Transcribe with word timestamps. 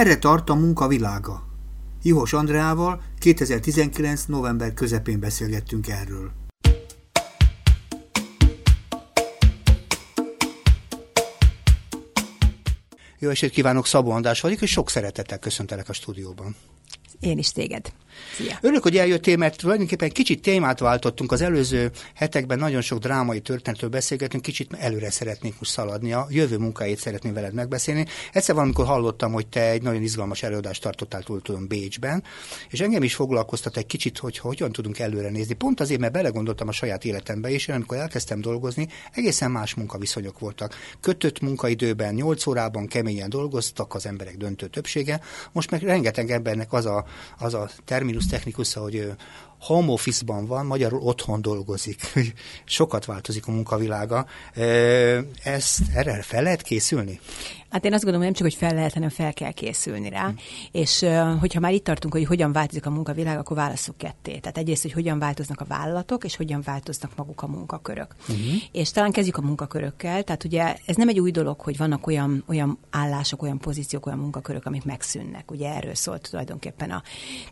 Merre 0.00 0.18
tart 0.18 0.50
a 0.50 0.54
munka 0.54 0.86
világa? 0.86 1.42
Juhos 2.02 2.32
Andreával 2.32 3.02
2019. 3.18 4.24
november 4.24 4.74
közepén 4.74 5.20
beszélgettünk 5.20 5.88
erről. 5.88 6.30
Jó 13.18 13.28
estét 13.28 13.50
kívánok, 13.50 13.86
Szabó 13.86 14.10
András 14.10 14.40
vagyok, 14.40 14.60
és 14.60 14.70
sok 14.70 14.90
szeretettel 14.90 15.38
köszöntelek 15.38 15.88
a 15.88 15.92
stúdióban. 15.92 16.56
Én 17.20 17.38
is 17.38 17.52
téged. 17.52 17.92
Szia. 18.36 18.58
Örülök, 18.60 18.82
hogy 18.82 18.96
eljöttél, 18.96 19.36
mert 19.36 19.56
tulajdonképpen 19.56 20.10
kicsit 20.10 20.42
témát 20.42 20.78
váltottunk. 20.78 21.32
Az 21.32 21.40
előző 21.40 21.90
hetekben 22.14 22.58
nagyon 22.58 22.80
sok 22.80 22.98
drámai 22.98 23.40
történetről 23.40 23.90
beszélgetünk, 23.90 24.42
kicsit 24.42 24.72
előre 24.78 25.10
szeretnék 25.10 25.54
most 25.58 25.70
szaladni. 25.70 26.12
A 26.12 26.26
jövő 26.30 26.58
munkáit 26.58 26.98
szeretném 26.98 27.32
veled 27.34 27.54
megbeszélni. 27.54 28.06
Egyszer 28.32 28.54
valamikor 28.54 28.86
hallottam, 28.86 29.32
hogy 29.32 29.46
te 29.46 29.70
egy 29.70 29.82
nagyon 29.82 30.02
izgalmas 30.02 30.42
előadást 30.42 30.82
tartottál 30.82 31.22
túl 31.22 31.42
tudom 31.42 31.66
Bécsben, 31.66 32.22
és 32.70 32.80
engem 32.80 33.02
is 33.02 33.14
foglalkoztat 33.14 33.76
egy 33.76 33.86
kicsit, 33.86 34.18
hogy 34.18 34.38
hogyan 34.38 34.72
tudunk 34.72 34.98
előre 34.98 35.30
nézni. 35.30 35.54
Pont 35.54 35.80
azért, 35.80 36.00
mert 36.00 36.12
belegondoltam 36.12 36.68
a 36.68 36.72
saját 36.72 37.04
életembe, 37.04 37.50
és 37.50 37.68
én 37.68 37.74
amikor 37.74 37.96
elkezdtem 37.96 38.40
dolgozni, 38.40 38.88
egészen 39.12 39.50
más 39.50 39.74
munkaviszonyok 39.74 40.38
voltak. 40.38 40.74
Kötött 41.00 41.40
munkaidőben, 41.40 42.14
8 42.14 42.46
órában 42.46 42.86
keményen 42.86 43.30
dolgoztak 43.30 43.94
az 43.94 44.06
emberek 44.06 44.36
döntő 44.36 44.66
többsége. 44.66 45.20
Most 45.52 45.70
meg 45.70 45.82
rengeteg 45.82 46.30
embernek 46.30 46.72
az 46.72 46.86
a, 46.86 47.04
az 47.38 47.54
a 47.54 47.70
terminus 47.84 48.26
technikus, 48.26 48.72
hogy 48.72 49.12
home 49.60 49.92
office-ban 49.92 50.46
van, 50.46 50.66
magyarul 50.66 51.00
otthon 51.00 51.42
dolgozik. 51.42 52.00
Sokat 52.64 53.04
változik 53.04 53.46
a 53.46 53.50
munkavilága. 53.50 54.26
Ezt 55.42 55.80
erre 55.94 56.22
fel 56.22 56.42
lehet 56.42 56.62
készülni? 56.62 57.20
Hát 57.70 57.84
én 57.84 57.92
azt 57.92 58.02
gondolom, 58.02 58.26
nem 58.26 58.34
csak, 58.34 58.46
hogy 58.46 58.54
fel 58.54 58.74
lehet, 58.74 58.92
hanem 58.92 59.08
fel 59.08 59.32
kell 59.32 59.50
készülni 59.50 60.08
rá. 60.08 60.24
Hmm. 60.24 60.36
És 60.72 61.06
hogyha 61.40 61.60
már 61.60 61.72
itt 61.72 61.84
tartunk, 61.84 62.12
hogy 62.12 62.24
hogyan 62.24 62.52
változik 62.52 62.86
a 62.86 62.90
munkavilág, 62.90 63.38
akkor 63.38 63.56
válaszok 63.56 63.96
ketté. 63.96 64.38
Tehát 64.38 64.58
egyrészt, 64.58 64.82
hogy 64.82 64.92
hogyan 64.92 65.18
változnak 65.18 65.60
a 65.60 65.64
vállalatok, 65.64 66.24
és 66.24 66.36
hogyan 66.36 66.62
változnak 66.64 67.12
maguk 67.16 67.42
a 67.42 67.46
munkakörök. 67.46 68.14
Hmm. 68.26 68.36
És 68.72 68.90
talán 68.90 69.12
kezdjük 69.12 69.36
a 69.36 69.40
munkakörökkel. 69.40 70.22
Tehát 70.22 70.44
ugye 70.44 70.76
ez 70.86 70.96
nem 70.96 71.08
egy 71.08 71.20
új 71.20 71.30
dolog, 71.30 71.60
hogy 71.60 71.76
vannak 71.76 72.06
olyan, 72.06 72.44
olyan 72.46 72.78
állások, 72.90 73.42
olyan 73.42 73.58
pozíciók, 73.58 74.06
olyan 74.06 74.18
munkakörök, 74.18 74.66
amik 74.66 74.84
megszűnnek. 74.84 75.50
Ugye 75.50 75.74
erről 75.74 75.94
szólt 75.94 76.28
tulajdonképpen 76.30 76.90
a 76.90 77.02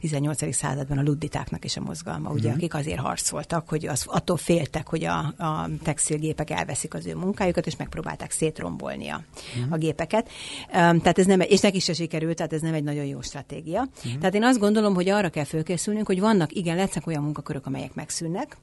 18. 0.01 0.55
században 0.55 0.99
a 0.99 1.03
ludditáknak 1.03 1.65
és 1.65 1.77
a 1.77 1.81
mozgalma, 1.81 2.31
ugye, 2.31 2.51
mm. 2.51 2.55
akik 2.55 2.75
azért 2.75 2.99
harcoltak, 3.01 3.69
hogy 3.69 3.87
az, 3.87 4.05
attól 4.07 4.37
féltek, 4.37 4.89
hogy 4.89 5.05
a, 5.05 5.19
a 5.19 5.69
textilgépek 5.83 6.51
elveszik 6.51 6.95
az 6.95 7.07
ő 7.07 7.15
munkájukat, 7.15 7.67
és 7.67 7.77
megpróbálták 7.77 8.31
szétrombolni 8.31 9.09
a, 9.09 9.23
mm. 9.59 9.73
a 9.73 9.77
gépeket. 9.77 10.07
Um, 10.15 11.01
tehát 11.01 11.19
ez 11.19 11.27
nem, 11.27 11.41
és 11.41 11.61
neki 11.61 11.79
se 11.79 11.93
sikerült, 11.93 12.37
tehát 12.37 12.53
ez 12.53 12.61
nem 12.61 12.75
egy 12.75 12.85
nagyon 12.85 13.05
jó 13.05 13.21
stratégia. 13.21 13.81
Mm. 13.81 14.19
Tehát 14.19 14.35
én 14.35 14.45
azt 14.45 14.59
gondolom, 14.59 14.95
hogy 14.95 15.09
arra 15.09 15.29
kell 15.29 15.45
fölkészülnünk, 15.45 16.07
hogy 16.07 16.21
vannak, 16.21 16.53
igen, 16.53 16.77
lesznek 16.77 17.07
olyan 17.07 17.23
munkakörök, 17.23 17.67
amelyek 17.67 17.95
megszűnnek, 17.95 18.57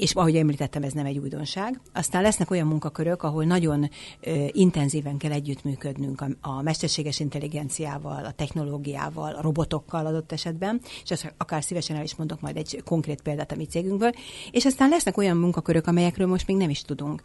és 0.00 0.12
ahogy 0.12 0.36
említettem, 0.36 0.82
ez 0.82 0.92
nem 0.92 1.06
egy 1.06 1.18
újdonság. 1.18 1.80
Aztán 1.92 2.22
lesznek 2.22 2.50
olyan 2.50 2.66
munkakörök, 2.66 3.22
ahol 3.22 3.44
nagyon 3.44 3.90
intenzíven 4.48 5.16
kell 5.16 5.32
együttműködnünk 5.32 6.20
a, 6.20 6.26
a 6.40 6.62
mesterséges 6.62 7.20
intelligenciával, 7.20 8.24
a 8.24 8.32
technológiával, 8.32 9.34
a 9.34 9.42
robotokkal 9.42 10.06
adott 10.06 10.32
esetben, 10.32 10.80
és 11.04 11.10
ezt 11.10 11.34
akár 11.36 11.64
szívesen 11.64 11.96
el 11.96 12.04
is 12.04 12.14
mondok 12.14 12.40
majd 12.40 12.56
egy 12.56 12.82
konkrét 12.84 13.22
példát 13.22 13.52
a 13.52 13.56
mi 13.56 13.64
cégünkből, 13.64 14.12
és 14.50 14.64
aztán 14.64 14.88
lesznek 14.88 15.16
olyan 15.16 15.36
munkakörök, 15.36 15.86
amelyekről 15.86 16.26
most 16.26 16.46
még 16.46 16.56
nem 16.56 16.70
is 16.70 16.82
tudunk. 16.82 17.22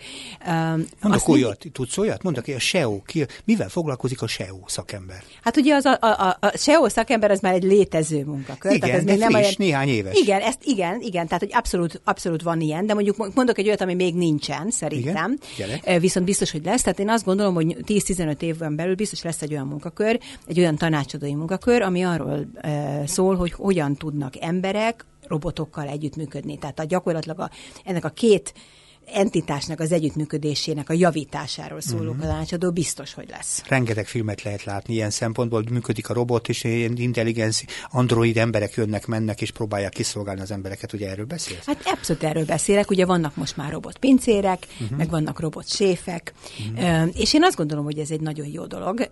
Mondok 1.01 1.27
olyat, 1.27 1.63
mi... 1.63 1.69
tudsz 1.69 1.97
olyat? 1.97 2.23
Mondok, 2.23 2.45
hogy 2.45 2.53
a 2.53 2.59
SEO, 2.79 3.01
ki, 3.05 3.25
mivel 3.45 3.69
foglalkozik 3.69 4.21
a 4.21 4.27
SEO 4.27 4.57
szakember? 4.65 5.23
Hát 5.41 5.57
ugye 5.57 5.75
az 5.75 5.85
a, 5.85 5.97
a, 6.01 6.37
a 6.39 6.57
SEO 6.57 6.89
szakember 6.89 7.31
az 7.31 7.39
már 7.39 7.53
egy 7.53 7.63
létező 7.63 8.23
munkakör. 8.25 8.71
Igen, 8.71 8.79
tehát 8.79 8.97
ez 8.97 9.03
még 9.03 9.17
nem 9.17 9.29
friss, 9.29 9.43
olyan... 9.43 9.55
néhány 9.57 9.87
éves. 9.87 10.19
Igen, 10.19 10.41
ezt 10.41 10.59
igen, 10.63 11.01
igen, 11.01 11.25
tehát 11.25 11.39
hogy 11.41 11.53
abszolút, 11.53 12.01
abszolút 12.03 12.41
van 12.41 12.61
ilyen, 12.61 12.85
de 12.85 12.93
mondjuk 12.93 13.35
mondok 13.35 13.57
egy 13.57 13.67
olyat, 13.67 13.81
ami 13.81 13.93
még 13.93 14.15
nincsen, 14.15 14.71
szerintem. 14.71 15.37
Igen, 15.57 15.99
Viszont 15.99 16.25
biztos, 16.25 16.51
hogy 16.51 16.65
lesz. 16.65 16.81
Tehát 16.81 16.99
én 16.99 17.09
azt 17.09 17.25
gondolom, 17.25 17.53
hogy 17.53 17.77
10-15 17.85 18.41
évben 18.41 18.75
belül 18.75 18.95
biztos 18.95 19.21
lesz 19.21 19.41
egy 19.41 19.51
olyan 19.51 19.67
munkakör, 19.67 20.19
egy 20.47 20.59
olyan 20.59 20.75
tanácsadói 20.75 21.33
munkakör, 21.33 21.81
ami 21.81 22.03
arról 22.03 22.49
uh, 22.63 23.05
szól, 23.05 23.35
hogy 23.35 23.51
hogyan 23.51 23.95
tudnak 23.95 24.33
emberek 24.41 25.05
robotokkal 25.27 25.87
együttműködni. 25.87 26.57
Tehát 26.57 26.79
a, 26.79 26.83
gyakorlatilag 26.83 27.39
a, 27.39 27.49
ennek 27.85 28.05
a 28.05 28.09
két 28.09 28.53
entitásnak 29.13 29.79
az 29.79 29.91
együttműködésének 29.91 30.89
a 30.89 30.93
javításáról 30.93 31.81
szóló 31.81 32.09
uh-huh. 32.09 32.25
tanácsadó 32.25 32.71
biztos, 32.71 33.13
hogy 33.13 33.29
lesz. 33.29 33.63
Rengeteg 33.67 34.07
filmet 34.07 34.43
lehet 34.43 34.63
látni 34.63 34.93
ilyen 34.93 35.09
szempontból, 35.09 35.63
működik 35.71 36.09
a 36.09 36.13
robot, 36.13 36.49
és 36.49 36.63
ilyen 36.63 36.97
intelligenci 36.97 37.65
android 37.89 38.37
emberek 38.37 38.73
jönnek, 38.73 39.05
mennek, 39.05 39.41
és 39.41 39.51
próbálják 39.51 39.91
kiszolgálni 39.91 40.41
az 40.41 40.51
embereket. 40.51 40.93
Ugye 40.93 41.09
erről 41.09 41.25
beszélsz? 41.25 41.65
Hát 41.65 41.81
abszolút 41.85 42.23
erről 42.23 42.45
beszélek. 42.45 42.89
Ugye 42.89 43.05
vannak 43.05 43.35
most 43.35 43.57
már 43.57 43.71
robotpincérek, 43.71 44.67
uh-huh. 44.81 44.97
meg 44.97 45.09
vannak 45.09 45.39
robotséfek, 45.39 46.33
uh-huh. 46.73 47.09
és 47.13 47.33
én 47.33 47.43
azt 47.43 47.55
gondolom, 47.55 47.83
hogy 47.83 47.99
ez 47.99 48.11
egy 48.11 48.21
nagyon 48.21 48.47
jó 48.47 48.65
dolog. 48.65 49.09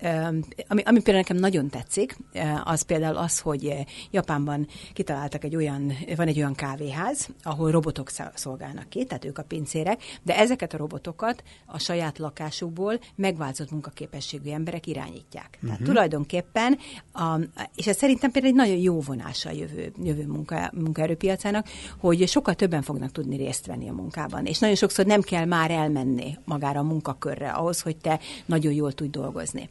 Ami, 0.67 0.81
ami 0.81 1.01
például 1.01 1.17
nekem 1.17 1.37
nagyon 1.37 1.69
tetszik, 1.69 2.17
az 2.63 2.81
például 2.81 3.17
az, 3.17 3.39
hogy 3.39 3.73
Japánban 4.11 4.67
kitaláltak 4.93 5.43
egy 5.43 5.55
olyan, 5.55 5.93
van 6.15 6.27
egy 6.27 6.37
olyan 6.37 6.55
kávéház, 6.55 7.27
ahol 7.43 7.71
robotok 7.71 8.11
szolgálnak 8.33 8.89
ki, 8.89 9.05
tehát 9.05 9.25
ők 9.25 9.37
a 9.37 9.43
pincérek, 9.43 9.86
emberek, 9.87 10.19
de 10.23 10.37
ezeket 10.37 10.73
a 10.73 10.77
robotokat 10.77 11.43
a 11.65 11.79
saját 11.79 12.17
lakásukból 12.17 12.99
megváltozott 13.15 13.71
munkaképességű 13.71 14.51
emberek 14.51 14.87
irányítják. 14.87 15.49
Uh-huh. 15.51 15.69
Tehát 15.69 15.83
tulajdonképpen, 15.83 16.77
a, 17.13 17.39
és 17.75 17.87
ez 17.87 17.97
szerintem 17.97 18.31
például 18.31 18.53
egy 18.53 18.59
nagyon 18.59 18.81
jó 18.81 18.99
vonása 18.99 19.49
a 19.49 19.53
jövő, 19.53 19.91
jövő 20.03 20.27
munka, 20.27 20.71
munkaerőpiacának, 20.73 21.67
hogy 21.97 22.27
sokkal 22.27 22.53
többen 22.53 22.81
fognak 22.81 23.11
tudni 23.11 23.35
részt 23.37 23.65
venni 23.65 23.89
a 23.89 23.93
munkában. 23.93 24.45
És 24.45 24.59
nagyon 24.59 24.75
sokszor 24.75 25.05
nem 25.05 25.21
kell 25.21 25.45
már 25.45 25.71
elmenni 25.71 26.37
magára 26.45 26.79
a 26.79 26.83
munkakörre 26.83 27.49
ahhoz, 27.49 27.81
hogy 27.81 27.97
te 27.97 28.19
nagyon 28.45 28.73
jól 28.73 28.91
tudj 28.93 29.09
dolgozni. 29.09 29.69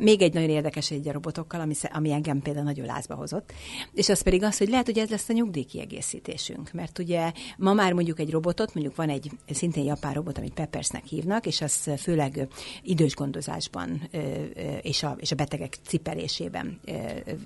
Még 0.00 0.22
egy 0.22 0.34
nagyon 0.34 0.48
érdekes 0.48 0.90
egy 0.90 1.08
a 1.08 1.12
robotokkal, 1.12 1.60
ami, 1.60 1.74
ami 1.92 2.12
engem 2.12 2.42
például 2.42 2.64
nagyon 2.64 2.86
lázba 2.86 3.14
hozott, 3.14 3.52
és 3.92 4.08
az 4.08 4.22
pedig 4.22 4.42
az, 4.42 4.58
hogy 4.58 4.68
lehet, 4.68 4.86
hogy 4.86 4.98
ez 4.98 5.08
lesz 5.08 5.28
a 5.28 5.32
nyugdíjkiegészítésünk. 5.32 6.72
Mert 6.72 6.98
ugye 6.98 7.32
ma 7.56 7.72
már 7.72 7.92
mondjuk 7.92 8.20
egy 8.20 8.30
robotot, 8.30 8.74
mondjuk 8.74 8.96
van 8.96 9.08
egy 9.08 9.30
szintén 9.50 9.84
japán 9.84 10.12
robot, 10.12 10.38
amit 10.38 10.52
Peppersnek 10.52 11.04
hívnak, 11.04 11.46
és 11.46 11.60
az 11.60 11.90
főleg 11.98 12.48
idős 12.82 13.14
gondozásban 13.14 14.08
és 14.82 15.02
a, 15.02 15.16
és 15.20 15.32
a 15.32 15.34
betegek 15.34 15.76
cipelésében 15.86 16.80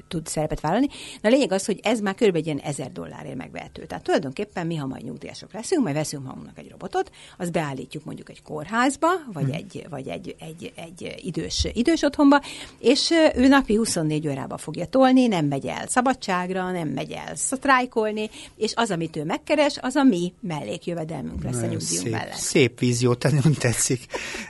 tud 0.08 0.26
szerepet 0.26 0.60
vállalni. 0.60 0.88
Na 1.20 1.28
a 1.28 1.32
lényeg 1.32 1.52
az, 1.52 1.64
hogy 1.64 1.80
ez 1.82 2.00
már 2.00 2.14
kb. 2.14 2.36
egy 2.36 2.46
ilyen 2.46 2.58
ezer 2.58 2.92
dollárért 2.92 3.36
megvehető. 3.36 3.86
Tehát 3.86 4.04
tulajdonképpen 4.04 4.66
mi, 4.66 4.76
ha 4.76 4.86
majd 4.86 5.04
nyugdíjasok 5.04 5.52
leszünk, 5.52 5.82
majd 5.82 5.94
veszünk 5.94 6.24
magunknak 6.24 6.58
egy 6.58 6.70
robotot, 6.70 7.10
az 7.38 7.50
beállítjuk 7.50 8.04
mondjuk 8.04 8.30
egy 8.30 8.42
kórházba, 8.42 9.08
vagy, 9.32 9.44
hmm. 9.44 9.52
egy, 9.52 9.86
vagy 9.90 10.08
egy, 10.08 10.36
egy, 10.38 10.72
egy 10.76 11.14
idős, 11.22 11.66
idős 11.72 12.02
otthonba, 12.02 12.40
és 12.78 13.10
ő 13.34 13.48
napi 13.48 13.74
24 13.74 14.28
órába 14.28 14.56
fogja 14.56 14.86
tolni, 14.86 15.26
nem 15.26 15.46
megy 15.46 15.66
el 15.66 15.86
szabadságra, 15.86 16.70
nem 16.70 16.88
megy 16.88 17.12
el 17.12 17.36
sztrájkolni, 17.36 18.30
és 18.56 18.72
az, 18.74 18.90
amit 18.90 19.16
ő 19.16 19.24
megkeres, 19.24 19.78
az 19.80 19.94
a 19.94 20.02
mi 20.02 20.32
mellékjövedelmünk 20.40 21.42
lesz 21.42 21.62
a 21.62 21.66
szép, 21.80 22.12
mellett. 22.12 22.36
Szép 22.36 22.78
vízió, 22.78 23.16
nagyon 23.20 23.52
tetszik. 23.58 24.04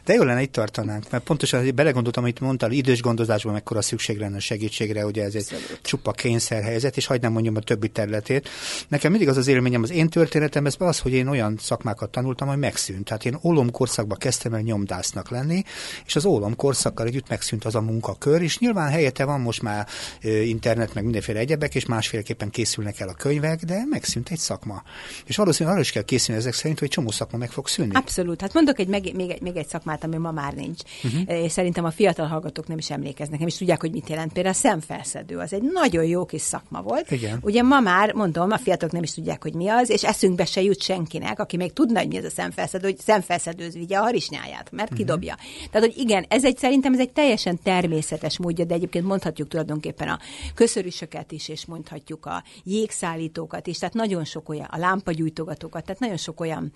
De 0.04 0.14
jó 0.14 0.22
lenne, 0.22 0.42
itt 0.42 0.52
tartanánk, 0.52 1.10
mert 1.10 1.24
pontosan 1.24 1.74
belegondoltam, 1.74 2.22
amit 2.22 2.40
mondtál, 2.40 2.70
idős 2.70 3.00
gondozásban 3.02 3.52
mekkora 3.52 3.82
szükség 3.82 4.18
lenne 4.18 4.36
a 4.36 4.40
segítségre, 4.40 5.06
ugye 5.06 5.24
ez 5.24 5.34
egy 5.34 5.42
Szabad. 5.42 5.80
csupa 5.82 6.12
kényszerhelyzet, 6.12 6.96
és 6.96 7.06
hagyd 7.06 7.22
nem 7.22 7.32
mondjam 7.32 7.56
a 7.56 7.60
többi 7.60 7.88
területét. 7.88 8.48
Nekem 8.88 9.10
mindig 9.10 9.28
az 9.28 9.36
az 9.36 9.46
élményem, 9.46 9.82
az 9.82 9.90
én 9.90 10.08
történetem, 10.08 10.66
ez 10.66 10.74
az, 10.78 10.98
hogy 10.98 11.12
én 11.12 11.26
olyan 11.26 11.56
szakmákat 11.60 12.10
tanultam, 12.10 12.48
hogy 12.48 12.58
megszűnt. 12.58 13.04
Tehát 13.04 13.24
én 13.24 13.38
ólom 13.42 13.70
korszakban 13.70 14.18
kezdtem 14.18 14.54
el 14.54 14.60
nyomdásznak 14.60 15.30
lenni, 15.30 15.62
és 16.06 16.16
az 16.16 16.24
ólom 16.24 16.56
korszakkal 16.56 17.06
együtt 17.06 17.28
megszűnt 17.28 17.64
az 17.64 17.74
a 17.74 17.80
munkakör, 17.80 18.42
és 18.42 18.58
nyilván 18.58 18.90
helyette 18.90 19.24
van 19.24 19.40
most 19.40 19.62
már 19.62 19.86
internet, 20.22 20.94
meg 20.94 21.04
mindenféle 21.04 21.38
egyebek, 21.38 21.74
és 21.74 21.86
másféleképpen 21.86 22.50
készülnek 22.50 23.00
el 23.00 23.08
a 23.08 23.14
könyvek, 23.14 23.64
de 23.64 23.82
megszűnt 23.90 24.28
egy 24.30 24.38
szakma. 24.38 24.82
És 25.24 25.36
valószínűleg 25.36 25.74
arra 25.74 25.84
is 25.84 25.92
kell 25.92 26.02
készülni 26.02 26.40
ezek 26.40 26.54
szerint, 26.54 26.78
hogy 26.78 26.88
csomó 26.88 27.09
szakma 27.10 27.38
meg 27.38 27.50
fog 27.50 27.68
szűnni. 27.68 27.94
Abszolút. 27.94 28.40
Hát 28.40 28.54
mondok 28.54 28.78
egy, 28.78 28.88
még, 28.88 29.14
még, 29.14 29.30
egy, 29.30 29.40
még 29.40 29.56
egy 29.56 29.68
szakmát, 29.68 30.04
ami 30.04 30.16
ma 30.16 30.30
már 30.30 30.54
nincs. 30.54 30.80
Uh-huh. 31.04 31.42
És 31.44 31.52
szerintem 31.52 31.84
a 31.84 31.90
fiatal 31.90 32.26
hallgatók 32.26 32.66
nem 32.66 32.78
is 32.78 32.90
emlékeznek, 32.90 33.38
nem 33.38 33.48
is 33.48 33.56
tudják, 33.56 33.80
hogy 33.80 33.90
mit 33.90 34.08
jelent. 34.08 34.32
Például 34.32 34.54
a 34.54 34.58
szemfelszedő, 34.58 35.38
az 35.38 35.52
egy 35.52 35.62
nagyon 35.62 36.04
jó 36.04 36.24
kis 36.24 36.42
szakma 36.42 36.82
volt. 36.82 37.10
Igen. 37.10 37.38
Ugye 37.42 37.62
ma 37.62 37.80
már, 37.80 38.14
mondom, 38.14 38.50
a 38.50 38.58
fiatalok 38.58 38.94
nem 38.94 39.02
is 39.02 39.14
tudják, 39.14 39.42
hogy 39.42 39.54
mi 39.54 39.68
az, 39.68 39.90
és 39.90 40.04
eszünkbe 40.04 40.44
se 40.44 40.62
jut 40.62 40.82
senkinek, 40.82 41.38
aki 41.38 41.56
még 41.56 41.72
tudna, 41.72 41.98
hogy 41.98 42.08
mi 42.08 42.16
ez 42.16 42.24
a 42.24 42.30
szemfelszedő, 42.30 42.88
hogy 42.88 42.98
szemfelszedőz 42.98 43.74
vigye 43.74 43.98
a 43.98 44.02
harisnyáját, 44.02 44.70
mert 44.70 44.90
uh-huh. 44.90 44.98
kidobja. 44.98 45.36
Tehát, 45.70 45.86
hogy 45.86 45.98
igen, 45.98 46.24
ez 46.28 46.44
egy 46.44 46.58
szerintem 46.58 46.92
ez 46.92 47.00
egy 47.00 47.12
teljesen 47.12 47.58
természetes 47.62 48.38
módja, 48.38 48.64
de 48.64 48.74
egyébként 48.74 49.04
mondhatjuk 49.04 49.48
tulajdonképpen 49.48 50.08
a 50.08 50.18
köszörűsöket 50.54 51.32
is, 51.32 51.48
és 51.48 51.66
mondhatjuk 51.66 52.26
a 52.26 52.42
jégszállítókat 52.64 53.66
is, 53.66 53.78
tehát 53.78 53.94
nagyon 53.94 54.24
sok 54.24 54.48
olyan, 54.48 54.68
a 54.70 54.78
lámpagyújtogatókat, 54.78 55.84
tehát 55.84 56.00
nagyon 56.00 56.16
sok 56.16 56.40
olyan 56.40 56.72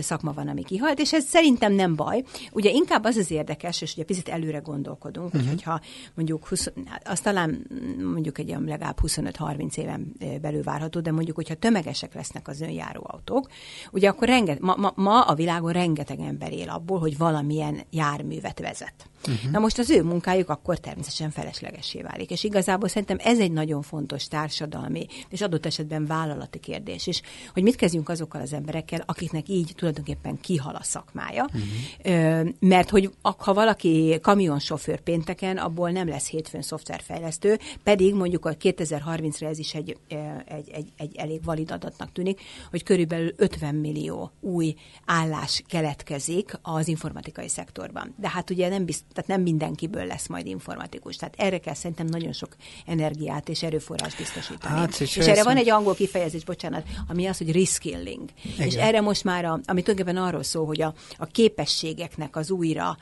szakma 0.00 0.32
van, 0.32 0.48
ami 0.48 0.62
kihalt, 0.62 0.98
és 0.98 1.12
ez 1.12 1.24
szerintem 1.24 1.72
nem 1.72 1.94
baj. 1.94 2.24
Ugye 2.52 2.70
inkább 2.70 3.04
az 3.04 3.16
az 3.16 3.30
érdekes, 3.30 3.80
és 3.80 3.92
ugye 3.92 4.04
picit 4.04 4.28
előre 4.28 4.58
gondolkodunk, 4.58 5.34
uh-huh. 5.34 5.48
hogyha 5.48 5.80
mondjuk 6.14 6.46
20, 6.46 6.72
azt 7.04 7.22
talán 7.22 7.66
mondjuk 8.12 8.38
egy 8.38 8.56
legalább 8.66 8.98
25-30 9.02 9.76
éven 9.76 10.12
belül 10.40 10.62
várható, 10.62 11.00
de 11.00 11.12
mondjuk, 11.12 11.36
hogyha 11.36 11.54
tömegesek 11.54 12.14
lesznek 12.14 12.48
az 12.48 12.60
önjáró 12.60 13.06
autók, 13.06 13.48
ugye 13.90 14.08
akkor 14.08 14.28
renget, 14.28 14.60
ma, 14.60 14.74
ma, 14.76 14.92
ma 14.94 15.20
a 15.20 15.34
világon 15.34 15.72
rengeteg 15.72 16.20
ember 16.20 16.52
él 16.52 16.68
abból, 16.68 16.98
hogy 16.98 17.18
valamilyen 17.18 17.80
járművet 17.90 18.60
vezet. 18.60 19.08
Uh-huh. 19.28 19.50
Na 19.50 19.58
most 19.58 19.78
az 19.78 19.90
ő 19.90 20.02
munkájuk 20.02 20.48
akkor 20.48 20.78
természetesen 20.78 21.30
feleslegesé 21.30 22.02
válik. 22.02 22.30
És 22.30 22.44
igazából 22.44 22.88
szerintem 22.88 23.18
ez 23.20 23.38
egy 23.38 23.52
nagyon 23.52 23.82
fontos 23.82 24.28
társadalmi, 24.28 25.06
és 25.28 25.40
adott 25.40 25.66
esetben 25.66 26.06
vállalati 26.06 26.58
kérdés 26.58 27.06
is, 27.06 27.22
hogy 27.52 27.62
mit 27.62 27.76
kezdjünk 27.76 28.08
azokkal 28.08 28.40
az 28.40 28.52
emberekkel, 28.52 29.02
akiknek 29.06 29.48
így 29.56 29.72
tulajdonképpen 29.76 30.40
kihal 30.40 30.74
a 30.74 30.82
szakmája. 30.82 31.44
Uh-huh. 31.44 32.48
Mert 32.60 32.90
hogy 32.90 33.10
ha 33.20 33.54
valaki 33.54 34.18
kamionsofőr 34.22 35.00
pénteken, 35.00 35.56
abból 35.56 35.90
nem 35.90 36.08
lesz 36.08 36.28
hétfőn 36.28 36.62
szoftverfejlesztő, 36.62 37.58
pedig 37.82 38.14
mondjuk 38.14 38.44
a 38.44 38.56
2030-ra 38.56 39.46
ez 39.46 39.58
is 39.58 39.74
egy, 39.74 39.96
egy, 40.44 40.70
egy, 40.70 40.88
egy 40.96 41.16
elég 41.16 41.44
valid 41.44 41.70
adatnak 41.70 42.12
tűnik, 42.12 42.40
hogy 42.70 42.82
körülbelül 42.82 43.32
50 43.36 43.74
millió 43.74 44.30
új 44.40 44.74
állás 45.04 45.62
keletkezik 45.68 46.58
az 46.62 46.88
informatikai 46.88 47.48
szektorban. 47.48 48.14
De 48.18 48.28
hát 48.28 48.50
ugye 48.50 48.68
nem, 48.68 48.84
bizt, 48.84 49.04
tehát 49.12 49.30
nem 49.30 49.42
mindenkiből 49.42 50.04
lesz 50.04 50.26
majd 50.26 50.46
informatikus. 50.46 51.16
Tehát 51.16 51.34
erre 51.38 51.58
kell 51.58 51.74
szerintem 51.74 52.06
nagyon 52.06 52.32
sok 52.32 52.56
energiát 52.86 53.48
és 53.48 53.62
erőforrás 53.62 54.16
biztosítani. 54.16 54.78
Hát, 54.78 55.00
és, 55.00 55.16
és 55.16 55.26
erre 55.26 55.42
van 55.42 55.56
egy 55.56 55.70
angol 55.70 55.94
kifejezés, 55.94 56.44
bocsánat, 56.44 56.84
ami 57.08 57.26
az, 57.26 57.38
hogy 57.38 57.52
reskilling. 57.52 58.28
És 58.58 58.74
erre 58.74 59.00
most 59.00 59.24
már, 59.24 59.44
a, 59.46 59.60
ami 59.64 59.82
tulajdonképpen 59.82 60.22
arról 60.22 60.42
szól, 60.42 60.66
hogy 60.66 60.82
a, 60.82 60.94
a 61.16 61.26
képességeknek 61.26 62.36
az 62.36 62.50
újra 62.50 62.96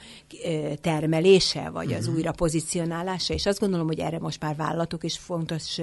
termelése, 0.80 1.70
vagy 1.70 1.92
az 1.92 2.00
uh-huh. 2.00 2.14
újra 2.14 2.32
pozícionálása, 2.32 3.34
és 3.34 3.46
azt 3.46 3.60
gondolom, 3.60 3.86
hogy 3.86 3.98
erre 3.98 4.18
most 4.18 4.40
már 4.40 4.56
vállalatok 4.56 5.04
is 5.04 5.18
fontos 5.18 5.80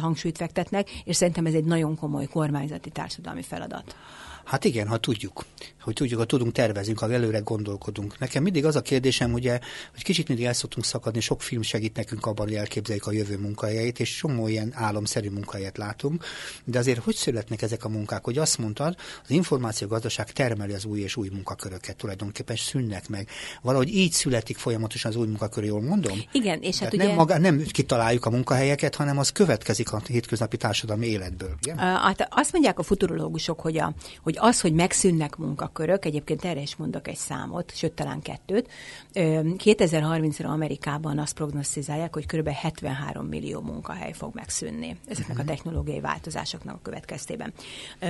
hangsúlyt 0.00 0.36
fektetnek, 0.36 0.90
és 1.04 1.16
szerintem 1.16 1.46
ez 1.46 1.54
egy 1.54 1.64
nagyon 1.64 1.96
komoly 1.96 2.26
kormányzati 2.26 2.90
társadalmi 2.90 3.42
feladat. 3.42 3.96
Hát 4.44 4.64
igen, 4.64 4.88
ha 4.88 4.96
tudjuk, 4.96 5.44
hogy 5.82 5.94
tudjuk, 5.94 6.18
ha 6.18 6.26
tudunk 6.26 6.52
tervezünk, 6.52 6.98
ha 6.98 7.12
előre 7.12 7.38
gondolkodunk. 7.38 8.18
Nekem 8.18 8.42
mindig 8.42 8.64
az 8.64 8.76
a 8.76 8.82
kérdésem, 8.82 9.32
ugye, 9.32 9.58
hogy 9.92 10.02
kicsit 10.02 10.28
mindig 10.28 10.46
el 10.46 10.52
szoktunk 10.52 10.84
szakadni, 10.84 11.20
sok 11.20 11.42
film 11.42 11.62
segít 11.62 11.96
nekünk 11.96 12.26
abban, 12.26 12.46
hogy 12.46 12.54
elképzeljük 12.54 13.06
a 13.06 13.12
jövő 13.12 13.38
munkahelyeit, 13.38 14.00
és 14.00 14.16
csomó 14.16 14.48
ilyen 14.48 14.72
álomszerű 14.74 15.30
munkahelyet 15.30 15.78
látunk, 15.78 16.24
de 16.64 16.78
azért 16.78 17.04
hogy 17.04 17.14
születnek 17.14 17.62
ezek 17.62 17.84
a 17.84 17.88
munkák? 17.88 18.24
Hogy 18.24 18.38
azt 18.38 18.58
mondtad, 18.58 18.96
az 19.24 19.30
információgazdaság 19.30 20.30
termeli 20.30 20.72
az 20.72 20.84
új 20.84 21.00
és 21.00 21.16
új 21.16 21.28
munkaköröket, 21.32 21.96
tulajdonképpen 21.96 22.56
szűnnek 22.56 23.08
meg. 23.08 23.28
Valahogy 23.62 23.94
így 23.94 24.12
születik 24.12 24.56
folyamatosan 24.56 25.10
az 25.10 25.16
új 25.16 25.26
munkakör, 25.26 25.64
jól 25.64 25.82
mondom? 25.82 26.18
Igen, 26.32 26.62
és 26.62 26.78
hát 26.78 26.94
ugye... 26.94 27.06
nem, 27.06 27.14
maga, 27.14 27.38
nem 27.38 27.62
kitaláljuk 27.70 28.24
a 28.24 28.30
munkahelyeket, 28.30 28.94
hanem 28.94 29.18
az 29.18 29.30
következik 29.30 29.92
a 29.92 30.02
hétköznapi 30.06 30.56
társadalmi 30.56 31.06
életből. 31.06 31.54
Ugye? 31.62 31.74
Hát 31.76 32.28
azt 32.30 32.52
mondják 32.52 32.78
a 32.78 32.82
futurológusok, 32.82 33.60
hogy, 33.60 33.78
a, 33.78 33.94
hogy 34.22 34.36
az, 34.38 34.60
hogy 34.60 34.72
megszűnnek 34.72 35.36
munkakörök, 35.72 36.04
egyébként 36.04 36.44
erre 36.44 36.60
is 36.60 36.76
mondok 36.76 37.08
egy 37.08 37.16
számot, 37.16 37.72
sőt 37.76 37.92
talán 37.92 38.22
kettőt, 38.22 38.68
2030-ra 39.14 40.46
Amerikában 40.46 41.18
azt 41.18 41.34
prognosztizálják, 41.34 42.14
hogy 42.14 42.26
kb. 42.26 42.48
73 42.48 43.26
millió 43.26 43.60
munkahely 43.60 44.12
fog 44.12 44.34
megszűnni 44.34 44.96
ezeknek 45.08 45.38
a 45.38 45.42
mhm. 45.42 45.50
technológiai 45.50 46.00
változásoknak 46.00 46.74
a 46.74 46.78
következtében. 46.82 47.52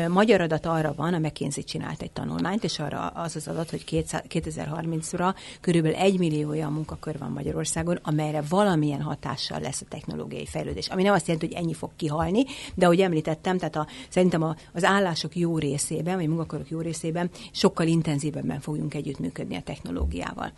Magyar 0.09 0.41
adat 0.41 0.67
arra 0.67 0.95
van, 0.97 1.15
a 1.15 1.19
McKinsey 1.19 1.65
csinált 1.65 2.03
egy 2.03 2.11
tanulmányt, 2.11 2.65
és 2.65 2.79
arra 2.79 3.07
az 3.07 3.37
az 3.37 3.49
adat, 3.49 3.71
hogy 3.71 3.85
2030-ra 4.29 5.35
körülbelül 5.61 5.97
egy 5.97 6.19
millió 6.19 6.49
olyan 6.49 6.73
munkakör 6.73 7.19
van 7.19 7.31
Magyarországon, 7.31 7.99
amelyre 8.03 8.43
valamilyen 8.49 9.03
hatással 9.03 9.61
lesz 9.61 9.81
a 9.81 9.87
technológiai 9.89 10.47
fejlődés. 10.47 10.89
Ami 10.89 11.03
nem 11.03 11.15
azt 11.15 11.27
jelenti, 11.27 11.47
hogy 11.47 11.57
ennyi 11.65 11.75
fog 11.75 11.91
kihalni, 11.97 12.45
de 12.75 12.85
ahogy 12.85 13.01
említettem, 13.01 13.59
tehát 13.59 13.77
a, 13.77 13.87
szerintem 14.09 14.43
a, 14.43 14.57
az 14.73 14.85
állások 14.85 15.37
jó 15.37 15.59
részében 15.59 15.91
részében, 15.93 16.17
vagy 16.17 16.29
munkakörök 16.29 16.71
jó 16.71 16.81
részében 16.81 17.31
sokkal 17.53 17.87
intenzívebben 17.87 18.61
fogjunk 18.61 18.95
együttműködni 18.95 19.57
a 19.57 19.63
technológiával. 19.63 20.53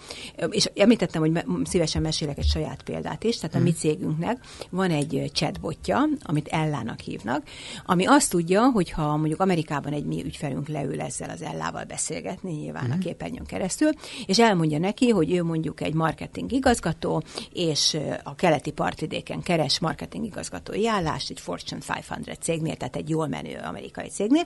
És 0.50 0.70
említettem, 0.74 1.20
hogy 1.20 1.44
szívesen 1.64 2.02
mesélek 2.02 2.38
egy 2.38 2.46
saját 2.46 2.82
példát 2.82 3.24
is, 3.24 3.36
tehát 3.36 3.54
a 3.54 3.58
mi 3.58 3.70
hmm. 3.70 3.78
cégünknek 3.78 4.38
van 4.70 4.90
egy 4.90 5.30
chatbotja, 5.32 6.08
amit 6.22 6.48
Ellának 6.48 7.00
hívnak, 7.00 7.42
ami 7.86 8.06
azt 8.06 8.30
tudja, 8.30 8.70
hogy 8.70 8.90
ha 8.90 9.16
mondjuk 9.16 9.40
Amerikában 9.40 9.92
egy 9.92 10.04
mi 10.04 10.24
ügyfelünk 10.24 10.68
leül 10.68 11.00
ezzel 11.00 11.30
az 11.30 11.42
Ellával 11.42 11.84
beszélgetni, 11.84 12.52
nyilván 12.52 12.90
a 12.90 12.92
hmm. 12.92 12.98
képernyőn 12.98 13.46
keresztül, 13.46 13.90
és 14.26 14.38
elmondja 14.38 14.78
neki, 14.78 15.08
hogy 15.08 15.32
ő 15.32 15.42
mondjuk 15.42 15.80
egy 15.80 15.94
marketing 15.94 16.52
igazgató, 16.52 17.22
és 17.52 17.98
a 18.22 18.34
keleti 18.34 18.70
partvidéken 18.70 19.42
keres 19.42 19.78
marketing 19.78 20.24
igazgatói 20.24 20.88
állást 20.88 21.30
egy 21.30 21.40
Fortune 21.40 21.80
500 21.80 22.38
cégnél, 22.40 22.76
tehát 22.76 22.96
egy 22.96 23.08
jól 23.08 23.26
menő 23.26 23.60
amerikai 23.64 24.08
cégnél, 24.08 24.44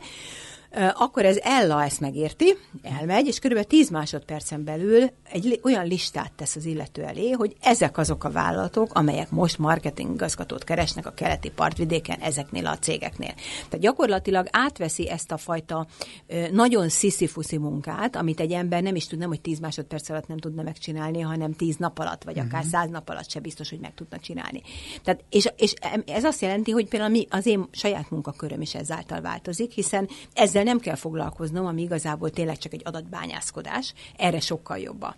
akkor 0.95 1.25
ez 1.25 1.37
Ella 1.43 1.85
ezt 1.85 2.01
megérti, 2.01 2.57
elmegy, 2.83 3.27
és 3.27 3.39
körülbelül 3.39 3.71
10 3.71 3.91
másodpercen 3.91 4.65
belül 4.65 5.11
egy 5.33 5.61
olyan 5.63 5.87
listát 5.87 6.33
tesz 6.33 6.57
az 6.57 6.65
illető 6.65 7.03
elé, 7.03 7.31
hogy 7.31 7.57
ezek 7.61 7.99
azok 7.99 8.25
a 8.25 8.31
vállalatok, 8.31 8.95
amelyek 8.95 9.31
most 9.31 9.59
marketing 9.59 10.15
igazgatót 10.15 10.65
keresnek 10.65 11.07
a 11.07 11.11
keleti 11.11 11.51
partvidéken 11.51 12.21
ezeknél 12.21 12.67
a 12.67 12.79
cégeknél. 12.79 13.35
Tehát 13.69 13.81
gyakorlatilag 13.81 14.47
átveszi 14.51 15.09
ezt 15.09 15.33
a 15.33 15.37
fajta 15.37 15.87
nagyon 16.53 16.89
sziszifuszi 16.89 17.59
munkát, 17.59 18.17
amit 18.17 18.41
egy 18.41 18.53
ember 18.53 18.83
nem 18.83 18.95
is 18.95 19.07
tud, 19.07 19.19
nem 19.19 19.29
hogy 19.29 19.41
10 19.41 19.59
másodperc 19.59 20.09
alatt 20.09 20.27
nem 20.27 20.39
tudna 20.39 20.63
megcsinálni, 20.63 21.21
hanem 21.21 21.53
10 21.53 21.77
nap 21.77 21.99
alatt, 21.99 22.25
vagy 22.25 22.39
akár 22.39 22.65
100 22.65 22.85
mhm. 22.85 22.93
nap 22.93 23.09
alatt 23.09 23.31
se 23.31 23.41
biztos, 23.41 23.71
hogy 23.71 23.81
meg 23.81 23.95
tudna 23.95 24.19
csinálni. 24.19 24.63
Tehát, 25.03 25.25
és, 25.31 25.49
és 25.57 25.75
ez 26.07 26.25
azt 26.25 26.41
jelenti, 26.41 26.71
hogy 26.71 26.89
például 26.89 27.11
mi, 27.11 27.27
az 27.31 27.47
én 27.47 27.69
saját 27.71 28.11
munkaköröm 28.11 28.61
is 28.61 28.75
ezáltal 28.75 29.21
változik, 29.21 29.73
hiszen 29.73 30.09
ezzel 30.33 30.58
ezzel 30.59 30.73
nem 30.73 30.81
kell 30.81 30.95
foglalkoznom, 30.95 31.67
ami 31.67 31.83
igazából 31.83 32.31
tényleg 32.31 32.59
csak 32.59 32.73
egy 32.73 32.83
adatbányászkodás, 32.85 33.95
erre 34.17 34.41
sokkal 34.41 34.79
jobb 34.79 35.03
a, 35.03 35.17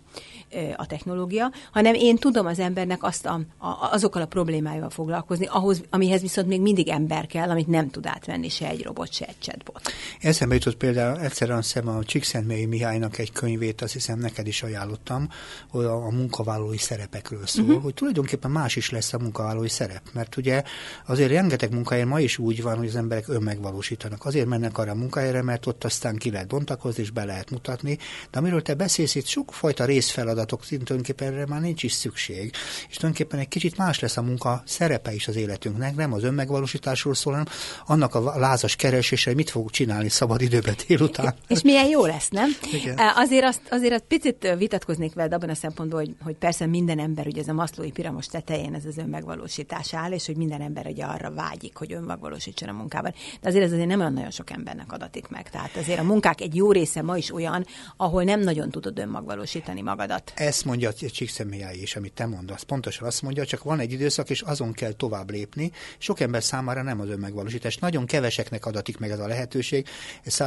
a 0.75 0.85
technológia, 0.85 1.51
hanem 1.71 1.93
én 1.93 2.15
tudom 2.15 2.45
az 2.45 2.59
embernek 2.59 3.03
azt 3.03 3.25
a, 3.25 3.41
a, 3.57 3.89
azokkal 3.91 4.21
a 4.21 4.25
problémáival 4.25 4.89
foglalkozni, 4.89 5.45
ahhoz, 5.45 5.81
amihez 5.89 6.21
viszont 6.21 6.47
még 6.47 6.61
mindig 6.61 6.87
ember 6.87 7.27
kell, 7.27 7.49
amit 7.49 7.67
nem 7.67 7.89
tud 7.89 8.05
átvenni 8.05 8.49
se 8.49 8.67
egy 8.67 8.83
robot, 8.83 9.13
se 9.13 9.25
egy 9.25 9.39
chatbot. 9.39 9.81
Eszembe 10.19 10.53
jutott 10.53 10.75
például 10.75 11.19
egyszer 11.19 11.49
azt 11.49 11.73
hiszem 11.73 11.87
a 11.87 12.03
Csíkszentmélyi 12.03 12.65
Mihálynak 12.65 13.17
egy 13.17 13.31
könyvét, 13.31 13.81
azt 13.81 13.93
hiszem 13.93 14.19
neked 14.19 14.47
is 14.47 14.63
ajánlottam, 14.63 15.29
hogy 15.69 15.85
a, 15.85 16.05
a 16.05 16.09
munkavállalói 16.09 16.77
szerepekről 16.77 17.47
szól, 17.47 17.65
uh-huh. 17.65 17.83
hogy 17.83 17.93
tulajdonképpen 17.93 18.51
más 18.51 18.75
is 18.75 18.89
lesz 18.89 19.13
a 19.13 19.19
munkavállalói 19.19 19.69
szerep, 19.69 20.01
mert 20.13 20.37
ugye 20.37 20.63
azért 21.07 21.31
rengeteg 21.31 21.73
munkahelyen 21.73 22.07
ma 22.07 22.19
is 22.19 22.37
úgy 22.37 22.61
van, 22.61 22.77
hogy 22.77 22.87
az 22.87 22.95
emberek 22.95 23.27
önmegvalósítanak. 23.27 24.25
Azért 24.25 24.47
mennek 24.47 24.77
arra 24.77 24.91
a 24.91 24.95
munkahelyre, 25.31 25.41
mert 25.41 25.65
ott 25.65 25.83
aztán 25.83 26.15
ki 26.15 26.31
lehet 26.31 26.47
bontakozni, 26.47 27.03
és 27.03 27.09
be 27.09 27.23
lehet 27.23 27.49
mutatni. 27.49 27.97
De 28.31 28.39
amiről 28.39 28.61
te 28.61 28.73
beszélsz, 28.73 29.15
itt 29.15 29.25
sokfajta 29.25 29.85
részfeladatok 29.85 30.65
tulajdonképpen 30.65 31.33
erre 31.33 31.45
már 31.45 31.61
nincs 31.61 31.83
is 31.83 31.91
szükség. 31.91 32.51
És 32.89 32.95
tulajdonképpen 32.95 33.39
egy 33.39 33.47
kicsit 33.47 33.77
más 33.77 33.99
lesz 33.99 34.17
a 34.17 34.21
munka 34.21 34.63
szerepe 34.65 35.13
is 35.13 35.27
az 35.27 35.35
életünknek, 35.35 35.95
nem 35.95 36.13
az 36.13 36.23
önmegvalósításról 36.23 37.13
szól, 37.13 37.33
hanem 37.33 37.47
annak 37.85 38.15
a 38.15 38.39
lázas 38.39 38.75
keresésre, 38.75 39.31
hogy 39.31 39.39
mit 39.39 39.49
fogunk 39.49 39.71
csinálni 39.71 40.09
szabad 40.09 40.41
időben 40.41 40.75
délután. 40.87 41.35
És 41.47 41.61
milyen 41.61 41.87
jó 41.87 42.05
lesz, 42.05 42.29
nem? 42.29 42.49
Igen. 42.71 42.97
Azért 43.15 43.43
azt, 43.43 43.61
azért 43.69 43.93
azt 43.93 44.03
picit 44.07 44.55
vitatkoznék 44.57 45.13
veled 45.13 45.33
abban 45.33 45.49
a 45.49 45.55
szempontból, 45.55 45.99
hogy, 45.99 46.15
hogy 46.23 46.35
persze 46.35 46.65
minden 46.65 46.99
ember, 46.99 47.27
ugye 47.27 47.41
ez 47.41 47.47
a 47.47 47.53
maszlói 47.53 47.91
piramos 47.91 48.25
tetején 48.25 48.73
ez 48.73 48.85
az 48.85 48.97
önmegvalósítás 48.97 49.93
áll, 49.93 50.11
és 50.11 50.25
hogy 50.25 50.35
minden 50.35 50.61
ember 50.61 50.85
ugye 50.85 51.03
arra 51.03 51.31
vágyik, 51.31 51.75
hogy 51.75 51.93
önmegvalósítson 51.93 52.69
a 52.69 52.71
munkában. 52.71 53.13
De 53.41 53.49
azért 53.49 53.65
ez 53.65 53.71
azért 53.71 53.87
nem 53.87 53.99
olyan 53.99 54.13
nagyon 54.13 54.31
sok 54.31 54.51
embernek 54.51 54.91
adatik 54.91 55.20
valósítik 55.21 55.29
meg. 55.29 55.49
Tehát 55.49 55.75
azért 55.75 55.99
a 55.99 56.03
munkák 56.03 56.41
egy 56.41 56.55
jó 56.55 56.71
része 56.71 57.01
ma 57.01 57.17
is 57.17 57.33
olyan, 57.33 57.65
ahol 57.97 58.23
nem 58.23 58.39
nagyon 58.39 58.69
tudod 58.69 58.99
önmagvalósítani 58.99 59.81
magadat. 59.81 60.31
Ezt 60.35 60.65
mondja 60.65 60.89
a 60.89 60.93
Csíkszemélyái 60.93 61.81
is, 61.81 61.95
amit 61.95 62.13
te 62.13 62.25
mondasz. 62.25 62.63
Pontosan 62.63 63.07
azt 63.07 63.21
mondja, 63.21 63.45
csak 63.45 63.63
van 63.63 63.79
egy 63.79 63.91
időszak, 63.91 64.29
és 64.29 64.41
azon 64.41 64.73
kell 64.73 64.91
tovább 64.91 65.29
lépni. 65.31 65.71
Sok 65.97 66.19
ember 66.19 66.43
számára 66.43 66.81
nem 66.81 66.99
az 66.99 67.09
önmegvalósítás. 67.09 67.77
Nagyon 67.77 68.05
keveseknek 68.05 68.65
adatik 68.65 68.97
meg 68.97 69.11
ez 69.11 69.19
a 69.19 69.27
lehetőség. 69.27 69.87
Ez 70.23 70.39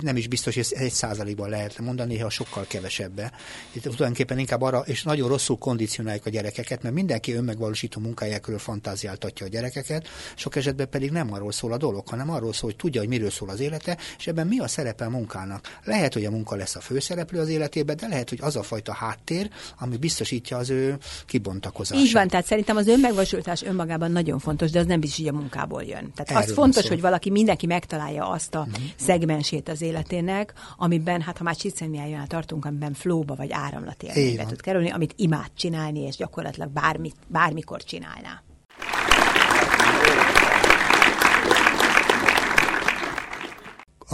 nem 0.00 0.16
is 0.16 0.28
biztos, 0.28 0.54
hogy 0.54 0.66
egy 0.70 0.92
százalékban 0.92 1.48
lehet 1.48 1.78
mondani, 1.78 2.18
ha 2.18 2.30
sokkal 2.30 2.64
kevesebbe. 2.68 3.32
Itt 3.72 3.82
tulajdonképpen 3.82 4.38
inkább 4.38 4.62
arra, 4.62 4.80
és 4.86 5.02
nagyon 5.02 5.28
rosszul 5.28 5.58
kondicionáljuk 5.58 6.26
a 6.26 6.30
gyerekeket, 6.30 6.82
mert 6.82 6.94
mindenki 6.94 7.32
önmegvalósító 7.32 8.00
munkájákról 8.00 8.58
fantáziáltatja 8.58 9.46
a 9.46 9.48
gyerekeket, 9.48 10.08
sok 10.34 10.56
esetben 10.56 10.88
pedig 10.88 11.10
nem 11.10 11.32
arról 11.32 11.52
szól 11.52 11.72
a 11.72 11.76
dolog, 11.76 12.08
hanem 12.08 12.30
arról 12.30 12.52
szól, 12.52 12.70
hogy 12.70 12.78
tudja, 12.78 13.00
hogy 13.00 13.08
miről 13.08 13.30
szól 13.30 13.48
az 13.48 13.60
élet, 13.60 13.84
élete, 13.88 14.02
és 14.18 14.26
ebben 14.26 14.46
mi 14.46 14.58
a 14.58 14.68
szerepe 14.68 15.04
a 15.04 15.10
munkának. 15.10 15.78
Lehet, 15.84 16.12
hogy 16.12 16.24
a 16.24 16.30
munka 16.30 16.56
lesz 16.56 16.76
a 16.76 16.80
főszereplő 16.80 17.40
az 17.40 17.48
életében, 17.48 17.96
de 17.96 18.08
lehet, 18.08 18.28
hogy 18.28 18.38
az 18.42 18.56
a 18.56 18.62
fajta 18.62 18.92
háttér, 18.92 19.50
ami 19.78 19.96
biztosítja 19.96 20.56
az 20.56 20.70
ő 20.70 20.98
kibontakozását. 21.26 22.04
Így 22.04 22.12
van, 22.12 22.28
tehát 22.28 22.46
szerintem 22.46 22.76
az 22.76 22.86
önmegvalósítás 22.86 23.62
önmagában 23.62 24.10
nagyon 24.10 24.38
fontos, 24.38 24.70
de 24.70 24.78
az 24.78 24.86
nem 24.86 25.00
biztos, 25.00 25.18
hogy 25.18 25.34
a 25.34 25.38
munkából 25.38 25.82
jön. 25.82 26.12
Tehát 26.14 26.30
Erről 26.30 26.42
az 26.42 26.52
fontos, 26.52 26.88
hogy 26.88 27.00
valaki 27.00 27.30
mindenki 27.30 27.66
megtalálja 27.66 28.28
azt 28.28 28.54
a 28.54 28.58
uh-huh. 28.58 28.84
szegmensét 28.96 29.68
az 29.68 29.82
életének, 29.82 30.52
amiben, 30.76 31.20
hát 31.20 31.38
ha 31.38 31.44
már 31.44 31.56
Csiceniájánál 31.56 32.26
tartunk, 32.26 32.64
amiben 32.64 32.94
flóba 32.94 33.34
vagy 33.34 33.52
áramlat 33.52 34.02
élménybe 34.02 34.44
tud 34.44 34.60
kerülni, 34.60 34.90
amit 34.90 35.12
imád 35.16 35.50
csinálni, 35.56 36.00
és 36.00 36.16
gyakorlatilag 36.16 36.70
bármit, 36.70 37.16
bármikor 37.26 37.82
csinálná. 37.82 38.42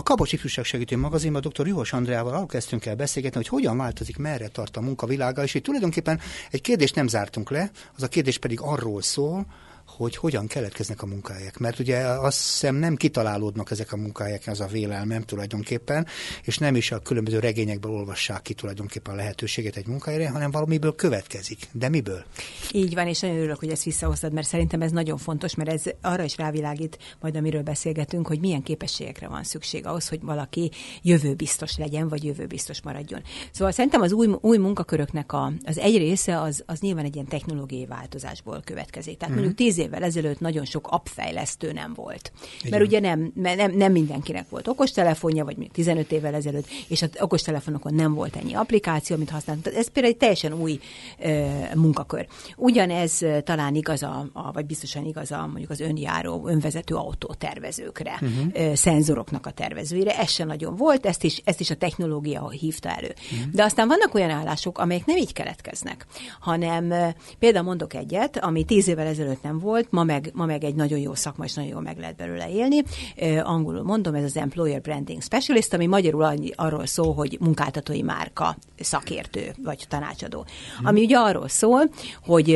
A 0.04 0.06
Kapocs 0.06 0.32
Ifjúság 0.32 0.64
Segítő 0.64 0.96
magazinban 0.96 1.40
dr. 1.40 1.66
Juhos 1.66 1.92
Andreával 1.92 2.32
arról 2.34 2.46
kezdtünk 2.46 2.86
el 2.86 2.94
beszélgetni, 2.94 3.36
hogy 3.36 3.48
hogyan 3.48 3.76
változik, 3.76 4.16
merre 4.16 4.48
tart 4.48 4.76
a 4.76 4.80
munkavilága, 4.80 5.42
és 5.42 5.54
itt 5.54 5.64
tulajdonképpen 5.64 6.20
egy 6.50 6.60
kérdést 6.60 6.94
nem 6.94 7.08
zártunk 7.08 7.50
le, 7.50 7.70
az 7.96 8.02
a 8.02 8.08
kérdés 8.08 8.38
pedig 8.38 8.60
arról 8.60 9.02
szól, 9.02 9.46
hogy 9.86 10.16
hogyan 10.16 10.46
keletkeznek 10.46 11.02
a 11.02 11.06
munkahelyek. 11.06 11.58
Mert 11.58 11.78
ugye 11.78 11.98
azt 11.98 12.42
hiszem 12.42 12.74
nem 12.74 12.96
kitalálódnak 12.96 13.70
ezek 13.70 13.92
a 13.92 13.96
munkahelyek, 13.96 14.42
az 14.46 14.60
a 14.60 14.66
vélelmem 14.66 15.22
tulajdonképpen, 15.22 16.06
és 16.42 16.58
nem 16.58 16.76
is 16.76 16.90
a 16.92 16.98
különböző 16.98 17.38
regényekből 17.38 17.92
olvassák 17.92 18.42
ki 18.42 18.54
tulajdonképpen 18.54 19.12
a 19.12 19.16
lehetőséget 19.16 19.76
egy 19.76 19.86
munkahelyre, 19.86 20.28
hanem 20.28 20.50
valamiből 20.50 20.94
következik. 20.94 21.68
De 21.72 21.88
miből? 21.88 22.24
Így 22.72 22.94
van, 22.94 23.06
és 23.06 23.20
nagyon 23.20 23.36
örülök, 23.36 23.58
hogy 23.58 23.70
ezt 23.70 23.84
visszahoztad, 23.84 24.32
mert 24.32 24.46
szerintem 24.46 24.82
ez 24.82 24.90
nagyon 24.90 25.18
fontos, 25.18 25.54
mert 25.54 25.70
ez 25.70 25.82
arra 26.00 26.22
is 26.22 26.36
rávilágít, 26.36 26.98
majd 27.20 27.36
amiről 27.36 27.62
beszélgetünk, 27.62 28.26
hogy 28.26 28.40
milyen 28.40 28.62
képességekre 28.62 29.28
van 29.28 29.44
szükség 29.44 29.86
ahhoz, 29.86 30.08
hogy 30.08 30.20
valaki 30.22 30.70
jövőbiztos 31.02 31.76
legyen, 31.76 32.08
vagy 32.08 32.24
jövőbiztos 32.24 32.82
maradjon. 32.82 33.22
Szóval 33.52 33.72
szerintem 33.72 34.00
az 34.00 34.12
új, 34.12 34.28
új 34.40 34.56
munkaköröknek 34.56 35.32
a, 35.32 35.52
az 35.64 35.78
egy 35.78 35.96
része 35.96 36.40
az, 36.40 36.62
az 36.66 36.80
nyilván 36.80 37.04
egy 37.04 37.14
ilyen 37.14 37.26
technológiai 37.26 37.86
változásból 37.86 38.62
következik. 38.64 39.16
Tehát 39.16 39.34
mm-hmm. 39.34 39.44
mondjuk 39.44 39.66
tíz 39.74 39.84
évvel 39.84 40.02
ezelőtt 40.02 40.40
nagyon 40.40 40.64
sok 40.64 40.88
appfejlesztő 40.90 41.72
nem 41.72 41.92
volt. 41.94 42.32
Igen. 42.58 42.70
Mert 42.70 42.82
ugye 42.82 43.00
nem, 43.00 43.32
nem, 43.34 43.72
nem 43.76 43.92
mindenkinek 43.92 44.48
volt 44.48 44.68
okostelefonja, 44.68 45.44
vagy 45.44 45.56
még 45.56 45.70
15 45.70 46.12
évvel 46.12 46.34
ezelőtt, 46.34 46.66
és 46.88 47.02
az 47.02 47.10
okostelefonokon 47.20 47.94
nem 47.94 48.14
volt 48.14 48.36
ennyi 48.36 48.54
applikáció, 48.54 49.16
amit 49.16 49.30
használtak. 49.30 49.74
Ez 49.74 49.88
például 49.88 50.14
egy 50.14 50.18
teljesen 50.18 50.52
új 50.52 50.80
ö, 51.18 51.46
munkakör. 51.74 52.26
Ugyanez 52.56 53.24
talán 53.44 53.74
igaz, 53.74 54.02
a, 54.02 54.26
a, 54.32 54.52
vagy 54.52 54.66
biztosan 54.66 55.04
igaz 55.04 55.32
a, 55.32 55.46
mondjuk 55.46 55.70
az 55.70 55.80
önjáró, 55.80 56.46
önvezető 56.46 56.94
autó 56.94 57.34
tervezőkre, 57.38 58.20
uh-huh. 58.20 58.74
szenzoroknak 58.74 59.46
a 59.46 59.50
tervezőire. 59.50 60.18
Ez 60.18 60.30
sem 60.30 60.46
nagyon 60.46 60.76
volt, 60.76 61.06
ezt 61.06 61.24
is, 61.24 61.40
ezt 61.44 61.60
is 61.60 61.70
a 61.70 61.76
technológia 61.76 62.48
hívta 62.48 62.88
elő. 62.88 63.14
Uh-huh. 63.32 63.52
De 63.52 63.64
aztán 63.64 63.88
vannak 63.88 64.14
olyan 64.14 64.30
állások, 64.30 64.78
amelyek 64.78 65.06
nem 65.06 65.16
így 65.16 65.32
keletkeznek, 65.32 66.06
hanem 66.40 66.94
például 67.38 67.64
mondok 67.64 67.94
egyet, 67.94 68.36
ami 68.36 68.64
tíz 68.64 68.88
évvel 68.88 69.06
ezelőtt 69.06 69.42
nem 69.42 69.58
volt, 69.64 69.86
ma 69.90 70.04
meg, 70.04 70.30
ma 70.34 70.44
meg 70.44 70.64
egy 70.64 70.74
nagyon 70.74 70.98
jó 70.98 71.14
szakma, 71.14 71.44
és 71.44 71.54
nagyon 71.54 71.70
jól 71.70 71.80
meg 71.80 71.98
lehet 71.98 72.16
belőle 72.16 72.50
élni. 72.50 72.82
Angolul 73.42 73.82
mondom, 73.82 74.14
ez 74.14 74.24
az 74.24 74.36
Employer 74.36 74.80
Branding 74.80 75.22
Specialist, 75.22 75.74
ami 75.74 75.86
magyarul 75.86 76.32
arról 76.54 76.86
szól, 76.86 77.14
hogy 77.14 77.36
munkáltatói 77.40 78.02
márka 78.02 78.56
szakértő, 78.80 79.54
vagy 79.62 79.84
tanácsadó. 79.88 80.44
Hmm. 80.76 80.86
Ami 80.86 81.00
ugye 81.00 81.16
arról 81.16 81.48
szól, 81.48 81.90
hogy 82.22 82.50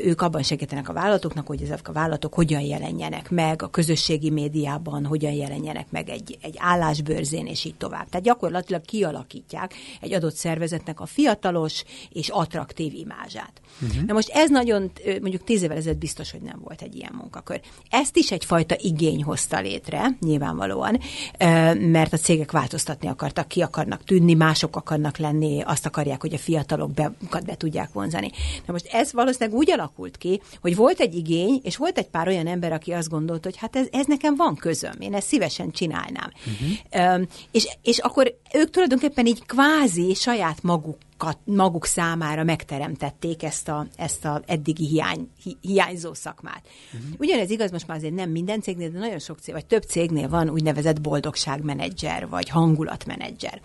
ők 0.00 0.20
abban 0.20 0.42
segítenek 0.42 0.88
a 0.88 0.92
vállalatoknak, 0.92 1.46
hogy 1.46 1.62
ezek 1.62 1.88
a 1.88 1.92
vállalatok 1.92 2.34
hogyan 2.34 2.60
jelenjenek 2.60 3.30
meg 3.30 3.62
a 3.62 3.68
közösségi 3.68 4.30
médiában, 4.30 5.04
hogyan 5.06 5.32
jelenjenek 5.32 5.86
meg 5.90 6.08
egy, 6.08 6.38
egy 6.42 6.54
állásbőrzén, 6.58 7.46
és 7.46 7.64
így 7.64 7.76
tovább. 7.76 8.08
Tehát 8.08 8.26
gyakorlatilag 8.26 8.84
kialakítják 8.84 9.74
egy 10.00 10.12
adott 10.12 10.34
szervezetnek 10.34 11.00
a 11.00 11.06
fiatalos 11.06 11.84
és 12.12 12.28
attraktív 12.28 12.94
imázsát. 12.94 13.60
Uh-huh. 13.82 14.04
Na 14.06 14.12
most 14.12 14.28
ez 14.28 14.50
nagyon, 14.50 14.90
mondjuk 15.20 15.44
tíz 15.44 15.62
évvel 15.62 15.76
ezelőtt 15.76 15.98
biztos, 16.06 16.30
hogy 16.30 16.40
nem 16.40 16.60
volt 16.62 16.82
egy 16.82 16.94
ilyen 16.94 17.12
munkakör. 17.14 17.60
Ezt 17.90 18.16
is 18.16 18.30
egyfajta 18.30 18.76
igény 18.78 19.22
hozta 19.22 19.60
létre, 19.60 20.16
nyilvánvalóan, 20.20 21.00
mert 21.78 22.12
a 22.12 22.16
cégek 22.16 22.52
változtatni 22.52 23.08
akartak, 23.08 23.48
ki 23.48 23.62
akarnak 23.62 24.04
tűnni, 24.04 24.34
mások 24.34 24.76
akarnak 24.76 25.16
lenni, 25.16 25.62
azt 25.62 25.86
akarják, 25.86 26.20
hogy 26.20 26.34
a 26.34 26.38
fiatalok 26.38 26.90
be, 26.90 27.12
be 27.46 27.56
tudják 27.56 27.92
vonzani. 27.92 28.30
Na 28.66 28.72
most 28.72 28.86
ez 28.86 29.12
valószínűleg 29.12 29.58
úgy 29.58 29.70
alakult 29.70 30.16
ki, 30.16 30.40
hogy 30.60 30.76
volt 30.76 31.00
egy 31.00 31.14
igény, 31.14 31.60
és 31.62 31.76
volt 31.76 31.98
egy 31.98 32.08
pár 32.08 32.28
olyan 32.28 32.46
ember, 32.46 32.72
aki 32.72 32.92
azt 32.92 33.08
gondolt, 33.08 33.44
hogy 33.44 33.56
hát 33.56 33.76
ez, 33.76 33.86
ez 33.90 34.06
nekem 34.06 34.36
van 34.36 34.54
közöm, 34.54 34.94
én 34.98 35.14
ezt 35.14 35.26
szívesen 35.26 35.70
csinálnám. 35.70 36.30
Uh-huh. 36.92 37.22
És, 37.50 37.76
és 37.82 37.98
akkor 37.98 38.34
ők 38.52 38.70
tulajdonképpen 38.70 39.26
így 39.26 39.46
kvázi 39.46 40.14
saját 40.14 40.62
maguk 40.62 40.98
maguk 41.44 41.84
számára 41.86 42.44
megteremtették 42.44 43.42
ezt 43.42 43.68
a, 43.68 43.86
ezt 43.96 44.24
a 44.24 44.42
eddigi 44.46 44.86
hiány, 44.86 45.30
hi, 45.42 45.56
hiányzó 45.60 46.14
szakmát. 46.14 46.62
Uh-huh. 46.94 47.10
Ugyanez 47.18 47.50
igaz 47.50 47.70
most 47.70 47.86
már 47.86 47.96
azért 47.96 48.14
nem 48.14 48.30
minden 48.30 48.60
cégnél, 48.60 48.90
de 48.90 48.98
nagyon 48.98 49.18
sok 49.18 49.38
cég, 49.38 49.54
vagy 49.54 49.66
több 49.66 49.82
cégnél 49.82 50.28
van 50.28 50.48
úgynevezett 50.48 51.00
boldogságmenedzser, 51.00 52.28
vagy 52.28 52.48
hangulatmenedzser. 52.48 53.60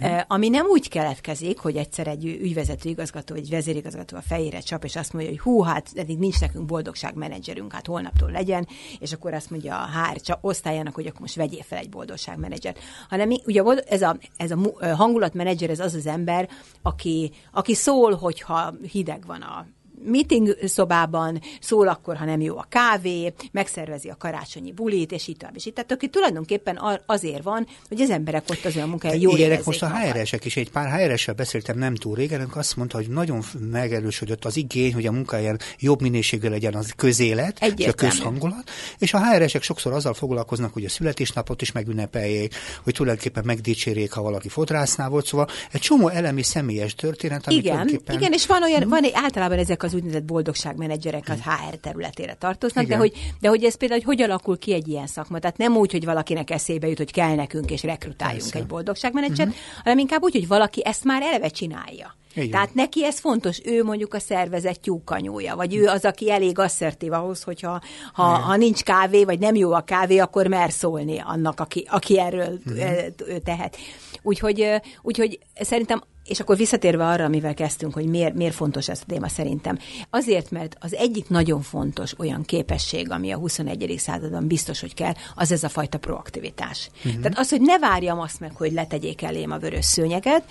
Uh-huh. 0.00 0.20
ami 0.26 0.48
nem 0.48 0.66
úgy 0.66 0.88
keletkezik, 0.88 1.58
hogy 1.58 1.76
egyszer 1.76 2.06
egy 2.06 2.24
ügyvezető 2.24 2.88
igazgató, 2.88 3.34
vagy 3.34 3.50
vezérigazgató 3.50 4.16
a 4.16 4.22
fejére 4.22 4.60
csap, 4.60 4.84
és 4.84 4.96
azt 4.96 5.12
mondja, 5.12 5.30
hogy 5.30 5.40
hú, 5.40 5.62
hát 5.62 5.88
eddig 5.94 6.18
nincs 6.18 6.40
nekünk 6.40 6.64
boldogságmenedzserünk, 6.64 7.72
hát 7.72 7.86
holnaptól 7.86 8.30
legyen, 8.30 8.68
és 8.98 9.12
akkor 9.12 9.34
azt 9.34 9.50
mondja 9.50 9.82
a 9.82 9.86
HR 9.86 10.38
osztályának, 10.40 10.94
hogy 10.94 11.06
akkor 11.06 11.20
most 11.20 11.34
vegyél 11.34 11.62
fel 11.62 11.78
egy 11.78 11.88
boldogságmenedzsert. 11.88 12.78
Hanem 13.08 13.30
ugye 13.46 13.62
ez 13.86 14.02
a, 14.02 14.16
ez 14.36 14.50
a 14.50 14.58
hangulatmenedzser, 14.94 15.70
ez 15.70 15.80
az 15.80 15.94
az 15.94 16.06
ember, 16.06 16.48
aki, 16.88 17.30
aki 17.52 17.74
szól, 17.74 18.14
hogyha 18.14 18.74
hideg 18.90 19.26
van 19.26 19.42
a 19.42 19.66
meeting 20.04 20.56
szobában, 20.64 21.40
szól 21.60 21.88
akkor, 21.88 22.16
ha 22.16 22.24
nem 22.24 22.40
jó 22.40 22.56
a 22.56 22.66
kávé, 22.68 23.32
megszervezi 23.52 24.08
a 24.08 24.16
karácsonyi 24.16 24.72
bulit, 24.72 25.12
és 25.12 25.28
így 25.28 25.36
tovább. 25.36 25.56
És 25.56 25.66
így, 25.66 25.72
tehát 25.72 25.92
aki 25.92 26.08
tulajdonképpen 26.08 26.80
azért 27.06 27.42
van, 27.42 27.66
hogy 27.88 28.00
az 28.00 28.10
emberek 28.10 28.44
ott 28.50 28.64
az 28.64 28.76
olyan 28.76 28.88
munkája 28.88 29.20
jól 29.20 29.38
érezzék 29.38 29.64
most 29.64 29.82
a 29.82 29.98
HR-esek 29.98 30.44
is. 30.44 30.56
Egy 30.56 30.70
pár 30.70 31.00
HR-essel 31.00 31.34
beszéltem 31.34 31.78
nem 31.78 31.94
túl 31.94 32.14
régen, 32.14 32.50
azt 32.54 32.76
mondta, 32.76 32.96
hogy 32.96 33.08
nagyon 33.08 33.42
megerősödött 33.70 34.44
az 34.44 34.56
igény, 34.56 34.94
hogy 34.94 35.06
a 35.06 35.12
munkáján 35.12 35.58
jobb 35.78 36.00
minőségű 36.00 36.48
legyen 36.48 36.74
az 36.74 36.92
közélet, 36.96 37.64
és 37.76 37.86
a 37.86 37.92
közhangulat, 37.92 38.70
és 38.98 39.14
a 39.14 39.32
HR-esek 39.32 39.62
sokszor 39.62 39.92
azzal 39.92 40.14
foglalkoznak, 40.14 40.72
hogy 40.72 40.84
a 40.84 40.88
születésnapot 40.88 41.62
is 41.62 41.72
megünnepeljék, 41.72 42.54
hogy 42.84 42.94
tulajdonképpen 42.94 43.42
megdicsérjék, 43.46 44.12
ha 44.12 44.22
valaki 44.22 44.48
fodrásznál 44.48 45.08
volt, 45.08 45.26
szóval 45.26 45.48
egy 45.72 45.80
csomó 45.80 46.08
elemi 46.08 46.42
személyes 46.42 46.94
történet, 46.94 47.46
ami 47.46 47.56
igen, 47.56 48.00
igen, 48.08 48.32
és 48.32 48.46
van 48.46 48.62
olyan, 48.62 48.88
van 48.88 49.04
egy, 49.04 49.12
általában 49.14 49.58
ezek 49.58 49.82
az 49.88 49.94
úgynevezett 49.94 50.24
boldogságmenedzserek 50.24 51.28
az 51.28 51.40
HR 51.40 51.76
területére 51.76 52.34
tartoznak, 52.34 52.84
de 52.84 52.96
hogy, 52.96 53.12
de 53.40 53.48
hogy 53.48 53.64
ez 53.64 53.76
például, 53.76 54.00
hogy 54.04 54.16
hogy 54.18 54.30
alakul 54.30 54.58
ki 54.58 54.72
egy 54.72 54.88
ilyen 54.88 55.06
szakma. 55.06 55.38
Tehát 55.38 55.56
nem 55.56 55.76
úgy, 55.76 55.92
hogy 55.92 56.04
valakinek 56.04 56.50
eszébe 56.50 56.88
jut, 56.88 56.98
hogy 56.98 57.12
kell 57.12 57.34
nekünk, 57.34 57.70
és 57.70 57.82
rekrutáljunk 57.82 58.42
Persze. 58.42 58.58
egy 58.58 58.66
boldogságmenedzsert, 58.66 59.48
uh-huh. 59.48 59.82
hanem 59.82 59.98
inkább 59.98 60.22
úgy, 60.22 60.32
hogy 60.32 60.48
valaki 60.48 60.84
ezt 60.84 61.04
már 61.04 61.22
eleve 61.22 61.48
csinálja. 61.48 62.16
Igen. 62.34 62.50
Tehát 62.50 62.74
neki 62.74 63.04
ez 63.04 63.18
fontos, 63.18 63.60
ő 63.64 63.84
mondjuk 63.84 64.14
a 64.14 64.18
szervezet 64.18 64.80
tyúkanyója, 64.80 65.56
vagy 65.56 65.74
ő 65.74 65.86
az, 65.86 66.04
aki 66.04 66.30
elég 66.30 66.58
asszertív 66.58 67.12
ahhoz, 67.12 67.42
hogyha 67.42 67.80
ha, 68.12 68.22
ha 68.22 68.56
nincs 68.56 68.82
kávé, 68.82 69.24
vagy 69.24 69.38
nem 69.38 69.54
jó 69.54 69.72
a 69.72 69.80
kávé, 69.80 70.18
akkor 70.18 70.46
mer 70.46 70.72
szólni 70.72 71.18
annak, 71.18 71.60
aki, 71.60 71.86
aki 71.90 72.18
erről 72.18 72.58
uh-huh. 72.66 73.36
tehet. 73.44 73.76
Úgyhogy, 74.22 74.80
úgyhogy 75.02 75.38
szerintem 75.54 76.02
és 76.28 76.40
akkor 76.40 76.56
visszatérve 76.56 77.06
arra, 77.06 77.24
amivel 77.24 77.54
kezdtünk, 77.54 77.94
hogy 77.94 78.06
miért, 78.06 78.34
miért 78.34 78.54
fontos 78.54 78.88
ez 78.88 79.00
a 79.02 79.06
téma 79.06 79.28
szerintem. 79.28 79.78
Azért, 80.10 80.50
mert 80.50 80.76
az 80.80 80.94
egyik 80.94 81.28
nagyon 81.28 81.62
fontos 81.62 82.18
olyan 82.18 82.42
képesség, 82.42 83.10
ami 83.10 83.30
a 83.30 83.36
21. 83.36 83.94
században 83.98 84.46
biztos, 84.46 84.80
hogy 84.80 84.94
kell, 84.94 85.12
az 85.34 85.52
ez 85.52 85.62
a 85.62 85.68
fajta 85.68 85.98
proaktivitás. 85.98 86.90
Uh-huh. 86.96 87.22
Tehát 87.22 87.38
az, 87.38 87.50
hogy 87.50 87.60
ne 87.60 87.78
várjam 87.78 88.20
azt 88.20 88.40
meg, 88.40 88.52
hogy 88.56 88.72
letegyék 88.72 89.22
elém 89.22 89.50
a 89.50 89.58
vörös 89.58 89.84
szőnyeget. 89.84 90.44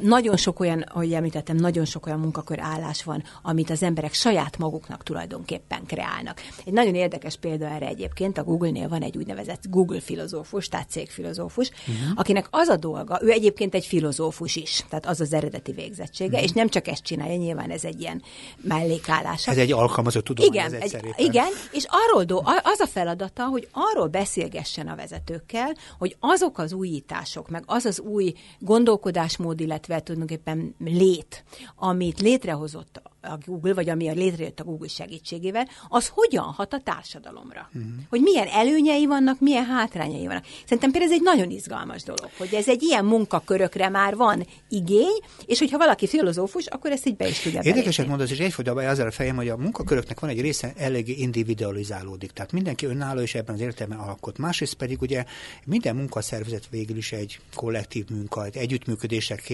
Nagyon 0.00 0.36
sok 0.36 0.60
olyan, 0.60 0.80
ahogy 0.80 1.12
említettem, 1.12 1.56
nagyon 1.56 1.84
sok 1.84 2.06
olyan 2.06 2.18
munkakör 2.18 2.60
állás 2.60 3.04
van, 3.04 3.22
amit 3.42 3.70
az 3.70 3.82
emberek 3.82 4.12
saját 4.12 4.58
maguknak 4.58 5.02
tulajdonképpen 5.02 5.86
kreálnak. 5.86 6.40
Egy 6.64 6.72
nagyon 6.72 6.94
érdekes 6.94 7.36
példa 7.36 7.66
erre 7.66 7.86
egyébként, 7.86 8.38
a 8.38 8.44
Google-nél 8.44 8.88
van 8.88 9.02
egy 9.02 9.16
úgynevezett 9.16 9.62
Google 9.70 10.00
filozófus, 10.00 10.68
tehát 10.68 10.90
cégfilozófus, 10.90 11.70
uh-huh. 11.70 12.12
akinek 12.14 12.46
az 12.50 12.68
a 12.68 12.76
dolga, 12.76 13.18
ő 13.22 13.30
egyébként 13.30 13.74
egy 13.74 13.86
filozófus 13.86 14.56
is, 14.56 14.84
tehát 14.88 15.03
az 15.06 15.20
az 15.20 15.32
eredeti 15.32 15.72
végzettsége, 15.72 16.38
mm. 16.38 16.42
és 16.42 16.50
nem 16.50 16.68
csak 16.68 16.88
ezt 16.88 17.02
csinálja, 17.02 17.36
nyilván 17.36 17.70
ez 17.70 17.84
egy 17.84 18.00
ilyen 18.00 18.22
mellékállás. 18.56 19.48
Ez 19.48 19.58
egy 19.58 19.72
alkalmazott 19.72 20.24
tudomány. 20.24 20.52
Igen, 20.52 20.74
egy, 20.74 21.14
igen, 21.16 21.48
és 21.72 21.86
arról 21.88 22.24
do, 22.24 22.36
az 22.62 22.80
a 22.80 22.86
feladata, 22.86 23.44
hogy 23.44 23.68
arról 23.72 24.06
beszélgessen 24.06 24.88
a 24.88 24.96
vezetőkkel, 24.96 25.74
hogy 25.98 26.16
azok 26.20 26.58
az 26.58 26.72
újítások, 26.72 27.48
meg 27.48 27.62
az 27.66 27.84
az 27.84 28.00
új 28.00 28.34
gondolkodásmód, 28.58 29.60
illetve 29.60 30.00
tulajdonképpen 30.00 30.74
lét, 30.78 31.44
amit 31.76 32.20
létrehozott 32.20 33.02
a 33.24 33.38
Google, 33.46 33.74
vagy 33.74 33.88
ami 33.88 34.08
a 34.08 34.12
létrejött 34.12 34.60
a 34.60 34.64
Google 34.64 34.88
segítségével, 34.88 35.68
az 35.88 36.08
hogyan 36.08 36.44
hat 36.44 36.72
a 36.72 36.80
társadalomra. 36.84 37.68
Uh-huh. 37.74 37.92
Hogy 38.08 38.20
milyen 38.20 38.46
előnyei 38.46 39.06
vannak, 39.06 39.40
milyen 39.40 39.64
hátrányai 39.64 40.26
vannak. 40.26 40.44
Szerintem 40.62 40.90
például 40.90 41.12
ez 41.12 41.18
egy 41.18 41.24
nagyon 41.24 41.50
izgalmas 41.50 42.02
dolog, 42.02 42.30
hogy 42.38 42.54
ez 42.54 42.68
egy 42.68 42.82
ilyen 42.82 43.04
munkakörökre 43.04 43.88
már 43.88 44.16
van 44.16 44.46
igény, 44.68 45.18
és 45.46 45.58
hogyha 45.58 45.78
valaki 45.78 46.06
filozófus, 46.06 46.66
akkor 46.66 46.90
ezt 46.90 47.06
így 47.06 47.16
be 47.16 47.28
is 47.28 47.38
tudja 47.40 47.60
Érdekeset 47.62 48.06
mondasz, 48.06 48.30
és 48.30 48.38
egyfolytában 48.38 48.86
azzal 48.86 49.06
a 49.06 49.10
fejem, 49.10 49.36
hogy 49.36 49.48
a 49.48 49.56
munkaköröknek 49.56 50.20
van 50.20 50.30
egy 50.30 50.40
része 50.40 50.72
eléggé 50.76 51.12
individualizálódik. 51.12 52.30
Tehát 52.30 52.52
mindenki 52.52 52.86
önálló 52.86 53.20
és 53.20 53.34
ebben 53.34 53.54
az 53.54 53.60
értelemben 53.60 54.06
alkot. 54.08 54.38
Másrészt 54.38 54.74
pedig 54.74 55.02
ugye 55.02 55.24
minden 55.64 55.96
munkaszervezet 55.96 56.68
végül 56.70 56.96
is 56.96 57.12
egy 57.12 57.40
kollektív 57.54 58.08
munka, 58.10 58.44
egy 58.44 58.56
együttműködések 58.56 59.52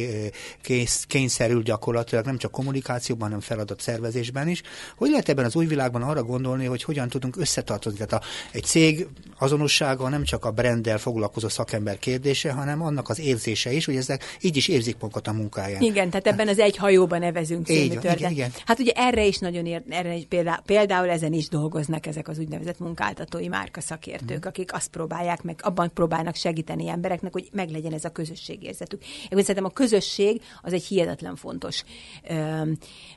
kényszerül 1.07 1.63
gyakorlatilag 1.63 2.25
nem 2.25 2.39
csak 2.39 2.51
kommunikációban, 2.51 3.29
hanem 3.29 3.41
feladat 3.61 3.81
szervezésben 3.81 4.49
is. 4.49 4.63
Hogy 4.97 5.11
lehet 5.11 5.29
ebben 5.29 5.45
az 5.45 5.57
új 5.57 5.67
világban 5.67 6.03
arra 6.03 6.23
gondolni, 6.23 6.65
hogy 6.65 6.83
hogyan 6.83 7.09
tudunk 7.09 7.37
összetartozni? 7.37 7.99
Tehát 7.99 8.25
a, 8.25 8.27
egy 8.53 8.65
cég 8.65 9.07
azonossága 9.39 10.09
nem 10.09 10.25
csak 10.25 10.45
a 10.45 10.51
brenddel 10.51 10.99
foglalkozó 10.99 11.49
szakember 11.49 11.99
kérdése, 11.99 12.53
hanem 12.53 12.83
annak 12.83 13.09
az 13.09 13.21
érzése 13.21 13.73
is, 13.73 13.85
hogy 13.85 13.97
ezek 13.97 14.25
így 14.41 14.57
is 14.57 14.69
érzik 14.69 14.97
magukat 15.01 15.27
a 15.27 15.33
munkáján. 15.33 15.83
Igen, 15.83 16.11
tehát 16.11 16.27
ebben 16.27 16.49
az 16.49 16.59
egy 16.59 16.77
hajóban 16.77 17.19
nevezünk 17.19 17.67
című 17.67 17.85
igen, 17.85 18.31
igen. 18.31 18.53
Hát 18.67 18.79
ugye 18.79 18.93
erre 18.95 19.27
is 19.27 19.39
nagyon 19.39 19.67
ér, 19.67 19.83
erre 19.89 20.15
is 20.15 20.25
például, 20.29 20.63
például 20.67 21.09
ezen 21.09 21.33
is 21.33 21.49
dolgoznak 21.49 22.07
ezek 22.07 22.29
az 22.29 22.39
úgynevezett 22.39 22.79
munkáltatói 22.79 23.49
márka 23.49 23.81
szakértők, 23.81 24.45
mm. 24.45 24.49
akik 24.49 24.73
azt 24.73 24.89
próbálják 24.89 25.43
meg, 25.43 25.61
abban 25.63 25.91
próbálnak 25.95 26.35
segíteni 26.35 26.89
embereknek, 26.89 27.33
hogy 27.33 27.49
meglegyen 27.53 27.93
ez 27.93 28.05
a 28.05 28.11
közösségérzetük. 28.11 29.03
Én 29.03 29.39
szerintem 29.39 29.65
a 29.65 29.71
közösség 29.71 30.43
az 30.63 30.73
egy 30.73 30.85
hihetetlen 30.85 31.37
fontos, 31.37 31.83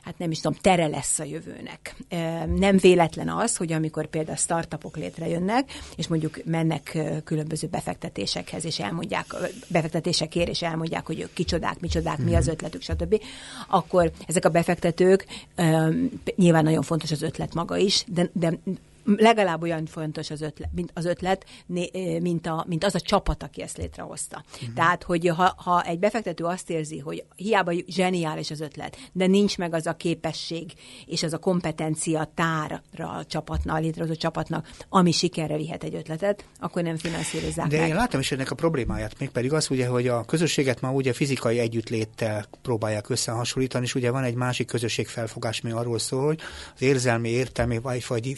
hát 0.02 0.18
nem 0.18 0.30
is 0.34 0.40
tudom, 0.40 0.58
tere 0.60 0.86
lesz 0.86 1.18
a 1.18 1.24
jövőnek. 1.24 1.96
Nem 2.56 2.76
véletlen 2.76 3.28
az, 3.28 3.56
hogy 3.56 3.72
amikor 3.72 4.06
például 4.06 4.36
startupok 4.36 4.96
létrejönnek, 4.96 5.72
és 5.96 6.08
mondjuk 6.08 6.40
mennek 6.44 6.98
különböző 7.24 7.66
befektetésekhez, 7.66 8.64
és 8.64 8.78
elmondják, 8.80 9.26
befektetésekért, 9.68 10.48
és 10.48 10.62
elmondják, 10.62 11.06
hogy 11.06 11.20
ők 11.20 11.32
kicsodák, 11.32 11.80
micsodák, 11.80 12.18
mi 12.18 12.34
az 12.34 12.44
mhm. 12.44 12.54
ötletük, 12.54 12.82
stb., 12.82 13.20
akkor 13.68 14.10
ezek 14.26 14.44
a 14.44 14.48
befektetők, 14.48 15.26
nyilván 16.36 16.64
nagyon 16.64 16.82
fontos 16.82 17.10
az 17.10 17.22
ötlet 17.22 17.54
maga 17.54 17.76
is, 17.76 18.04
de, 18.06 18.30
de 18.32 18.58
legalább 19.04 19.62
olyan 19.62 19.86
fontos 19.86 20.30
az 20.30 20.40
ötlet, 20.40 20.68
mint 20.74 20.90
az 20.94 21.04
ötlet, 21.04 21.44
mint, 22.20 22.46
a, 22.46 22.64
mint 22.68 22.84
az 22.84 22.94
a 22.94 23.00
csapat, 23.00 23.42
aki 23.42 23.62
ezt 23.62 23.76
létrehozta. 23.76 24.44
Uh-huh. 24.54 24.74
Tehát, 24.74 25.02
hogy 25.02 25.28
ha, 25.28 25.54
ha 25.56 25.82
egy 25.82 25.98
befektető 25.98 26.44
azt 26.44 26.70
érzi, 26.70 26.98
hogy 26.98 27.24
hiába 27.36 27.72
zseniális 27.86 28.50
az 28.50 28.60
ötlet, 28.60 28.96
de 29.12 29.26
nincs 29.26 29.58
meg 29.58 29.74
az 29.74 29.86
a 29.86 29.94
képesség 29.94 30.72
és 31.06 31.22
az 31.22 31.32
a 31.32 31.38
kompetencia 31.38 32.32
tárra 32.34 33.10
a 33.10 33.24
csapatnak, 33.24 33.76
a 33.76 33.80
létrehozott 33.80 34.18
csapatnak, 34.18 34.68
ami 34.88 35.12
sikerre 35.12 35.56
vihet 35.56 35.84
egy 35.84 35.94
ötletet, 35.94 36.44
akkor 36.58 36.82
nem 36.82 36.96
finanszírozzák 36.96 37.66
De 37.66 37.78
meg. 37.78 37.88
én 37.88 37.94
láttam 37.94 38.20
is 38.20 38.32
ennek 38.32 38.50
a 38.50 38.54
problémáját, 38.54 39.18
mégpedig 39.18 39.52
az, 39.52 39.70
ugye, 39.70 39.86
hogy 39.86 40.08
a 40.08 40.24
közösséget 40.24 40.80
ma 40.80 40.92
ugye 40.92 41.12
fizikai 41.12 41.58
együttléttel 41.58 42.44
próbálják 42.62 43.08
összehasonlítani, 43.08 43.84
és 43.84 43.94
ugye 43.94 44.10
van 44.10 44.24
egy 44.24 44.34
másik 44.34 44.66
közösségfelfogás, 44.66 45.60
ami 45.64 45.72
arról 45.72 45.98
szól, 45.98 46.24
hogy 46.24 46.40
az 46.74 46.82
érzelmi, 46.82 47.28
értelmi, 47.28 47.78
vagy, 47.78 48.04
vagy 48.08 48.34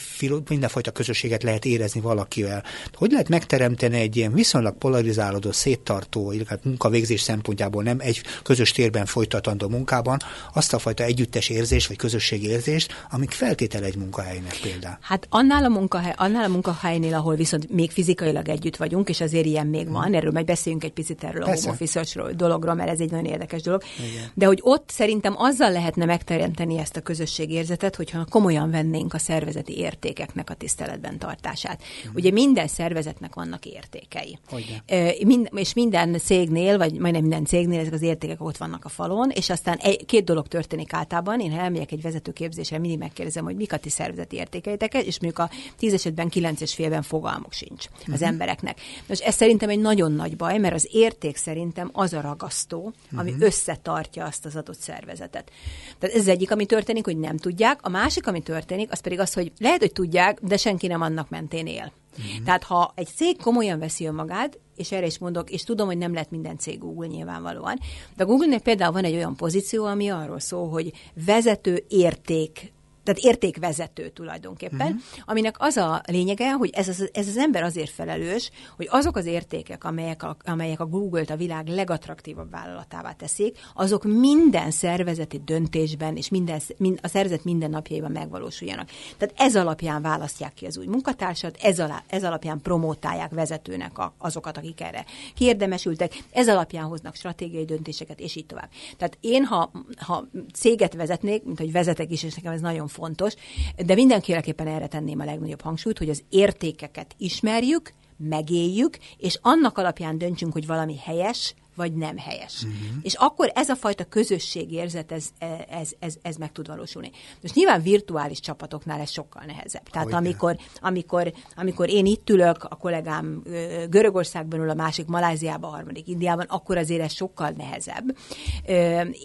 mindenfajta 0.56 0.90
közösséget 0.90 1.42
lehet 1.42 1.64
érezni 1.64 2.00
valakivel. 2.00 2.64
Hogy 2.94 3.10
lehet 3.10 3.28
megteremteni 3.28 3.98
egy 4.00 4.16
ilyen 4.16 4.32
viszonylag 4.32 4.78
polarizálódó, 4.78 5.52
széttartó, 5.52 6.32
illetve 6.32 6.58
munkavégzés 6.62 7.20
szempontjából 7.20 7.82
nem 7.82 7.96
egy 8.00 8.22
közös 8.42 8.70
térben 8.72 9.06
folytatandó 9.06 9.68
munkában 9.68 10.18
azt 10.54 10.72
a 10.72 10.78
fajta 10.78 11.04
együttes 11.04 11.48
érzés, 11.48 11.86
vagy 11.86 11.96
közösségérzést, 11.96 13.04
amik 13.10 13.30
feltétel 13.30 13.84
egy 13.84 13.96
munkahelynek 13.96 14.58
például? 14.62 14.98
Hát 15.00 15.26
annál 15.30 15.64
a, 15.64 15.68
munkahely, 15.68 16.14
annál 16.16 16.44
a 16.44 16.48
munkahelynél, 16.48 17.14
ahol 17.14 17.34
viszont 17.34 17.70
még 17.70 17.90
fizikailag 17.90 18.48
együtt 18.48 18.76
vagyunk, 18.76 19.08
és 19.08 19.20
azért 19.20 19.46
ilyen 19.46 19.66
még 19.66 19.90
van, 19.90 20.14
erről 20.14 20.32
majd 20.32 20.46
beszéljünk 20.46 20.84
egy 20.84 20.92
picit 20.92 21.24
erről 21.24 21.42
a 21.42 21.46
home 21.46 21.70
office 21.70 22.04
dologról, 22.36 22.74
mert 22.74 22.90
ez 22.90 23.00
egy 23.00 23.10
nagyon 23.10 23.26
érdekes 23.26 23.62
dolog. 23.62 23.82
Igen. 23.98 24.30
De 24.34 24.46
hogy 24.46 24.58
ott 24.62 24.90
szerintem 24.90 25.34
azzal 25.36 25.72
lehetne 25.72 26.04
megteremteni 26.04 26.78
ezt 26.78 26.96
a 26.96 27.00
közösségérzetet, 27.00 27.96
hogyha 27.96 28.26
komolyan 28.30 28.70
vennénk 28.70 29.14
a 29.14 29.18
szervezeti 29.18 29.78
értékeknek 29.78 30.45
értékeknek 30.46 30.50
a 30.50 30.54
tiszteletben 30.54 31.18
tartását. 31.18 31.82
Uh-huh. 31.98 32.14
Ugye 32.14 32.30
minden 32.30 32.66
szervezetnek 32.66 33.34
vannak 33.34 33.66
értékei. 33.66 34.38
E, 34.86 35.14
mind, 35.24 35.48
és 35.54 35.74
minden 35.74 36.18
cégnél, 36.18 36.78
vagy 36.78 36.92
majdnem 36.92 37.22
minden 37.22 37.44
cégnél 37.44 37.80
ezek 37.80 37.92
az 37.92 38.02
értékek 38.02 38.40
ott 38.40 38.56
vannak 38.56 38.84
a 38.84 38.88
falon, 38.88 39.30
és 39.30 39.50
aztán 39.50 39.76
egy, 39.76 40.04
két 40.06 40.24
dolog 40.24 40.48
történik 40.48 40.92
általában. 40.92 41.40
Én 41.40 41.50
ha 41.50 41.60
elmegyek 41.60 41.92
egy 41.92 42.02
vezetőképzésre, 42.02 42.78
mindig 42.78 42.98
megkérdezem, 42.98 43.44
hogy 43.44 43.56
mik 43.56 43.72
a 43.72 43.76
ti 43.76 43.90
szervezeti 43.90 44.36
értékeitek, 44.36 44.94
és 44.94 45.20
mondjuk 45.20 45.38
a 45.38 45.50
tíz 45.78 45.92
esetben, 45.92 46.28
kilenc 46.28 46.60
és 46.60 46.74
félben 46.74 47.02
fogalmuk 47.02 47.52
sincs 47.52 47.86
uh-huh. 47.98 48.14
az 48.14 48.22
embereknek. 48.22 48.80
Most 49.06 49.22
ez 49.22 49.34
szerintem 49.34 49.68
egy 49.68 49.80
nagyon 49.80 50.12
nagy 50.12 50.36
baj, 50.36 50.58
mert 50.58 50.74
az 50.74 50.88
érték 50.92 51.36
szerintem 51.36 51.90
az 51.92 52.12
a 52.12 52.20
ragasztó, 52.20 52.92
ami 53.16 53.30
uh-huh. 53.30 53.46
összetartja 53.46 54.24
azt 54.24 54.44
az 54.44 54.56
adott 54.56 54.78
szervezetet. 54.78 55.50
Tehát 55.98 56.16
ez 56.16 56.20
az 56.20 56.28
egyik, 56.28 56.50
ami 56.50 56.66
történik, 56.66 57.04
hogy 57.04 57.18
nem 57.18 57.36
tudják. 57.36 57.78
A 57.82 57.88
másik, 57.88 58.26
ami 58.26 58.40
történik, 58.40 58.92
az 58.92 59.00
pedig 59.00 59.20
az, 59.20 59.32
hogy 59.32 59.52
lehet, 59.58 59.80
hogy 59.80 59.92
tudják, 59.92 60.35
de 60.42 60.56
senki 60.56 60.86
nem 60.86 61.00
annak 61.00 61.28
mentén 61.28 61.66
él. 61.66 61.92
Mm-hmm. 62.20 62.44
Tehát 62.44 62.64
ha 62.64 62.92
egy 62.94 63.08
cég 63.16 63.42
komolyan 63.42 63.78
veszi 63.78 64.06
önmagát, 64.06 64.58
és 64.76 64.92
erre 64.92 65.06
is 65.06 65.18
mondok, 65.18 65.50
és 65.50 65.62
tudom, 65.62 65.86
hogy 65.86 65.98
nem 65.98 66.14
lett 66.14 66.30
minden 66.30 66.58
cég 66.58 66.78
Google 66.78 67.06
nyilvánvalóan, 67.06 67.78
de 68.16 68.22
a 68.22 68.26
Google-nek 68.26 68.62
például 68.62 68.92
van 68.92 69.04
egy 69.04 69.14
olyan 69.14 69.36
pozíció, 69.36 69.84
ami 69.84 70.08
arról 70.08 70.40
szól, 70.40 70.68
hogy 70.68 70.92
vezető 71.26 71.84
érték 71.88 72.72
tehát 73.06 73.20
értékvezető 73.20 74.08
tulajdonképpen, 74.08 74.86
uh-huh. 74.86 75.00
aminek 75.24 75.54
az 75.58 75.76
a 75.76 76.02
lényege, 76.06 76.52
hogy 76.52 76.70
ez 76.72 76.88
az, 76.88 77.10
ez 77.12 77.28
az 77.28 77.36
ember 77.36 77.62
azért 77.62 77.90
felelős, 77.90 78.50
hogy 78.76 78.88
azok 78.90 79.16
az 79.16 79.26
értékek, 79.26 79.84
amelyek 79.84 80.22
a, 80.22 80.36
amelyek 80.44 80.80
a 80.80 80.86
Google-t 80.86 81.30
a 81.30 81.36
világ 81.36 81.68
legattraktívabb 81.68 82.50
vállalatává 82.50 83.12
teszik, 83.12 83.58
azok 83.74 84.04
minden 84.04 84.70
szervezeti 84.70 85.42
döntésben 85.44 86.16
és 86.16 86.28
minden, 86.28 86.60
mind, 86.76 86.98
a 87.02 87.08
szervezet 87.08 87.44
minden 87.44 87.70
napjaiban 87.70 88.10
megvalósuljanak. 88.10 88.88
Tehát 89.16 89.34
ez 89.38 89.56
alapján 89.56 90.02
választják 90.02 90.54
ki 90.54 90.66
az 90.66 90.78
új 90.78 90.86
munkatársat, 90.86 91.56
ez, 91.62 91.80
alá, 91.80 92.02
ez 92.08 92.24
alapján 92.24 92.60
promótálják 92.60 93.30
vezetőnek 93.30 93.98
a, 93.98 94.14
azokat, 94.18 94.56
akik 94.56 94.80
erre 94.80 95.04
kiérdemesültek, 95.34 96.22
ez 96.30 96.48
alapján 96.48 96.84
hoznak 96.84 97.14
stratégiai 97.14 97.64
döntéseket, 97.64 98.20
és 98.20 98.36
így 98.36 98.46
tovább. 98.46 98.68
Tehát 98.96 99.18
én, 99.20 99.44
ha, 99.44 99.70
ha 99.96 100.26
céget 100.52 100.94
vezetnék, 100.94 101.44
mint 101.44 101.58
hogy 101.58 101.72
vezetek 101.72 102.10
is, 102.10 102.22
és 102.22 102.34
nekem 102.34 102.52
ez 102.52 102.60
nagyon 102.60 102.88
fontos, 102.96 103.34
de 103.76 103.94
mindenképpen 103.94 104.66
erre 104.66 104.86
tenném 104.86 105.20
a 105.20 105.24
legnagyobb 105.24 105.60
hangsúlyt, 105.60 105.98
hogy 105.98 106.08
az 106.08 106.22
értékeket 106.30 107.14
ismerjük, 107.18 107.92
megéljük, 108.16 108.98
és 109.16 109.38
annak 109.42 109.78
alapján 109.78 110.18
döntsünk, 110.18 110.52
hogy 110.52 110.66
valami 110.66 110.96
helyes, 110.96 111.54
vagy 111.76 111.92
nem 111.92 112.18
helyes. 112.18 112.62
Uh-huh. 112.62 112.78
És 113.02 113.14
akkor 113.14 113.50
ez 113.54 113.68
a 113.68 113.76
fajta 113.76 114.04
közösségérzet, 114.04 115.12
ez, 115.12 115.28
ez, 115.68 115.90
ez, 115.98 116.14
ez 116.22 116.36
meg 116.36 116.52
tud 116.52 116.66
valósulni. 116.66 117.10
Most 117.42 117.54
nyilván 117.54 117.82
virtuális 117.82 118.40
csapatoknál 118.40 119.00
ez 119.00 119.10
sokkal 119.10 119.42
nehezebb. 119.46 119.88
Tehát 119.90 120.12
amikor, 120.12 120.56
amikor, 120.80 121.32
amikor 121.54 121.88
én 121.88 122.06
itt 122.06 122.30
ülök, 122.30 122.64
a 122.64 122.76
kollégám 122.76 123.42
Görögországban 123.90 124.60
ül, 124.60 124.70
a 124.70 124.74
másik 124.74 125.06
Maláziában, 125.06 125.70
a 125.70 125.74
harmadik 125.74 126.08
Indiában, 126.08 126.46
akkor 126.48 126.76
azért 126.76 127.02
ez 127.02 127.12
sokkal 127.12 127.50
nehezebb. 127.56 128.16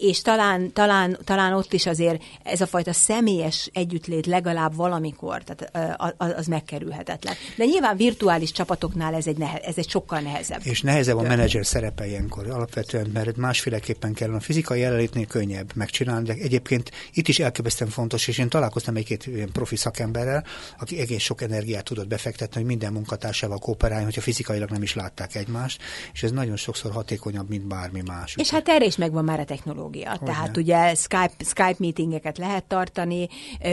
És 0.00 0.22
talán, 0.22 0.72
talán, 0.72 1.18
talán 1.24 1.52
ott 1.52 1.72
is 1.72 1.86
azért 1.86 2.22
ez 2.42 2.60
a 2.60 2.66
fajta 2.66 2.92
személyes 2.92 3.70
együttlét 3.72 4.26
legalább 4.26 4.74
valamikor, 4.74 5.42
tehát 5.42 5.96
az 6.16 6.46
megkerülhetetlen. 6.46 7.34
De 7.56 7.64
nyilván 7.64 7.96
virtuális 7.96 8.52
csapatoknál 8.52 9.14
ez 9.14 9.26
egy, 9.26 9.36
nehe, 9.36 9.58
ez 9.58 9.78
egy 9.78 9.88
sokkal 9.88 10.20
nehezebb. 10.20 10.60
És 10.62 10.80
nehezebb 10.80 11.16
a 11.16 11.22
menedzser 11.22 11.66
szerepe 11.66 12.06
ilyenkor 12.06 12.41
akkor 12.42 12.54
alapvetően, 12.54 13.10
mert 13.12 13.36
másféleképpen 13.36 14.12
kellene. 14.12 14.36
A 14.36 14.40
fizikai 14.40 14.80
jelenlétnél 14.80 15.26
könnyebb 15.26 15.70
megcsinálni, 15.74 16.26
de 16.26 16.32
egyébként 16.32 16.90
itt 17.12 17.28
is 17.28 17.38
elképesztően 17.38 17.90
fontos, 17.90 18.28
és 18.28 18.38
én 18.38 18.48
találkoztam 18.48 18.96
egy-két 18.96 19.26
ilyen 19.26 19.52
profi 19.52 19.76
szakemberrel, 19.76 20.44
aki 20.78 20.98
egész 20.98 21.22
sok 21.22 21.42
energiát 21.42 21.84
tudott 21.84 22.08
befektetni, 22.08 22.56
hogy 22.56 22.64
minden 22.64 22.92
munkatársával 22.92 23.58
kooperáljon, 23.58 24.04
hogyha 24.04 24.20
fizikailag 24.20 24.70
nem 24.70 24.82
is 24.82 24.94
látták 24.94 25.34
egymást, 25.34 25.82
és 26.12 26.22
ez 26.22 26.30
nagyon 26.30 26.56
sokszor 26.56 26.92
hatékonyabb, 26.92 27.48
mint 27.48 27.66
bármi 27.66 28.02
más. 28.06 28.34
És 28.36 28.50
hát 28.50 28.68
erre 28.68 28.84
is 28.84 28.96
megvan 28.96 29.24
már 29.24 29.40
a 29.40 29.44
technológia. 29.44 30.10
Hogy 30.10 30.20
Tehát 30.20 30.56
ugye 30.56 30.94
Skype, 30.94 31.32
Skype 31.38 31.76
meetingeket 31.78 32.38
lehet 32.38 32.64
tartani, 32.64 33.28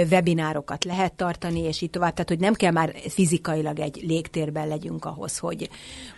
webinárokat 0.10 0.84
lehet 0.84 1.13
tartani, 1.13 1.60
és 1.60 1.82
így 1.82 1.89
tovább. 1.89 2.13
Tehát, 2.13 2.29
hogy 2.29 2.39
nem 2.39 2.53
kell 2.53 2.71
már 2.71 2.95
fizikailag 3.08 3.79
egy 3.79 4.03
légtérben 4.08 4.67
legyünk 4.67 5.05
ahhoz, 5.05 5.38
hogy, 5.38 5.69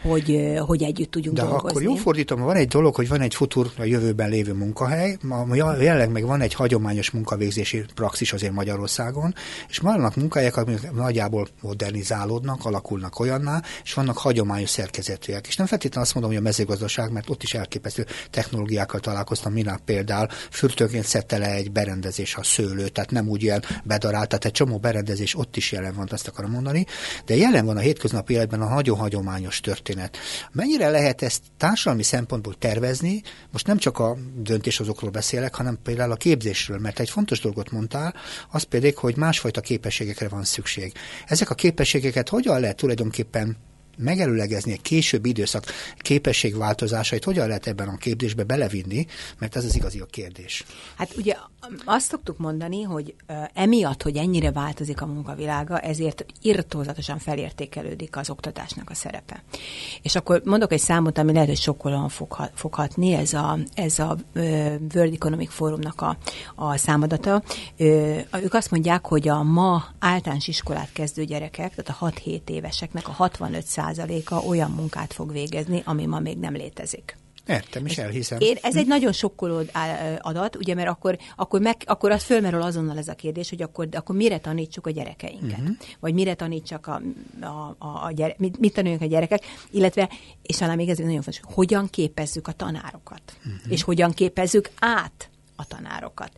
hogy, 0.02 0.58
hogy 0.66 0.84
együtt 0.84 1.12
tudjunk 1.12 1.38
De 1.38 1.44
dolgozni. 1.44 1.70
akkor 1.70 1.82
jó 1.82 1.96
fordítom 1.96 2.41
van 2.46 2.56
egy 2.56 2.68
dolog, 2.68 2.96
hogy 2.96 3.08
van 3.08 3.22
egy 3.22 3.36
futur 3.36 3.72
a 3.78 3.84
jövőben 3.84 4.30
lévő 4.30 4.54
munkahely, 4.54 5.18
ma 5.22 5.56
jelenleg 5.56 6.12
meg 6.12 6.26
van 6.26 6.42
egy 6.42 6.54
hagyományos 6.54 7.12
munkavégzési 7.12 7.86
praxis 7.94 8.34
azért 8.34 8.54
Magyarországon, 8.54 9.36
és 9.70 9.78
vannak 9.78 10.16
munkahelyek, 10.16 10.58
amik 10.58 10.92
nagyjából 10.92 11.48
modernizálódnak, 11.62 12.66
alakulnak 12.66 13.20
olyanná, 13.20 13.62
és 13.84 13.94
vannak 13.94 14.18
hagyományos 14.18 14.70
szerkezetűek. 14.70 15.48
És 15.48 15.56
nem 15.56 15.68
feltétlenül 15.68 16.04
azt 16.06 16.14
mondom, 16.14 16.32
hogy 16.32 16.42
a 16.42 16.44
mezőgazdaság, 16.44 17.12
mert 17.12 17.30
ott 17.30 17.44
is 17.44 17.54
elképesztő 17.54 18.06
technológiákkal 18.30 19.00
találkoztam, 19.00 19.54
minap 19.54 19.80
például 19.86 20.28
fürtőként 20.50 21.06
szedte 21.06 21.38
le 21.38 21.52
egy 21.54 21.72
berendezés 21.72 22.36
a 22.36 22.44
szőlő, 22.44 22.88
tehát 22.88 23.12
nem 23.12 23.28
úgy 23.28 23.44
ilyen 23.44 23.64
bedarált, 23.84 24.28
tehát 24.28 24.46
egy 24.46 24.52
csomó 24.52 24.78
berendezés 24.78 25.38
ott 25.38 25.58
is 25.58 25.72
jelen 25.72 25.94
van, 25.96 26.08
azt 26.12 26.28
akarom 26.28 26.52
mondani, 26.52 26.86
de 27.26 27.36
jelen 27.36 27.66
van 27.66 27.78
a 27.78 27.80
hétköznapi 27.80 28.34
életben 28.34 28.62
a 28.62 28.74
nagyon 28.74 28.98
hagyományos 28.98 29.60
történet. 29.60 30.18
Mennyire 30.52 30.90
lehet 30.90 31.22
ezt 31.22 31.42
társadalmi 31.58 32.04
szempontból 32.04 32.31
tervezni, 32.58 33.22
most 33.52 33.68
nem 33.68 33.78
csak 33.78 34.00
a 34.00 34.18
döntéshozókról 34.36 35.10
beszélek, 35.10 35.56
hanem 35.56 35.78
például 35.84 36.12
a 36.12 36.16
képzésről, 36.16 36.80
mert 36.80 37.00
egy 37.00 37.10
fontos 37.10 37.40
dolgot 37.40 37.72
mondtál, 37.72 38.14
az 38.52 38.64
pedig, 38.64 38.98
hogy 38.98 39.18
másfajta 39.18 39.62
képességekre 39.62 40.28
van 40.28 40.44
szükség. 40.44 40.94
Ezek 41.28 41.50
a 41.50 41.56
képességeket 41.56 42.30
hogyan 42.30 42.60
lehet 42.60 42.76
tulajdonképpen 42.76 43.58
megelőlegezni 44.02 44.72
egy 44.72 44.82
későbbi 44.82 45.30
időszak 45.30 45.66
képességváltozásait, 45.98 47.24
hogyan 47.24 47.48
lehet 47.48 47.68
ebben 47.68 47.88
a 47.88 47.98
képzésbe 47.98 48.44
belevinni, 48.44 49.06
mert 49.38 49.56
ez 49.56 49.66
az 49.66 49.76
igazi 49.76 50.00
a 50.00 50.06
kérdés. 50.06 50.66
Hát 50.98 51.18
ugye 51.18 51.36
azt 51.86 52.08
szoktuk 52.08 52.38
mondani, 52.38 52.82
hogy 52.82 53.16
emiatt, 53.54 54.04
hogy 54.04 54.18
ennyire 54.18 54.52
változik 54.52 55.02
a 55.02 55.06
munkavilága, 55.06 55.80
ezért 55.80 56.26
irtózatosan 56.42 57.20
felértékelődik 57.20 58.18
az 58.18 58.30
oktatásnak 58.30 58.90
a 58.90 58.94
szerepe. 58.94 59.44
És 60.02 60.16
akkor 60.16 60.42
mondok 60.46 60.72
egy 60.72 60.80
számot, 60.80 61.18
ami 61.18 61.34
lehet, 61.34 61.48
hogy 61.48 61.58
sokkolóan 61.58 62.10
foghatni, 62.54 63.14
ez 63.14 63.34
a, 63.34 63.58
ez 63.74 64.00
a 64.00 64.18
World 64.94 65.14
Economic 65.14 65.54
Forumnak 65.54 66.02
a, 66.02 66.18
a 66.56 66.78
számadata. 66.78 67.44
Ők 68.44 68.54
azt 68.54 68.72
mondják, 68.72 69.06
hogy 69.06 69.28
a 69.28 69.44
ma 69.44 69.84
általános 70.00 70.48
iskolát 70.48 70.90
kezdő 70.94 71.24
gyerekek, 71.24 71.76
tehát 71.76 72.02
a 72.02 72.22
6-7 72.26 72.50
éveseknek 72.50 73.08
a 73.08 73.12
65 73.12 73.66
százaléka 73.94 74.40
olyan 74.40 74.72
munkát 74.72 75.14
fog 75.14 75.32
végezni, 75.32 75.82
ami 75.86 76.06
ma 76.06 76.20
még 76.20 76.38
nem 76.38 76.54
létezik. 76.54 77.18
Értem, 77.48 77.86
és 77.86 77.98
elhiszem. 77.98 78.38
Én, 78.42 78.58
ez 78.62 78.76
egy 78.76 78.88
nagyon 78.88 79.12
sokkoló 79.12 79.62
adat, 80.20 80.56
ugye, 80.56 80.74
mert 80.74 80.88
akkor, 80.88 81.18
akkor, 81.36 81.62
meg, 81.62 81.76
akkor 81.86 82.12
az 82.12 82.24
fölmerül 82.24 82.62
azonnal 82.62 82.98
ez 82.98 83.08
a 83.08 83.14
kérdés, 83.14 83.50
hogy 83.50 83.62
akkor, 83.62 83.88
akkor 83.92 84.16
mire 84.16 84.40
tanítsuk 84.40 84.88
a 84.88 84.90
gyerekeinket? 84.90 85.60
Uh-huh. 85.60 85.76
Vagy 86.00 86.14
mire 86.14 86.34
tanítsak 86.34 86.88
a, 86.88 87.02
a, 87.42 87.76
a, 87.78 88.06
a 88.06 88.12
gyere, 88.12 88.36
mit, 88.38 88.60
mit 88.60 88.74
tanuljunk 88.74 89.02
a 89.02 89.06
gyerekek, 89.06 89.44
illetve, 89.72 90.10
és 90.42 90.56
talán 90.56 90.76
még 90.76 90.90
ez 90.90 90.98
nagyon 90.98 91.22
fontos, 91.22 91.40
hogyan 91.44 91.88
képezzük 91.88 92.48
a 92.48 92.52
tanárokat, 92.52 93.22
uh-huh. 93.38 93.72
és 93.72 93.84
hogyan 93.84 94.12
képezzük 94.12 94.70
át 94.80 95.30
a 95.56 95.66
tanárokat 95.66 96.32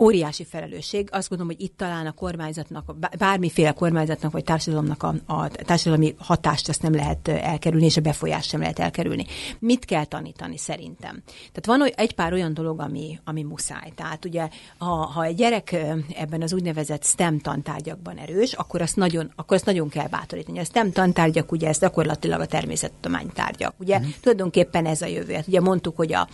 óriási 0.00 0.44
felelősség. 0.44 1.08
Azt 1.12 1.28
gondolom, 1.28 1.54
hogy 1.56 1.64
itt 1.64 1.76
talán 1.76 2.06
a 2.06 2.12
kormányzatnak, 2.12 2.96
bármiféle 3.18 3.72
kormányzatnak 3.72 4.32
vagy 4.32 4.44
társadalomnak 4.44 5.02
a, 5.02 5.14
a 5.26 5.48
társadalmi 5.48 6.14
hatást 6.18 6.68
ezt 6.68 6.82
nem 6.82 6.94
lehet 6.94 7.28
elkerülni, 7.28 7.86
és 7.86 7.96
a 7.96 8.00
befolyást 8.00 8.48
sem 8.48 8.60
lehet 8.60 8.78
elkerülni. 8.78 9.26
Mit 9.58 9.84
kell 9.84 10.04
tanítani 10.04 10.58
szerintem? 10.58 11.22
Tehát 11.52 11.80
van 11.80 11.92
egy 11.94 12.14
pár 12.14 12.32
olyan 12.32 12.54
dolog, 12.54 12.80
ami, 12.80 13.18
ami 13.24 13.42
muszáj. 13.42 13.92
Tehát 13.94 14.24
ugye, 14.24 14.48
ha, 14.78 14.94
ha 14.94 15.24
egy 15.24 15.34
gyerek 15.34 15.76
ebben 16.16 16.42
az 16.42 16.52
úgynevezett 16.52 17.04
STEM 17.04 17.38
tantárgyakban 17.38 18.16
erős, 18.16 18.52
akkor 18.52 18.82
azt 18.82 18.96
nagyon, 18.96 19.32
akkor 19.36 19.56
azt 19.56 19.66
nagyon 19.66 19.88
kell 19.88 20.08
bátorítani. 20.08 20.58
A 20.58 20.64
STEM 20.64 20.92
tantárgyak, 20.92 21.52
ugye 21.52 21.68
ez 21.68 21.78
gyakorlatilag 21.78 22.40
a 22.40 22.46
természettudomány 22.46 23.30
tárgyak. 23.34 23.74
Ugye 23.78 23.98
mm. 23.98 24.08
tulajdonképpen 24.20 24.86
ez 24.86 25.02
a 25.02 25.06
jövő. 25.06 25.34
Hát 25.34 25.46
ugye 25.46 25.60
mondtuk, 25.60 25.96
hogy 25.96 26.12
a, 26.12 26.28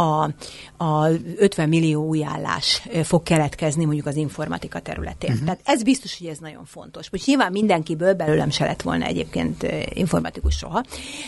a, 0.00 0.30
a 0.76 1.08
50 1.36 1.68
millió 1.68 2.06
új 2.06 2.24
állás 2.24 2.82
fog 3.04 3.22
keletkezni 3.22 3.84
mondjuk 3.84 4.06
az 4.06 4.16
informatika 4.16 4.80
területén. 4.80 5.30
Uh-huh. 5.30 5.44
Tehát 5.44 5.60
ez 5.64 5.82
biztos, 5.82 6.18
hogy 6.18 6.26
ez 6.26 6.38
nagyon 6.38 6.64
fontos. 6.64 7.10
Most 7.10 7.26
nyilván 7.26 7.52
mindenkiből 7.52 8.14
belőlem 8.14 8.50
se 8.50 8.64
lett 8.64 8.82
volna 8.82 9.04
egyébként 9.04 9.66
informatikus 9.88 10.56
soha. 10.56 10.84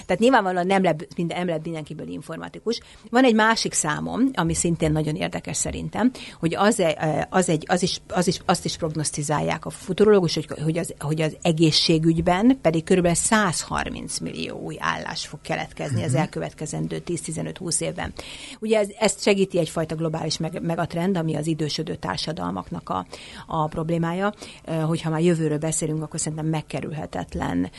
Tehát 0.06 0.22
nyilvánvalóan 0.22 0.66
nem 0.66 0.82
lett, 0.82 1.16
minden, 1.16 1.38
nem 1.38 1.46
lett 1.46 1.64
mindenkiből 1.64 2.08
informatikus. 2.08 2.80
Van 3.10 3.24
egy 3.24 3.34
másik 3.34 3.72
számom, 3.72 4.30
ami 4.34 4.54
szintén 4.54 4.92
nagyon 4.92 5.14
érdekes 5.14 5.56
szerintem, 5.56 6.10
hogy 6.40 6.54
az, 6.54 6.82
az, 7.28 7.48
egy, 7.48 7.64
az, 7.68 7.82
is, 7.82 8.00
az 8.08 8.26
is, 8.26 8.40
azt 8.44 8.64
is 8.64 8.76
prognosztizálják 8.76 9.66
a 9.66 9.70
futurológus, 9.70 10.34
hogy, 10.34 10.46
hogy, 10.62 10.78
az, 10.78 10.94
hogy 10.98 11.20
az 11.20 11.36
egészségügyben 11.42 12.58
pedig 12.62 12.84
kb. 12.84 13.14
130 13.14 14.18
millió 14.18 14.58
új 14.58 14.76
állás 14.78 15.26
fog 15.26 15.40
keletkezni 15.42 15.94
uh-huh. 15.94 16.06
az 16.06 16.12
mhm. 16.12 16.20
elkövetkezendő 16.20 17.02
10-15-20 17.06 17.80
évben. 17.80 18.12
Ugye 18.60 18.78
ez, 18.78 18.88
ezt 18.98 19.22
segíti 19.22 19.58
egyfajta 19.58 19.94
globális 19.94 20.38
meg, 20.38 20.62
megatrend, 20.62 21.16
ami 21.16 21.34
az 21.36 21.46
idő 21.46 21.65
idősödő 21.66 21.94
társadalmaknak 21.94 22.88
a, 22.88 23.06
a 23.46 23.66
problémája. 23.66 24.32
Hogyha 24.86 25.10
már 25.10 25.20
jövőről 25.20 25.58
beszélünk, 25.58 26.02
akkor 26.02 26.20
szerintem 26.20 26.46
megkerülhetetlen 26.46 27.70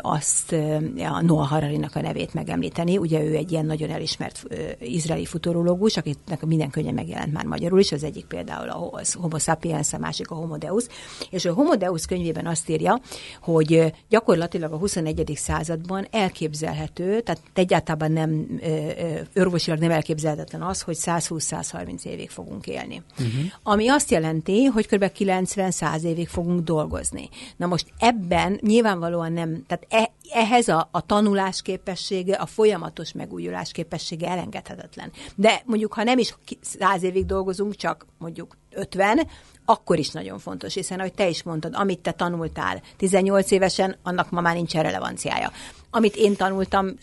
azt 0.00 0.52
a 0.96 1.20
Noah 1.20 1.48
Hararinak 1.48 1.94
a 1.94 2.00
nevét 2.00 2.34
megemlíteni. 2.34 2.98
Ugye 2.98 3.22
ő 3.22 3.34
egy 3.34 3.52
ilyen 3.52 3.66
nagyon 3.66 3.90
elismert 3.90 4.42
izraeli 4.80 5.24
futurológus, 5.24 5.96
akinek 5.96 6.44
minden 6.46 6.70
könnyen 6.70 6.94
megjelent 6.94 7.32
már 7.32 7.44
magyarul 7.44 7.78
is. 7.78 7.92
Az 7.92 8.04
egyik 8.04 8.24
például 8.24 8.68
a 8.68 9.00
Homo 9.14 9.38
sapiens, 9.38 9.92
a 9.92 9.98
másik 9.98 10.30
a 10.30 10.34
Homo 10.34 10.56
Deus. 10.56 10.84
És 11.30 11.44
a 11.44 11.52
Homo 11.52 11.76
Deus 11.76 12.06
könyvében 12.06 12.46
azt 12.46 12.68
írja, 12.68 13.00
hogy 13.40 13.92
gyakorlatilag 14.08 14.72
a 14.72 14.76
21. 14.76 15.32
században 15.34 16.06
elképzelhető, 16.10 17.20
tehát 17.20 17.42
egyáltalán 17.54 18.12
nem 18.12 18.60
orvosilag 19.34 19.78
nem 19.78 19.90
elképzelhetetlen 19.90 20.62
az, 20.62 20.80
hogy 20.80 20.96
120-130 21.00 22.04
évig 22.04 22.30
fogunk 22.30 22.66
élni. 22.66 23.02
Uh-huh. 23.10 23.27
Uh-huh. 23.28 23.52
Ami 23.62 23.88
azt 23.88 24.10
jelenti, 24.10 24.64
hogy 24.64 24.86
kb. 24.86 25.04
90-100 25.18 26.02
évig 26.02 26.28
fogunk 26.28 26.64
dolgozni. 26.64 27.28
Na 27.56 27.66
most 27.66 27.86
ebben 27.98 28.58
nyilvánvalóan 28.62 29.32
nem, 29.32 29.64
tehát 29.66 29.86
e, 29.88 30.12
ehhez 30.32 30.68
a, 30.68 30.88
a 30.90 31.06
tanulás 31.06 31.62
képessége, 31.62 32.34
a 32.34 32.46
folyamatos 32.46 33.12
megújulás 33.12 33.72
képessége 33.72 34.28
elengedhetetlen. 34.28 35.12
De 35.34 35.62
mondjuk, 35.64 35.92
ha 35.92 36.02
nem 36.02 36.18
is 36.18 36.34
100 36.60 37.02
évig 37.02 37.26
dolgozunk, 37.26 37.74
csak 37.74 38.06
mondjuk 38.18 38.56
50, 38.70 39.26
akkor 39.64 39.98
is 39.98 40.10
nagyon 40.10 40.38
fontos, 40.38 40.74
hiszen 40.74 40.98
ahogy 40.98 41.12
te 41.12 41.28
is 41.28 41.42
mondtad, 41.42 41.74
amit 41.74 41.98
te 42.00 42.12
tanultál 42.12 42.82
18 42.96 43.50
évesen, 43.50 43.96
annak 44.02 44.30
ma 44.30 44.40
már 44.40 44.54
nincs 44.54 44.72
relevanciája. 44.72 45.52
Amit 45.90 46.16
én 46.16 46.36
tanultam 46.36 46.94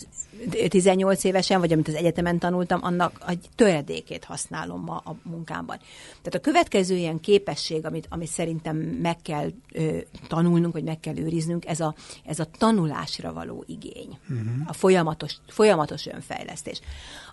18 0.67 1.23
évesen, 1.23 1.59
vagy 1.59 1.73
amit 1.73 1.87
az 1.87 1.93
egyetemen 1.93 2.39
tanultam, 2.39 2.79
annak 2.83 3.23
egy 3.27 3.49
töredékét 3.55 4.23
használom 4.23 4.81
ma 4.81 4.95
a 5.05 5.15
munkámban. 5.23 5.77
Tehát 6.21 6.35
a 6.35 6.39
következő 6.39 6.95
ilyen 6.95 7.19
képesség, 7.19 7.85
amit, 7.85 8.07
amit 8.09 8.27
szerintem 8.27 8.77
meg 8.77 9.17
kell 9.21 9.49
ö, 9.71 9.97
tanulnunk, 10.27 10.73
vagy 10.73 10.83
meg 10.83 10.99
kell 10.99 11.17
őriznünk, 11.17 11.65
ez 11.65 11.79
a, 11.79 11.95
ez 12.25 12.39
a 12.39 12.45
tanulásra 12.57 13.33
való 13.33 13.63
igény. 13.67 14.17
Uh-huh. 14.29 14.47
A 14.65 14.73
folyamatos, 14.73 15.37
folyamatos 15.47 16.05
önfejlesztés. 16.05 16.81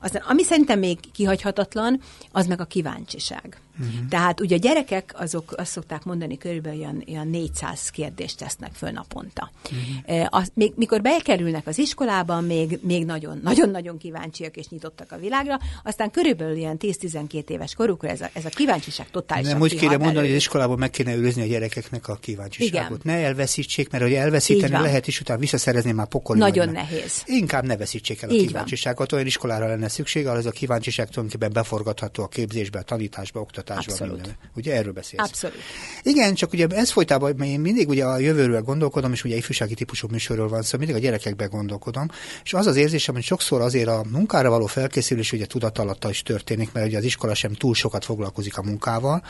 Aztán, 0.03 0.23
ami 0.27 0.43
szerintem 0.43 0.79
még 0.79 0.99
kihagyhatatlan, 1.13 2.01
az 2.33 2.47
meg 2.47 2.61
a 2.61 2.65
kíváncsiság. 2.65 3.61
Uh-huh. 3.81 4.09
Tehát 4.09 4.41
ugye 4.41 4.57
a 4.57 4.59
gyerekek 4.59 5.15
azok 5.17 5.53
azt 5.57 5.71
szokták 5.71 6.05
mondani, 6.05 6.39
körülbelül 6.39 6.79
olyan, 6.79 7.05
olyan 7.09 7.29
400 7.29 7.91
kérdést 7.91 8.39
tesznek 8.39 8.73
föl 8.75 8.91
naponta. 8.91 9.51
Uh-huh. 9.65 10.19
E, 10.21 10.29
az, 10.31 10.51
még, 10.55 10.73
mikor 10.77 11.01
bekerülnek 11.01 11.67
az 11.67 11.79
iskolában, 11.79 12.45
még, 12.45 12.79
még 12.83 13.05
nagyon, 13.05 13.41
nagyon-nagyon 13.43 13.99
kíváncsiak 13.99 14.57
és 14.57 14.69
nyitottak 14.69 15.13
a 15.13 15.17
világra, 15.17 15.59
aztán 15.85 16.11
körülbelül 16.11 16.57
ilyen 16.57 16.77
10-12 16.81 17.49
éves 17.49 17.75
korukra 17.75 18.09
ez 18.09 18.21
a, 18.21 18.31
ez 18.33 18.45
a 18.45 18.49
kíváncsiság 18.49 19.11
totálisan 19.11 19.53
Nem 19.53 19.61
úgy 19.61 19.77
kéne 19.77 19.97
mondani, 19.97 20.27
hogy 20.27 20.31
az 20.31 20.37
iskolában 20.37 20.79
meg 20.79 20.91
kéne 20.91 21.15
őrizni 21.15 21.43
a 21.43 21.47
gyerekeknek 21.47 22.09
a 22.09 22.15
kíváncsiságot. 22.15 23.05
Igen. 23.05 23.17
Ne 23.17 23.25
elveszítsék, 23.25 23.91
mert 23.91 24.03
hogy 24.03 24.13
elveszíteni 24.13 24.73
lehet, 24.73 25.07
és 25.07 25.21
utána 25.21 25.41
visszaszerezni 25.41 25.93
már 25.93 26.09
pokoli. 26.09 26.39
Nagyon 26.39 26.69
nehéz. 26.69 27.23
Inkább 27.27 27.65
ne 27.65 27.77
veszítsék 27.77 28.23
el 28.23 28.29
a 28.29 28.33
Így 28.33 28.47
kíváncsiságot. 28.47 28.99
Van. 29.11 29.19
Olyan 29.19 29.27
iskolára 29.27 29.67
lenne 29.67 29.89
szükség, 29.93 30.27
ez 30.27 30.47
a 30.47 30.51
kíváncsiság 30.51 31.09
tulajdonképpen 31.09 31.53
beforgatható 31.53 32.23
a 32.23 32.29
képzésbe, 32.29 32.79
a 32.79 32.83
tanításba, 32.83 33.41
oktatásba. 33.41 33.93
Abszolút. 33.93 34.15
Minden. 34.15 34.37
Ugye 34.55 34.75
erről 34.75 34.93
beszélsz? 34.93 35.29
Abszolút. 35.29 35.57
Igen, 36.03 36.35
csak 36.35 36.53
ugye 36.53 36.67
ez 36.67 36.91
folytában, 36.91 37.41
én 37.41 37.61
mindig 37.61 37.89
ugye 37.89 38.05
a 38.05 38.19
jövőről 38.19 38.63
gondolkodom, 38.63 39.13
és 39.13 39.25
ugye 39.25 39.37
ifjúsági 39.37 39.75
típusú 39.75 40.09
műsorról 40.11 40.49
van 40.49 40.63
szó, 40.63 40.65
szóval 40.65 40.87
mindig 40.87 41.03
a 41.03 41.07
gyerekekbe 41.07 41.45
gondolkodom, 41.45 42.09
és 42.45 42.55
az 42.55 42.67
az 42.67 42.77
érzésem, 42.77 43.15
hogy 43.15 43.25
sokszor 43.25 43.61
azért 43.61 43.89
a 43.89 44.05
munkára 44.11 44.51
való 44.51 44.67
felkészülés 44.67 45.33
ugye 45.33 45.47
tudatalatta 45.47 46.11
is 46.11 46.23
történik, 46.23 46.73
mert 46.73 46.87
ugye 46.87 46.99
az 46.99 47.05
iskola 47.05 47.35
sem 47.35 47.53
túl 47.53 47.75
sokat 47.75 48.05
foglalkozik 48.05 48.59
a 48.59 48.63
munkával, 48.63 49.23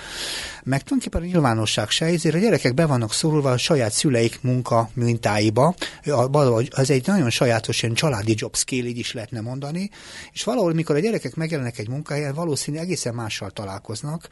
meg 0.65 0.83
tulajdonképpen 0.83 1.23
a 1.23 1.33
nyilvánosság 1.33 1.91
se, 1.91 2.05
ezért 2.05 2.35
a 2.35 2.39
gyerekek 2.39 2.75
be 2.75 2.87
vannak 2.87 3.13
szorulva 3.13 3.51
a 3.51 3.57
saját 3.57 3.93
szüleik 3.93 4.39
munka 4.43 4.91
mintáiba, 4.95 5.75
ez 6.71 6.91
egy 6.91 7.07
nagyon 7.07 7.31
sajátos 7.31 7.83
ilyen 7.83 7.95
családi 7.95 8.35
job 8.37 8.57
skill, 8.57 8.85
így 8.85 8.99
is 8.99 9.13
lehetne 9.13 9.41
mondani, 9.41 9.91
és 10.33 10.45
valahol, 10.53 10.75
mikor 10.75 10.97
a 10.97 10.99
gyerekek 10.99 11.35
megjelennek 11.35 11.79
egy 11.79 11.89
munkahelyen, 11.89 12.35
valószínűleg 12.35 12.87
egészen 12.87 13.15
mással 13.15 13.51
találkoznak, 13.51 14.29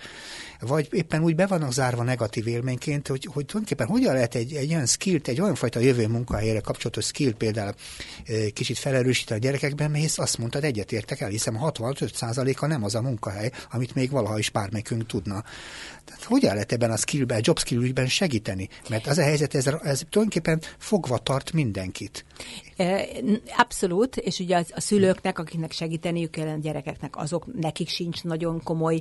vagy 0.61 0.88
éppen 0.90 1.22
úgy 1.22 1.35
be 1.35 1.46
vannak 1.46 1.72
zárva 1.72 2.02
negatív 2.02 2.46
élményként, 2.46 3.09
hogy, 3.09 3.24
hogy 3.33 3.44
tulajdonképpen 3.46 3.87
hogyan 3.87 4.14
lehet 4.14 4.35
egy, 4.35 4.54
egy 4.54 4.72
olyan 4.72 4.87
skillt, 4.87 5.28
egy 5.28 5.40
olyan 5.40 5.54
fajta 5.54 5.80
jövő 5.80 6.06
munkahelyre 6.06 6.61
kapcsolatos 6.61 7.04
skill 7.04 7.35
például 7.35 7.74
kicsit 8.52 8.78
felerősíteni, 8.78 9.09
erősíteni 9.11 9.40
a 9.40 9.42
gyerekekben, 9.42 9.90
mert 9.90 10.18
azt 10.18 10.38
mondtad, 10.38 10.64
egyetértek 10.64 11.20
el, 11.20 11.28
hiszen 11.28 11.59
65%-a 11.61 12.66
nem 12.66 12.85
az 12.85 12.94
a 12.94 13.02
munkahely, 13.02 13.50
amit 13.70 13.94
még 13.94 14.11
valaha 14.11 14.38
is 14.38 14.50
bármelyikünk 14.50 15.06
tudna. 15.06 15.44
Tehát 16.04 16.24
hogyan 16.24 16.52
lehet 16.52 16.72
ebben 16.72 16.90
a 16.90 16.96
skillben, 16.96 17.40
job 17.42 17.59
skillben 17.59 18.09
segíteni? 18.09 18.68
Mert 18.88 19.06
az 19.06 19.18
a 19.18 19.22
helyzet, 19.22 19.54
ez, 19.54 19.66
ez 19.66 20.02
tulajdonképpen 20.11 20.61
fogva 20.78 21.18
tart 21.18 21.52
mindenkit. 21.52 22.24
Abszolút, 23.56 24.16
és 24.16 24.38
ugye 24.38 24.56
a, 24.56 24.64
a 24.74 24.80
szülőknek, 24.80 25.38
akiknek 25.38 25.72
segíteniük 25.72 26.30
kell 26.30 26.48
a 26.48 26.58
gyerekeknek, 26.58 27.16
azok 27.16 27.60
nekik 27.60 27.88
sincs 27.88 28.24
nagyon 28.24 28.62
komoly 28.62 29.00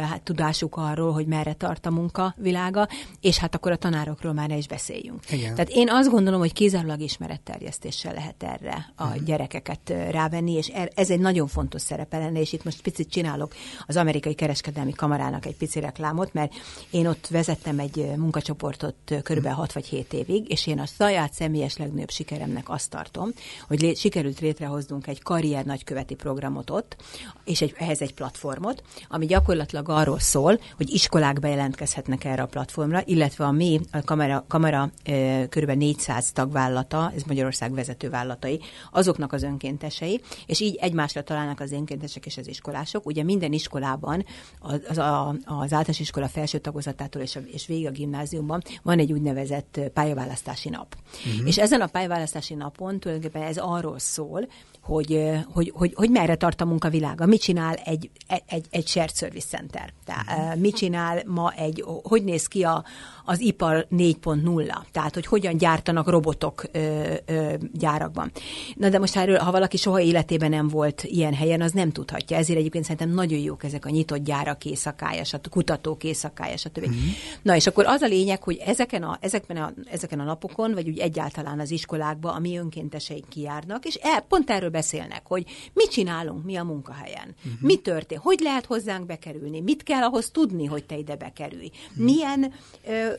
hát, 0.00 0.22
tudásuk 0.22 0.76
arról, 0.76 1.12
hogy 1.12 1.26
merre 1.26 1.52
tart 1.52 1.86
a 1.86 1.90
munka 1.90 2.34
világa, 2.36 2.88
és 3.20 3.38
hát 3.38 3.54
akkor 3.54 3.72
a 3.72 3.76
tanárokról 3.76 4.32
már 4.32 4.48
ne 4.48 4.56
is 4.56 4.66
beszéljünk. 4.66 5.30
Igen. 5.30 5.54
Tehát 5.54 5.70
én 5.70 5.90
azt 5.90 6.10
gondolom, 6.10 6.40
hogy 6.40 6.52
kizárólag 6.52 7.00
ismeretterjesztéssel 7.00 8.14
lehet 8.14 8.42
erre 8.42 8.92
a 8.96 9.04
uh-huh. 9.04 9.22
gyerekeket 9.22 9.94
rávenni, 10.10 10.52
és 10.52 10.68
er, 10.68 10.90
ez 10.94 11.10
egy 11.10 11.20
nagyon 11.20 11.46
fontos 11.46 11.82
szerepe 11.82 12.18
lenne, 12.18 12.40
és 12.40 12.52
itt 12.52 12.64
most 12.64 12.82
picit 12.82 13.10
csinálok 13.10 13.54
az 13.86 13.96
amerikai 13.96 14.34
kereskedelmi 14.34 14.92
kamarának 14.92 15.46
egy 15.46 15.56
pici 15.56 15.80
reklámot, 15.80 16.32
mert 16.32 16.52
én 16.90 17.06
ott 17.06 17.26
vezettem 17.26 17.78
egy 17.78 18.12
munkacsoportot 18.16 18.96
körülbelül 19.22 19.58
6 19.58 19.72
vagy 19.72 19.86
7 19.86 20.12
évig, 20.12 20.50
és 20.50 20.66
én 20.66 20.78
a 20.78 20.86
saját 20.86 21.32
személyes 21.32 21.76
legnagyobb 21.76 22.10
sikeremnek 22.10 22.68
azt 22.68 22.91
tartom, 22.92 23.30
hogy 23.68 23.80
lé- 23.80 23.96
sikerült 23.96 24.40
létrehoznunk 24.40 25.06
egy 25.06 25.22
karrier 25.22 25.64
nagyköveti 25.64 26.14
programot 26.14 26.70
ott, 26.70 26.96
és 27.44 27.60
egy, 27.60 27.74
ehhez 27.78 28.00
egy 28.00 28.14
platformot, 28.14 28.82
ami 29.08 29.26
gyakorlatilag 29.26 29.88
arról 29.88 30.18
szól, 30.18 30.60
hogy 30.76 30.90
iskolákba 30.90 31.46
jelentkezhetnek 31.46 32.24
erre 32.24 32.42
a 32.42 32.46
platformra, 32.46 33.02
illetve 33.04 33.44
a 33.44 33.50
mi, 33.50 33.80
a 33.92 34.02
kamera, 34.04 34.44
kamera 34.48 34.90
e, 35.04 35.46
kb. 35.48 35.70
400 35.70 36.32
tagvállalata, 36.32 37.12
ez 37.16 37.22
Magyarország 37.22 37.74
vezető 37.74 38.10
vállalatai, 38.10 38.60
azoknak 38.90 39.32
az 39.32 39.42
önkéntesei, 39.42 40.20
és 40.46 40.60
így 40.60 40.76
egymásra 40.80 41.22
találnak 41.22 41.60
az 41.60 41.72
önkéntesek 41.72 42.26
és 42.26 42.36
az 42.36 42.48
iskolások. 42.48 43.06
Ugye 43.06 43.22
minden 43.22 43.52
iskolában, 43.52 44.24
az, 44.58 44.80
az, 44.88 44.98
a, 44.98 45.28
az 45.28 45.72
általános 45.72 46.00
iskola 46.00 46.28
felső 46.28 46.58
tagozatától 46.58 47.22
és, 47.22 47.36
a, 47.36 47.40
és 47.52 47.66
végig 47.66 47.86
a 47.86 47.90
gimnáziumban 47.90 48.62
van 48.82 48.98
egy 48.98 49.12
úgynevezett 49.12 49.80
pályaválasztási 49.94 50.68
nap. 50.68 50.96
Uh-huh. 51.26 51.46
És 51.46 51.58
ezen 51.58 51.80
a 51.80 51.86
pályaválasztási 51.86 52.54
napon 52.54 52.81
tulajdonképpen 52.88 53.42
ez 53.42 53.56
arról 53.56 53.98
szól, 53.98 54.48
hogy, 54.82 55.30
hogy, 55.52 55.72
hogy, 55.74 55.92
hogy 55.94 56.10
merre 56.10 56.34
tart 56.34 56.60
a 56.60 56.64
munkavilága, 56.64 57.26
mit 57.26 57.40
csinál 57.40 57.74
egy, 57.74 58.10
egy, 58.46 58.64
egy 58.70 58.86
shared 58.86 59.14
service 59.14 59.46
center, 59.46 59.92
tehát 60.04 60.56
mit 60.56 60.76
csinál 60.76 61.22
ma 61.26 61.52
egy, 61.52 61.84
hogy 62.02 62.24
néz 62.24 62.46
ki 62.46 62.64
a, 62.64 62.84
az 63.24 63.40
ipar 63.40 63.86
4.0, 63.90 64.76
tehát 64.92 65.14
hogy 65.14 65.26
hogyan 65.26 65.56
gyártanak 65.56 66.08
robotok 66.08 66.64
ö, 66.72 67.14
ö, 67.26 67.54
gyárakban. 67.72 68.30
Na 68.74 68.88
de 68.88 68.98
most 68.98 69.16
erről, 69.16 69.38
ha 69.38 69.50
valaki 69.50 69.76
soha 69.76 70.00
életében 70.00 70.50
nem 70.50 70.68
volt 70.68 71.02
ilyen 71.02 71.34
helyen, 71.34 71.60
az 71.60 71.72
nem 71.72 71.90
tudhatja. 71.90 72.36
Ezért 72.36 72.58
egyébként 72.58 72.84
szerintem 72.84 73.10
nagyon 73.10 73.38
jók 73.38 73.64
ezek 73.64 73.86
a 73.86 73.90
nyitott 73.90 74.24
gyárak 74.24 74.64
éjszakája, 74.64 75.22
a 75.32 75.48
kutatók 75.50 76.04
éjszakája, 76.04 76.56
stb. 76.56 76.86
Mm-hmm. 76.86 77.08
Na 77.42 77.56
és 77.56 77.66
akkor 77.66 77.86
az 77.86 78.00
a 78.00 78.06
lényeg, 78.06 78.42
hogy 78.42 78.56
ezeken 78.56 79.02
a, 79.02 79.18
ezeken, 79.20 79.56
a, 79.56 79.72
ezeken 79.90 80.20
a 80.20 80.24
napokon, 80.24 80.72
vagy 80.72 80.88
úgy 80.88 80.98
egyáltalán 80.98 81.60
az 81.60 81.70
iskolákba 81.70 82.32
a 82.32 82.38
mi 82.38 82.56
önkénteseink 82.56 83.28
kijárnak, 83.28 83.84
és 83.84 83.94
el, 83.94 84.20
pont 84.20 84.50
erről 84.50 84.70
beszélnek, 84.70 85.22
hogy 85.24 85.44
mit 85.72 85.90
csinálunk 85.90 86.44
mi 86.44 86.56
a 86.56 86.64
munkahelyen, 86.64 87.34
mm-hmm. 87.48 87.56
mi 87.60 87.76
történt, 87.76 88.20
hogy 88.20 88.40
lehet 88.40 88.66
hozzánk 88.66 89.06
bekerülni, 89.06 89.60
mit 89.60 89.82
kell 89.82 90.02
ahhoz 90.02 90.30
tudni, 90.30 90.66
hogy 90.66 90.84
te 90.84 90.96
ide 90.96 91.16
bekerülj, 91.16 91.70
mm-hmm. 91.70 92.04
milyen 92.04 92.52
ö, 92.86 93.11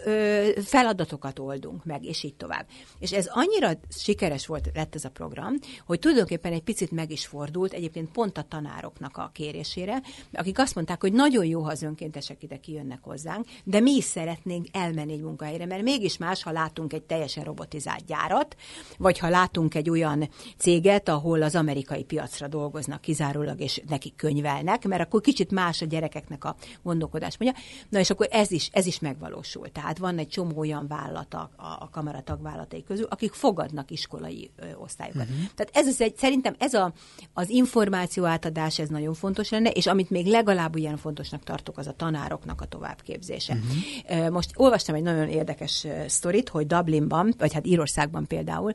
feladatokat 0.64 1.40
oldunk 1.40 1.86
meg, 1.86 2.04
és 2.04 2.24
így 2.24 2.36
tovább. 2.36 2.66
És 3.00 3.12
ez 3.12 3.28
annyira 3.30 3.72
sikeres 3.90 4.46
volt, 4.46 4.70
lett 4.74 4.96
ez 4.96 5.06
a 5.06 5.10
program, 5.10 5.54
hogy 5.86 6.00
tulajdonképpen 6.00 6.54
egy 6.54 6.64
picit 6.64 6.92
meg 6.92 7.12
is 7.12 7.26
fordult, 7.26 7.74
egyébként 7.74 8.12
pont 8.12 8.38
a 8.38 8.46
tanároknak 8.50 9.18
a 9.18 9.30
kérésére, 9.34 10.02
akik 10.34 10.60
azt 10.60 10.76
mondták, 10.76 11.02
hogy 11.02 11.14
nagyon 11.14 11.46
jó, 11.46 11.62
ha 11.62 11.70
az 11.70 11.82
önkéntesek 11.82 12.44
ide 12.44 12.58
kijönnek 12.58 13.00
hozzánk, 13.02 13.46
de 13.64 13.80
mi 13.80 13.92
is 13.92 14.04
szeretnénk 14.04 14.68
elmenni 14.72 15.14
egy 15.14 15.22
munkahelyre, 15.22 15.66
mert 15.66 15.82
mégis 15.82 16.18
más, 16.18 16.44
ha 16.44 16.52
látunk 16.52 16.94
egy 16.94 17.04
teljesen 17.04 17.44
robotizált 17.44 18.06
gyárat, 18.06 18.56
vagy 18.98 19.20
ha 19.20 19.30
látunk 19.30 19.76
egy 19.76 19.90
olyan 19.90 20.30
céget, 20.58 21.10
ahol 21.10 21.42
az 21.42 21.56
amerikai 21.56 22.04
piacra 22.04 22.48
dolgoznak 22.48 23.02
kizárólag, 23.02 23.60
és 23.60 23.82
nekik 23.90 24.16
könyvelnek, 24.16 24.88
mert 24.88 25.02
akkor 25.02 25.22
kicsit 25.22 25.52
más 25.52 25.82
a 25.82 25.86
gyerekeknek 25.86 26.44
a 26.44 26.56
gondolkodás. 26.84 27.38
Mondja. 27.38 27.62
Na 27.90 28.00
és 28.00 28.10
akkor 28.10 28.28
ez 28.32 28.52
is, 28.52 28.70
ez 28.72 28.86
is 28.86 29.00
megvalósul. 29.00 29.72
Tehát 29.84 29.98
van 29.98 30.18
egy 30.18 30.28
csomó 30.28 30.58
olyan 30.58 30.88
vállalat 30.88 31.34
a, 31.34 31.50
a 31.80 31.90
kamara 31.90 32.22
tagvállalatai 32.22 32.84
közül, 32.84 33.06
akik 33.10 33.34
fogadnak 33.34 33.92
iskolai 33.92 34.52
ö, 34.56 34.66
osztályokat. 34.76 35.22
Uh-huh. 35.22 35.46
Tehát 35.56 35.72
ez 35.74 35.88
az 35.88 36.02
egy, 36.02 36.16
szerintem 36.18 36.56
ez 36.58 36.74
a, 36.74 36.94
az 37.34 37.50
információ 37.50 38.26
átadás, 38.26 38.80
ez 38.80 38.90
nagyon 38.90 39.14
fontos 39.14 39.50
lenne, 39.50 39.70
és 39.70 39.88
amit 39.88 40.10
még 40.10 40.26
legalább 40.26 40.76
ilyen 40.76 40.98
fontosnak 40.98 41.44
tartok, 41.44 41.78
az 41.78 41.88
a 41.88 41.94
tanároknak 41.94 42.62
a 42.62 42.66
továbbképzése. 42.66 43.58
Uh-huh. 44.08 44.30
Most 44.30 44.52
olvastam 44.56 44.96
egy 44.96 45.04
nagyon 45.04 45.30
érdekes 45.30 45.88
sztorit, 46.08 46.50
hogy 46.50 46.68
Dublinban, 46.68 47.34
vagy 47.38 47.54
hát 47.54 47.68
Írországban 47.68 48.28
például, 48.28 48.74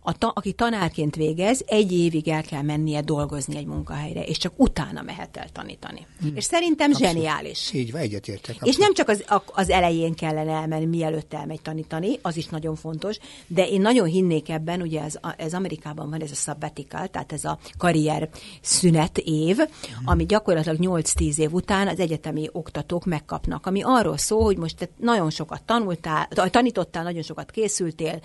a 0.00 0.18
ta, 0.18 0.28
aki 0.28 0.52
tanárként 0.52 1.16
végez, 1.16 1.62
egy 1.66 1.92
évig 1.92 2.28
el 2.28 2.42
kell 2.42 2.62
mennie 2.62 3.00
dolgozni 3.00 3.56
egy 3.56 3.66
munkahelyre, 3.66 4.22
és 4.22 4.38
csak 4.38 4.52
utána 4.56 5.02
mehet 5.02 5.36
el 5.36 5.48
tanítani. 5.52 6.06
Hmm. 6.20 6.36
És 6.36 6.44
szerintem 6.44 6.90
Abszolút. 6.90 7.12
zseniális. 7.12 7.72
Így 7.72 7.92
van, 7.92 8.00
egyetértek. 8.00 8.56
És 8.62 8.76
nem 8.76 8.94
csak 8.94 9.08
az, 9.08 9.24
az 9.46 9.70
elején 9.90 10.14
kellene 10.14 10.52
elmenni, 10.52 10.86
mielőtt 10.86 11.34
elmegy 11.34 11.60
tanítani, 11.62 12.18
az 12.22 12.36
is 12.36 12.46
nagyon 12.46 12.74
fontos, 12.74 13.18
de 13.46 13.68
én 13.68 13.80
nagyon 13.80 14.06
hinnék 14.06 14.48
ebben, 14.48 14.80
ugye 14.80 15.02
ez, 15.02 15.18
ez 15.36 15.54
Amerikában 15.54 16.10
van 16.10 16.22
ez 16.22 16.30
a 16.30 16.34
sabbatical, 16.34 17.08
tehát 17.08 17.32
ez 17.32 17.44
a 17.44 17.58
karrier 17.78 18.28
szünet 18.60 19.18
év, 19.18 19.58
ami 20.04 20.26
gyakorlatilag 20.26 20.78
8-10 20.80 21.38
év 21.38 21.52
után 21.52 21.88
az 21.88 22.00
egyetemi 22.00 22.48
oktatók 22.52 23.04
megkapnak, 23.04 23.66
ami 23.66 23.82
arról 23.82 24.16
szól, 24.16 24.44
hogy 24.44 24.56
most 24.56 24.76
te 24.76 24.88
nagyon 24.96 25.30
sokat 25.30 25.62
tanultál, 25.62 26.28
tanítottál, 26.28 27.02
nagyon 27.02 27.22
sokat 27.22 27.50
készültél, 27.50 28.20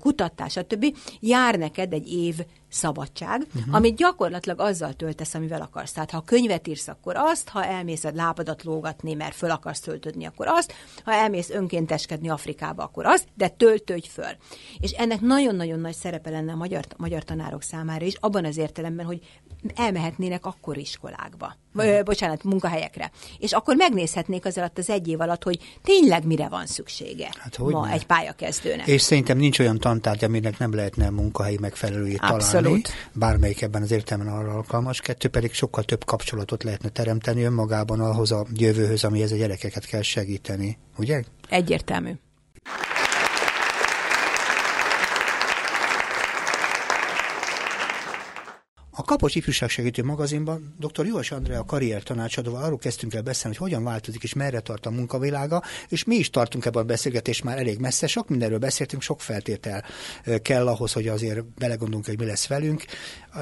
kutattál, 0.00 0.48
stb. 0.48 0.96
jár 1.20 1.58
neked 1.58 1.92
egy 1.92 2.12
év 2.12 2.34
szabadság, 2.74 3.46
uh-huh. 3.54 3.74
amit 3.74 3.96
gyakorlatilag 3.96 4.60
azzal 4.60 4.92
töltesz, 4.92 5.34
amivel 5.34 5.60
akarsz. 5.60 5.92
Tehát 5.92 6.10
ha 6.10 6.20
könyvet 6.20 6.66
írsz, 6.66 6.88
akkor 6.88 7.14
azt, 7.16 7.48
ha 7.48 7.64
elmész 7.64 8.04
a 8.04 8.10
lábadat 8.14 8.62
lógatni, 8.64 9.14
mert 9.14 9.34
föl 9.34 9.50
akarsz 9.50 9.80
töltödni, 9.80 10.24
akkor 10.24 10.46
azt, 10.48 10.72
ha 11.04 11.12
elmész 11.12 11.50
önkénteskedni 11.50 12.28
Afrikába, 12.28 12.82
akkor 12.82 13.06
azt, 13.06 13.28
de 13.34 13.48
töltődj 13.48 14.08
föl. 14.08 14.36
És 14.78 14.90
ennek 14.90 15.20
nagyon-nagyon 15.20 15.80
nagy 15.80 15.94
szerepe 15.94 16.30
lenne 16.30 16.52
a 16.52 16.56
magyar, 16.56 16.84
magyar 16.96 17.22
tanárok 17.22 17.62
számára 17.62 18.04
is, 18.04 18.14
abban 18.20 18.44
az 18.44 18.56
értelemben, 18.56 19.06
hogy 19.06 19.20
elmehetnének 19.74 20.46
akkor 20.46 20.76
iskolákba, 20.76 21.56
bocsánat, 22.04 22.44
munkahelyekre. 22.44 23.10
És 23.38 23.52
akkor 23.52 23.76
megnézhetnék 23.76 24.44
az 24.44 24.58
alatt 24.58 24.78
az 24.78 24.90
egy 24.90 25.08
év 25.08 25.20
alatt, 25.20 25.42
hogy 25.42 25.58
tényleg 25.82 26.26
mire 26.26 26.48
van 26.48 26.66
szüksége 26.66 27.28
hát, 27.38 27.58
ma 27.58 27.86
ne? 27.86 27.92
egy 27.92 28.06
pályakezdőnek. 28.06 28.86
És 28.86 29.02
szerintem 29.02 29.36
nincs 29.38 29.58
olyan 29.58 29.78
tantárgy, 29.78 30.24
aminek 30.24 30.58
nem 30.58 30.74
lehetne 30.74 31.10
munkahelyi 31.10 31.58
megfelelőjét 31.60 32.20
találni 32.20 32.42
Abszolút. 32.42 32.90
bármelyik 33.12 33.62
ebben 33.62 33.82
az 33.82 33.90
értelemben 33.90 34.34
arra 34.34 34.52
alkalmas, 34.52 35.00
kettő 35.00 35.28
pedig 35.28 35.52
sokkal 35.52 35.84
több 35.84 36.04
kapcsolatot 36.04 36.62
lehetne 36.62 36.88
teremteni 36.88 37.42
önmagában 37.42 38.00
ahhoz 38.00 38.32
a 38.32 38.46
jövőhöz, 38.54 39.04
amihez 39.04 39.32
a 39.32 39.36
gyerekeket 39.36 39.86
kell 39.86 40.02
segíteni, 40.02 40.78
ugye? 40.96 41.22
Egyértelmű. 41.48 42.12
A 48.96 49.02
Kapos 49.02 49.34
Ifjúságsegítő 49.34 50.02
magazinban 50.02 50.74
dr. 50.78 51.06
Juhas 51.06 51.30
Andrea 51.30 51.60
a 51.60 51.64
karrier 51.64 52.02
tanácsadóval 52.02 52.62
arról 52.62 52.78
kezdtünk 52.78 53.14
el 53.14 53.22
beszélni, 53.22 53.56
hogy 53.56 53.68
hogyan 53.68 53.84
változik 53.84 54.22
és 54.22 54.32
merre 54.32 54.60
tart 54.60 54.86
a 54.86 54.90
munkavilága, 54.90 55.62
és 55.88 56.04
mi 56.04 56.14
is 56.14 56.30
tartunk 56.30 56.64
ebben 56.64 56.82
a 56.82 56.86
beszélgetés 56.86 57.42
már 57.42 57.58
elég 57.58 57.78
messze. 57.78 58.06
Sok 58.06 58.28
mindenről 58.28 58.58
beszéltünk, 58.58 59.02
sok 59.02 59.20
feltétel 59.20 59.84
kell 60.42 60.68
ahhoz, 60.68 60.92
hogy 60.92 61.08
azért 61.08 61.44
belegondolunk, 61.44 62.06
hogy 62.06 62.18
mi 62.18 62.24
lesz 62.24 62.46
velünk. 62.46 62.84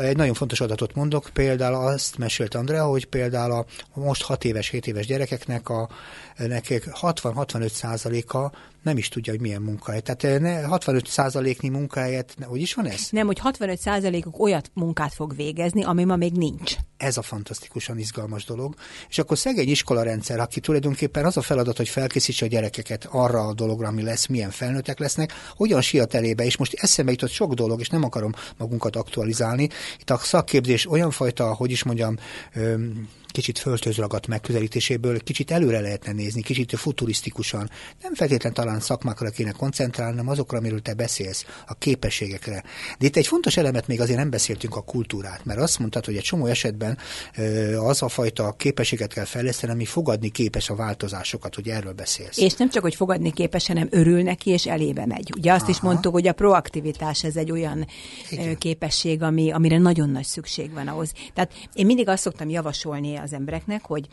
Egy 0.01 0.17
nagyon 0.17 0.35
fontos 0.35 0.61
adatot 0.61 0.95
mondok, 0.95 1.31
például 1.33 1.75
azt 1.75 2.19
mesélt 2.19 2.55
Andrea, 2.55 2.85
hogy 2.85 3.07
például 3.07 3.53
a 3.53 3.67
most 3.95 4.23
6 4.23 4.45
éves, 4.45 4.69
7 4.69 4.87
éves 4.87 5.07
gyerekeknek 5.07 5.69
a 5.69 5.89
nekik 6.37 6.85
60-65 7.01 7.69
százaléka 7.69 8.53
nem 8.83 8.97
is 8.97 9.09
tudja, 9.09 9.33
hogy 9.33 9.41
milyen 9.41 9.63
munkahely. 9.63 10.01
Tehát 10.01 10.65
65 10.65 11.07
százaléknyi 11.07 11.69
munkahelyet, 11.69 12.37
hogy 12.43 12.61
is 12.61 12.75
van 12.75 12.87
ez? 12.87 13.09
Nem, 13.11 13.27
hogy 13.27 13.39
65 13.39 13.79
százalékuk 13.79 14.39
olyat 14.39 14.71
munkát 14.75 15.15
fog 15.15 15.37
végezni, 15.37 15.85
ami 15.85 16.05
ma 16.05 16.17
még 16.17 16.33
nincs. 16.33 16.75
Ez 16.97 17.17
a 17.17 17.23
fantasztikusan 17.23 17.99
izgalmas 17.99 18.45
dolog. 18.45 18.75
És 19.09 19.19
akkor 19.19 19.39
szegény 19.39 19.69
iskolarendszer, 19.69 20.41
aki 20.41 20.61
tulajdonképpen 20.61 21.25
az 21.25 21.37
a 21.37 21.43
feladat, 21.43 21.77
hogy 21.77 21.89
felkészítse 21.89 22.45
a 22.45 22.49
gyerekeket 22.49 23.09
arra 23.11 23.47
a 23.47 23.55
dologra, 23.55 23.89
ami 23.89 24.03
lesz, 24.03 24.27
milyen 24.27 24.51
felnőttek 24.51 24.99
lesznek, 24.99 25.33
hogyan 25.57 25.81
siat 25.81 26.15
elébe, 26.15 26.45
és 26.45 26.57
most 26.57 26.75
eszembe 26.75 27.11
jutott 27.11 27.31
sok 27.31 27.55
dolog, 27.55 27.81
és 27.81 27.89
nem 27.89 28.05
akarom 28.05 28.33
magunkat 28.57 28.97
aktualizálni. 28.97 29.69
Itt 29.99 30.11
a 30.11 30.17
szakképzés 30.19 30.91
olyan 30.91 31.11
fajta, 31.11 31.55
hogy 31.55 31.71
is 31.71 31.83
mondjam, 31.83 32.17
öm, 32.55 33.09
kicsit 33.33 33.59
föltözragadt 33.59 34.27
megközelítéséből 34.27 35.21
kicsit 35.21 35.51
előre 35.51 35.81
lehetne 35.81 36.13
nézni, 36.13 36.43
kicsit 36.43 36.79
futurisztikusan. 36.79 37.71
Nem 38.03 38.15
feltétlenül 38.15 38.59
talán 38.59 38.81
szakmákra 38.81 39.31
kéne 39.31 39.51
koncentrálni, 39.51 40.17
hanem 40.17 40.33
azokra, 40.33 40.59
amiről 40.59 40.83
te 40.83 40.95
beszélsz, 40.95 41.45
a 41.67 41.75
képességekre. 41.75 42.63
De 42.99 43.07
itt 43.07 43.17
egy 43.17 43.27
fontos 43.27 43.57
elemet 43.57 43.87
még 43.87 44.01
azért 44.01 44.19
nem 44.19 44.31
beszéltünk 44.31 44.77
a 44.77 44.81
kultúrát, 44.81 45.45
mert 45.45 45.61
azt 45.61 45.79
mondtad, 45.79 46.05
hogy 46.05 46.17
egy 46.17 46.23
csomó 46.23 46.47
esetben 46.47 46.99
az 47.79 48.03
a 48.03 48.09
fajta 48.09 48.55
képességet 48.57 49.13
kell 49.13 49.25
fejleszteni, 49.25 49.73
ami 49.73 49.85
fogadni 49.85 50.29
képes 50.29 50.71
a 50.71 50.75
változásokat, 50.75 51.55
hogy 51.55 51.69
erről 51.69 51.93
beszélsz. 51.93 52.39
És 52.39 52.55
nem 52.55 52.71
csak, 52.71 52.83
hogy 52.83 52.95
fogadni 52.95 53.33
képes, 53.33 53.67
hanem 53.67 53.89
örül 53.91 54.23
neki, 54.23 54.51
és 54.51 54.67
elébe 54.67 55.07
megy. 55.07 55.33
Ugye 55.37 55.53
azt 55.53 55.63
Aha. 55.63 55.71
is 55.71 55.81
mondtuk, 55.81 56.13
hogy 56.13 56.29
a 56.29 56.33
proaktivitás 56.33 57.25
ez 57.25 57.37
egy 57.37 57.51
olyan 57.51 57.87
Igen. 58.31 58.59
képesség, 58.59 59.23
ami, 59.23 59.51
amire 59.51 59.79
nagyon 59.79 60.11
nagy 60.11 60.25
szükség 60.25 60.73
van 60.73 60.89
ahhoz. 60.89 61.13
Tehát 61.35 61.53
én 61.75 61.87
mindig 61.87 62.09
azt 62.09 62.23
szoktam 62.23 62.49
javasolni 62.49 63.17
az 63.23 63.33
embereknek, 63.33 63.85
hogy 63.85 64.09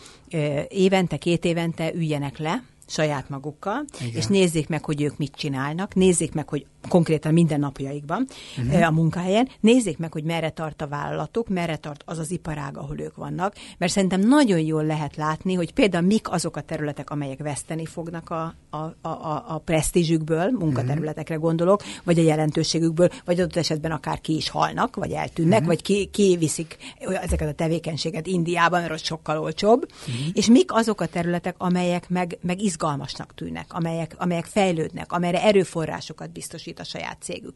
évente, 0.67 1.17
két 1.17 1.45
évente 1.45 1.93
üljenek 1.93 2.37
le, 2.37 2.63
saját 2.87 3.29
magukkal, 3.29 3.85
Igen. 3.99 4.15
és 4.15 4.25
nézzék 4.25 4.69
meg, 4.69 4.85
hogy 4.85 5.01
ők 5.01 5.17
mit 5.17 5.35
csinálnak, 5.35 5.95
nézzék 5.95 6.33
meg, 6.33 6.49
hogy 6.49 6.65
konkrétan 6.87 7.33
minden 7.33 7.59
napjaikban 7.59 8.27
uh-huh. 8.57 8.87
a 8.87 8.91
munkahelyen, 8.91 9.49
nézzék 9.59 9.97
meg, 9.97 10.11
hogy 10.11 10.23
merre 10.23 10.49
tart 10.49 10.81
a 10.81 10.87
vállalatuk, 10.87 11.47
merre 11.47 11.75
tart 11.75 12.03
az 12.05 12.17
az 12.17 12.31
iparág, 12.31 12.77
ahol 12.77 12.99
ők 12.99 13.15
vannak, 13.15 13.55
mert 13.77 13.91
szerintem 13.91 14.19
nagyon 14.19 14.59
jól 14.59 14.85
lehet 14.85 15.15
látni, 15.15 15.53
hogy 15.53 15.73
például 15.73 16.05
mik 16.05 16.31
azok 16.31 16.55
a 16.55 16.61
területek, 16.61 17.09
amelyek 17.09 17.39
veszteni 17.39 17.85
fognak 17.85 18.29
a, 18.29 18.55
a, 18.69 18.77
a, 19.07 19.43
a 19.47 19.61
presztízsükből, 19.65 20.51
munkaterületekre 20.51 21.35
mhm. 21.35 21.43
gondolok, 21.43 21.83
vagy 22.03 22.19
a 22.19 22.21
jelentőségükből, 22.21 23.09
vagy 23.25 23.39
adott 23.39 23.55
esetben 23.55 23.91
akár 23.91 24.21
ki 24.21 24.35
is 24.35 24.49
halnak, 24.49 24.95
vagy 24.95 25.11
eltűnnek, 25.11 25.59
uh-huh. 25.59 25.67
vagy 25.67 25.81
ki, 25.81 26.05
kiviszik 26.05 26.77
ezeket 26.99 27.49
a 27.49 27.53
tevékenységet 27.53 28.27
Indiában, 28.27 28.81
mert 28.81 28.93
az 28.93 29.03
sokkal 29.03 29.39
olcsóbb, 29.39 29.87
uh-huh. 29.91 30.25
és 30.33 30.47
mik 30.47 30.73
azok 30.73 31.01
a 31.01 31.05
területek, 31.05 31.55
amelyek 31.57 32.09
meg, 32.09 32.37
meg 32.41 32.61
izgalmasnak 32.61 33.33
tűnnek, 33.33 33.73
amelyek, 33.73 34.15
amelyek 34.17 34.45
fejlődnek, 34.45 35.11
amelyre 35.11 35.43
erőforrásokat 35.43 36.31
biztosít 36.31 36.68
a 36.77 36.83
saját 36.83 37.17
cégük. 37.21 37.53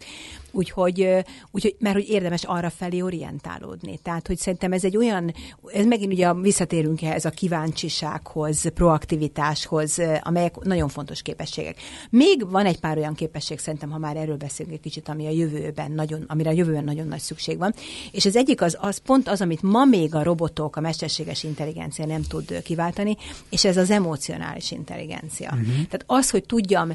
Úgyhogy, 0.52 1.08
úgyhogy 1.52 1.76
mert 1.80 1.96
hogy 1.96 2.10
érdemes 2.10 2.44
arra 2.44 2.70
felé 2.70 3.02
orientálódni. 3.02 4.00
Tehát, 4.04 4.28
hogy 4.28 4.38
szerintem 4.38 4.72
ez 4.72 4.84
egy 4.84 4.98
olyan, 4.98 5.34
ez 5.74 5.86
megint 5.86 6.14
ugye 6.14 6.34
visszatérünk 6.34 7.02
ehhez 7.02 7.26
a 7.26 7.30
kíváncsisághoz, 7.30 8.72
proaktivitáshoz, 8.74 9.98
amelyek 10.22 10.60
nagyon 10.60 10.90
fontos 10.90 11.22
képességek. 11.22 11.78
Még 12.10 12.50
van 12.50 12.66
egy 12.66 12.80
pár 12.80 12.98
olyan 12.98 13.14
képesség, 13.14 13.60
szerintem, 13.60 13.90
ha 13.90 13.98
már 13.98 14.16
erről 14.16 14.38
beszélünk 14.38 14.76
egy 14.76 14.82
kicsit, 14.82 15.10
ami 15.10 15.26
a 15.28 15.32
jövőben 15.32 15.92
nagyon, 15.92 16.24
amire 16.28 16.50
a 16.50 16.54
jövőben 16.54 16.84
nagyon 16.84 17.08
nagy 17.08 17.20
szükség 17.20 17.58
van. 17.58 17.74
És 18.12 18.26
az 18.26 18.36
egyik 18.36 18.62
az, 18.62 18.78
az 18.80 18.98
pont 18.98 19.28
az, 19.28 19.42
amit 19.42 19.62
ma 19.62 19.86
még 19.86 20.16
a 20.16 20.24
robotok, 20.24 20.76
a 20.76 20.82
mesterséges 20.82 21.44
intelligencia 21.44 22.06
nem 22.06 22.22
tud 22.22 22.62
kiváltani, 22.62 23.18
és 23.50 23.66
ez 23.66 23.78
az 23.78 23.90
emocionális 23.90 24.72
intelligencia. 24.72 25.50
Uh-huh. 25.50 25.74
Tehát 25.74 26.04
az, 26.06 26.30
hogy 26.30 26.46
tudjam 26.46 26.94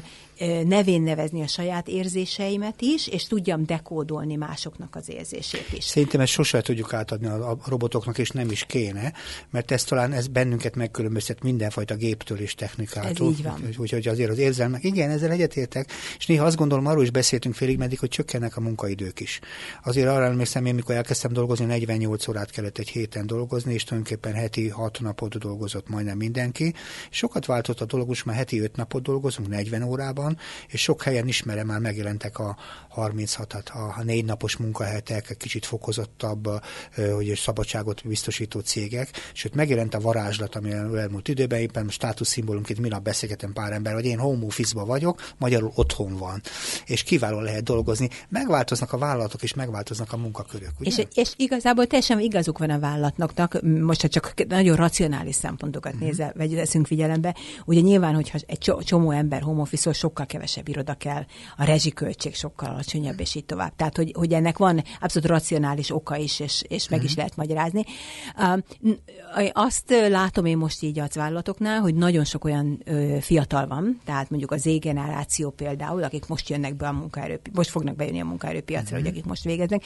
nevén 0.65 1.01
nevezni 1.01 1.41
a 1.41 1.47
saját 1.47 1.87
érzéseimet 1.87 2.81
is, 2.81 3.07
és 3.07 3.27
tudjam 3.27 3.65
dekódolni 3.65 4.35
másoknak 4.35 4.95
az 4.95 5.09
érzését 5.09 5.67
is. 5.73 5.83
Szerintem 5.83 6.21
ezt 6.21 6.31
sose 6.31 6.61
tudjuk 6.61 6.93
átadni 6.93 7.27
a 7.27 7.57
robotoknak, 7.65 8.17
és 8.17 8.29
nem 8.29 8.51
is 8.51 8.65
kéne, 8.67 9.13
mert 9.49 9.71
ez 9.71 9.83
talán 9.83 10.11
ez 10.11 10.27
bennünket 10.27 10.75
megkülönböztet 10.75 11.43
mindenfajta 11.43 11.95
géptől 11.95 12.39
és 12.39 12.55
technikától. 12.55 13.27
Ez 13.27 13.37
így 13.37 13.43
van. 13.43 13.61
Úgyhogy 13.77 14.07
azért 14.07 14.29
az 14.29 14.37
érzelmek, 14.37 14.83
igen, 14.83 15.09
ezzel 15.09 15.31
egyetértek, 15.31 15.91
és 16.17 16.25
néha 16.25 16.45
azt 16.45 16.55
gondolom, 16.55 16.85
arról 16.85 17.03
is 17.03 17.11
beszéltünk 17.11 17.55
félig 17.55 17.77
meddig, 17.77 17.99
hogy 17.99 18.09
csökkennek 18.09 18.57
a 18.57 18.61
munkaidők 18.61 19.19
is. 19.19 19.39
Azért 19.83 20.07
arra 20.07 20.25
emlékszem, 20.25 20.65
én 20.65 20.75
mikor 20.75 20.95
elkezdtem 20.95 21.33
dolgozni, 21.33 21.65
48 21.65 22.27
órát 22.27 22.51
kellett 22.51 22.77
egy 22.77 22.89
héten 22.89 23.27
dolgozni, 23.27 23.73
és 23.73 23.83
tulajdonképpen 23.83 24.33
heti 24.33 24.67
6 24.67 24.99
napot 24.99 25.37
dolgozott 25.37 25.89
majdnem 25.89 26.17
mindenki. 26.17 26.73
Sokat 27.09 27.45
váltott 27.45 27.81
a 27.81 27.85
dolog, 27.85 28.07
most 28.07 28.25
már 28.25 28.35
heti 28.35 28.59
5 28.59 28.75
napot 28.75 29.01
dolgozunk, 29.01 29.47
40 29.47 29.83
órában, 29.83 30.28
van, 30.29 30.37
és 30.67 30.81
sok 30.81 31.03
helyen 31.03 31.27
ismerem, 31.27 31.67
már 31.67 31.79
megjelentek 31.79 32.39
a 32.39 32.57
36 32.89 33.53
a 33.53 34.03
négy 34.03 34.25
napos 34.25 34.57
munkahetek, 34.57 35.35
kicsit 35.37 35.65
fokozottabb, 35.65 36.47
hogy 37.15 37.33
szabadságot 37.35 38.01
biztosító 38.07 38.59
cégek, 38.59 39.09
sőt 39.33 39.55
megjelent 39.55 39.93
a 39.93 39.99
varázslat, 39.99 40.55
ami 40.55 40.71
elmúlt 40.71 41.27
időben, 41.27 41.59
éppen 41.59 41.89
státuszszimbólumként 41.89 42.79
minap 42.79 43.03
beszélgetem 43.03 43.53
pár 43.53 43.71
ember, 43.71 43.93
hogy 43.93 44.05
én 44.05 44.19
home 44.19 44.45
office 44.45 44.83
vagyok, 44.83 45.33
magyarul 45.37 45.71
otthon 45.75 46.17
van, 46.17 46.41
és 46.85 47.03
kiváló 47.03 47.39
lehet 47.39 47.63
dolgozni. 47.63 48.09
Megváltoznak 48.29 48.93
a 48.93 48.97
vállalatok, 48.97 49.43
és 49.43 49.53
megváltoznak 49.53 50.13
a 50.13 50.17
munkakörök. 50.17 50.71
Ugye? 50.79 50.89
És, 50.89 51.05
és 51.13 51.33
igazából 51.35 51.87
teljesen 51.87 52.19
igazuk 52.19 52.57
van 52.57 52.69
a 52.69 52.79
vállalatnak, 52.79 53.61
most 53.61 54.01
ha 54.01 54.07
csak 54.07 54.33
nagyon 54.47 54.75
racionális 54.75 55.35
szempontokat 55.35 55.95
mm-hmm. 55.95 56.05
nézel, 56.05 56.33
vagy 56.35 56.55
veszünk 56.55 56.87
figyelembe, 56.87 57.35
ugye 57.65 57.79
nyilván, 57.79 58.15
hogyha 58.15 58.37
egy 58.45 58.73
csomó 58.83 59.11
ember 59.11 59.41
home 59.41 59.61
office 59.61 59.93
sokkal 59.93 60.18
kevesebb 60.25 60.67
iroda 60.67 60.93
kell, 60.93 61.25
a 61.57 61.63
rezsiköltség 61.63 62.35
sokkal 62.35 62.69
alacsonyabb, 62.69 63.19
és 63.19 63.35
így 63.35 63.45
tovább. 63.45 63.75
Tehát, 63.75 63.97
hogy, 63.97 64.11
hogy 64.15 64.33
ennek 64.33 64.57
van 64.57 64.83
abszolút 64.99 65.29
racionális 65.29 65.91
oka 65.95 66.15
is, 66.15 66.39
és, 66.39 66.63
és 66.67 66.89
meg 66.89 67.03
is 67.03 67.09
mhm. 67.09 67.17
lehet 67.17 67.35
magyarázni. 67.35 67.83
Azt 69.51 69.93
látom 70.09 70.45
én 70.45 70.57
most 70.57 70.83
így 70.83 70.99
az 70.99 71.15
vállalatoknál, 71.15 71.79
hogy 71.79 71.95
nagyon 71.95 72.23
sok 72.23 72.45
olyan 72.45 72.83
fiatal 73.21 73.67
van, 73.67 74.01
tehát 74.05 74.29
mondjuk 74.29 74.51
az 74.51 74.61
Z-generáció 74.61 75.49
például, 75.49 76.03
akik 76.03 76.27
most 76.27 76.49
jönnek 76.49 76.75
be 76.75 76.87
a 76.87 76.93
munkaerő, 76.93 77.39
most 77.53 77.69
fognak 77.69 77.95
bejönni 77.95 78.21
a 78.21 78.25
munkaerőpiacra, 78.25 78.97
uh-huh. 78.97 79.01
hogy 79.01 79.07
akik 79.07 79.25
most 79.25 79.43
végeznek, 79.43 79.83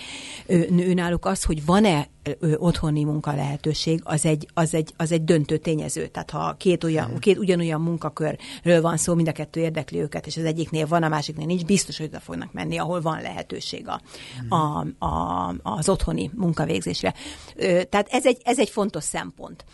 náluk 0.93 1.25
az, 1.25 1.43
hogy 1.43 1.65
van-e 1.65 2.07
otthoni 2.57 3.03
munka 3.03 3.35
lehetőség, 3.35 4.01
az 4.03 4.25
egy, 4.25 4.47
az, 4.53 4.73
egy, 4.73 4.93
az 4.97 5.11
egy 5.11 5.23
döntő 5.23 5.57
tényező. 5.57 6.07
Tehát 6.07 6.29
ha 6.29 6.55
két, 6.57 6.83
olyan, 6.83 7.19
két 7.19 7.37
ugyanolyan 7.37 7.81
munkakörről 7.81 8.81
van 8.81 8.97
szó, 8.97 9.13
mind 9.13 9.27
a 9.27 9.31
kettő 9.31 9.59
érdekli 9.59 9.99
őket, 9.99 10.27
és 10.27 10.37
az 10.37 10.45
egyiknél 10.45 10.87
van, 10.87 11.03
a 11.03 11.07
másiknél 11.07 11.45
nincs, 11.45 11.65
biztos, 11.65 11.97
hogy 11.97 12.05
oda 12.05 12.19
fognak 12.19 12.53
menni, 12.53 12.77
ahol 12.77 13.01
van 13.01 13.21
lehetőség 13.21 13.87
a, 13.87 14.01
a, 14.55 14.87
a, 15.05 15.55
az 15.63 15.89
otthoni 15.89 16.31
munkavégzésre. 16.35 17.13
Tehát 17.89 18.07
ez 18.09 18.25
egy, 18.25 18.41
ez 18.43 18.59
egy 18.59 18.69
fontos 18.69 19.03
szempont. 19.03 19.65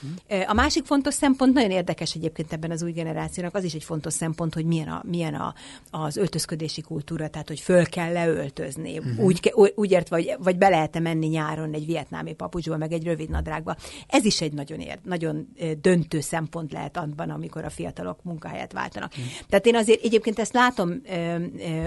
A 0.47 0.53
másik 0.53 0.85
fontos 0.85 1.13
szempont, 1.13 1.53
nagyon 1.53 1.71
érdekes 1.71 2.13
egyébként 2.13 2.53
ebben 2.53 2.71
az 2.71 2.83
új 2.83 2.91
generációnak, 2.91 3.55
az 3.55 3.63
is 3.63 3.73
egy 3.73 3.83
fontos 3.83 4.13
szempont, 4.13 4.53
hogy 4.53 4.65
milyen, 4.65 4.87
a, 4.87 5.01
milyen 5.05 5.33
a, 5.33 5.53
az 5.91 6.17
öltözködési 6.17 6.81
kultúra, 6.81 7.27
tehát 7.27 7.47
hogy 7.47 7.59
föl 7.59 7.85
kell 7.85 8.11
leöltözni. 8.11 8.97
Uh-huh. 8.97 9.25
Úgy, 9.25 9.53
úgy 9.75 9.91
értve, 9.91 10.15
vagy, 10.15 10.35
vagy 10.39 10.57
be 10.57 10.69
lehet 10.69 10.99
menni 10.99 11.27
nyáron 11.27 11.73
egy 11.73 11.85
vietnámi 11.85 12.33
papucsba, 12.39 12.77
meg 12.77 12.91
egy 12.91 13.03
rövid 13.03 13.29
nadrágba. 13.29 13.75
Ez 14.07 14.25
is 14.25 14.41
egy 14.41 14.53
nagyon, 14.53 14.79
ér, 14.79 14.99
nagyon 15.03 15.47
döntő 15.81 16.19
szempont 16.19 16.71
lehet 16.71 16.97
abban, 16.97 17.29
amikor 17.29 17.63
a 17.63 17.69
fiatalok 17.69 18.23
munkahelyet 18.23 18.71
váltanak. 18.71 19.11
Uh-huh. 19.11 19.25
Tehát 19.49 19.65
én 19.65 19.75
azért 19.75 20.03
egyébként 20.03 20.39
ezt 20.39 20.53
látom 20.53 21.01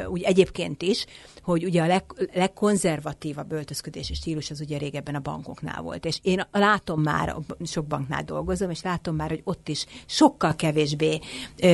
úgy 0.09 0.23
egyébként 0.23 0.83
is, 0.83 1.05
hogy 1.43 1.65
ugye 1.65 1.83
a 1.83 1.87
leg, 1.87 2.05
legkonzervatívabb 2.35 3.53
öltözködési 3.53 4.15
stílus 4.15 4.51
az 4.51 4.61
ugye 4.61 4.79
régebben 4.79 5.15
a 5.15 5.21
bankoknál 5.21 5.83
volt. 5.83 6.05
És 6.05 6.19
én 6.23 6.47
látom 6.53 7.01
már, 7.03 7.37
sok 7.65 7.87
banknál 7.87 8.23
dolgozom, 8.25 8.71
és 8.71 8.83
látom 8.83 9.17
már, 9.17 9.29
hogy 9.29 9.41
ott 9.45 9.69
is 9.69 9.87
sokkal 10.07 10.55
kevésbé 10.55 11.21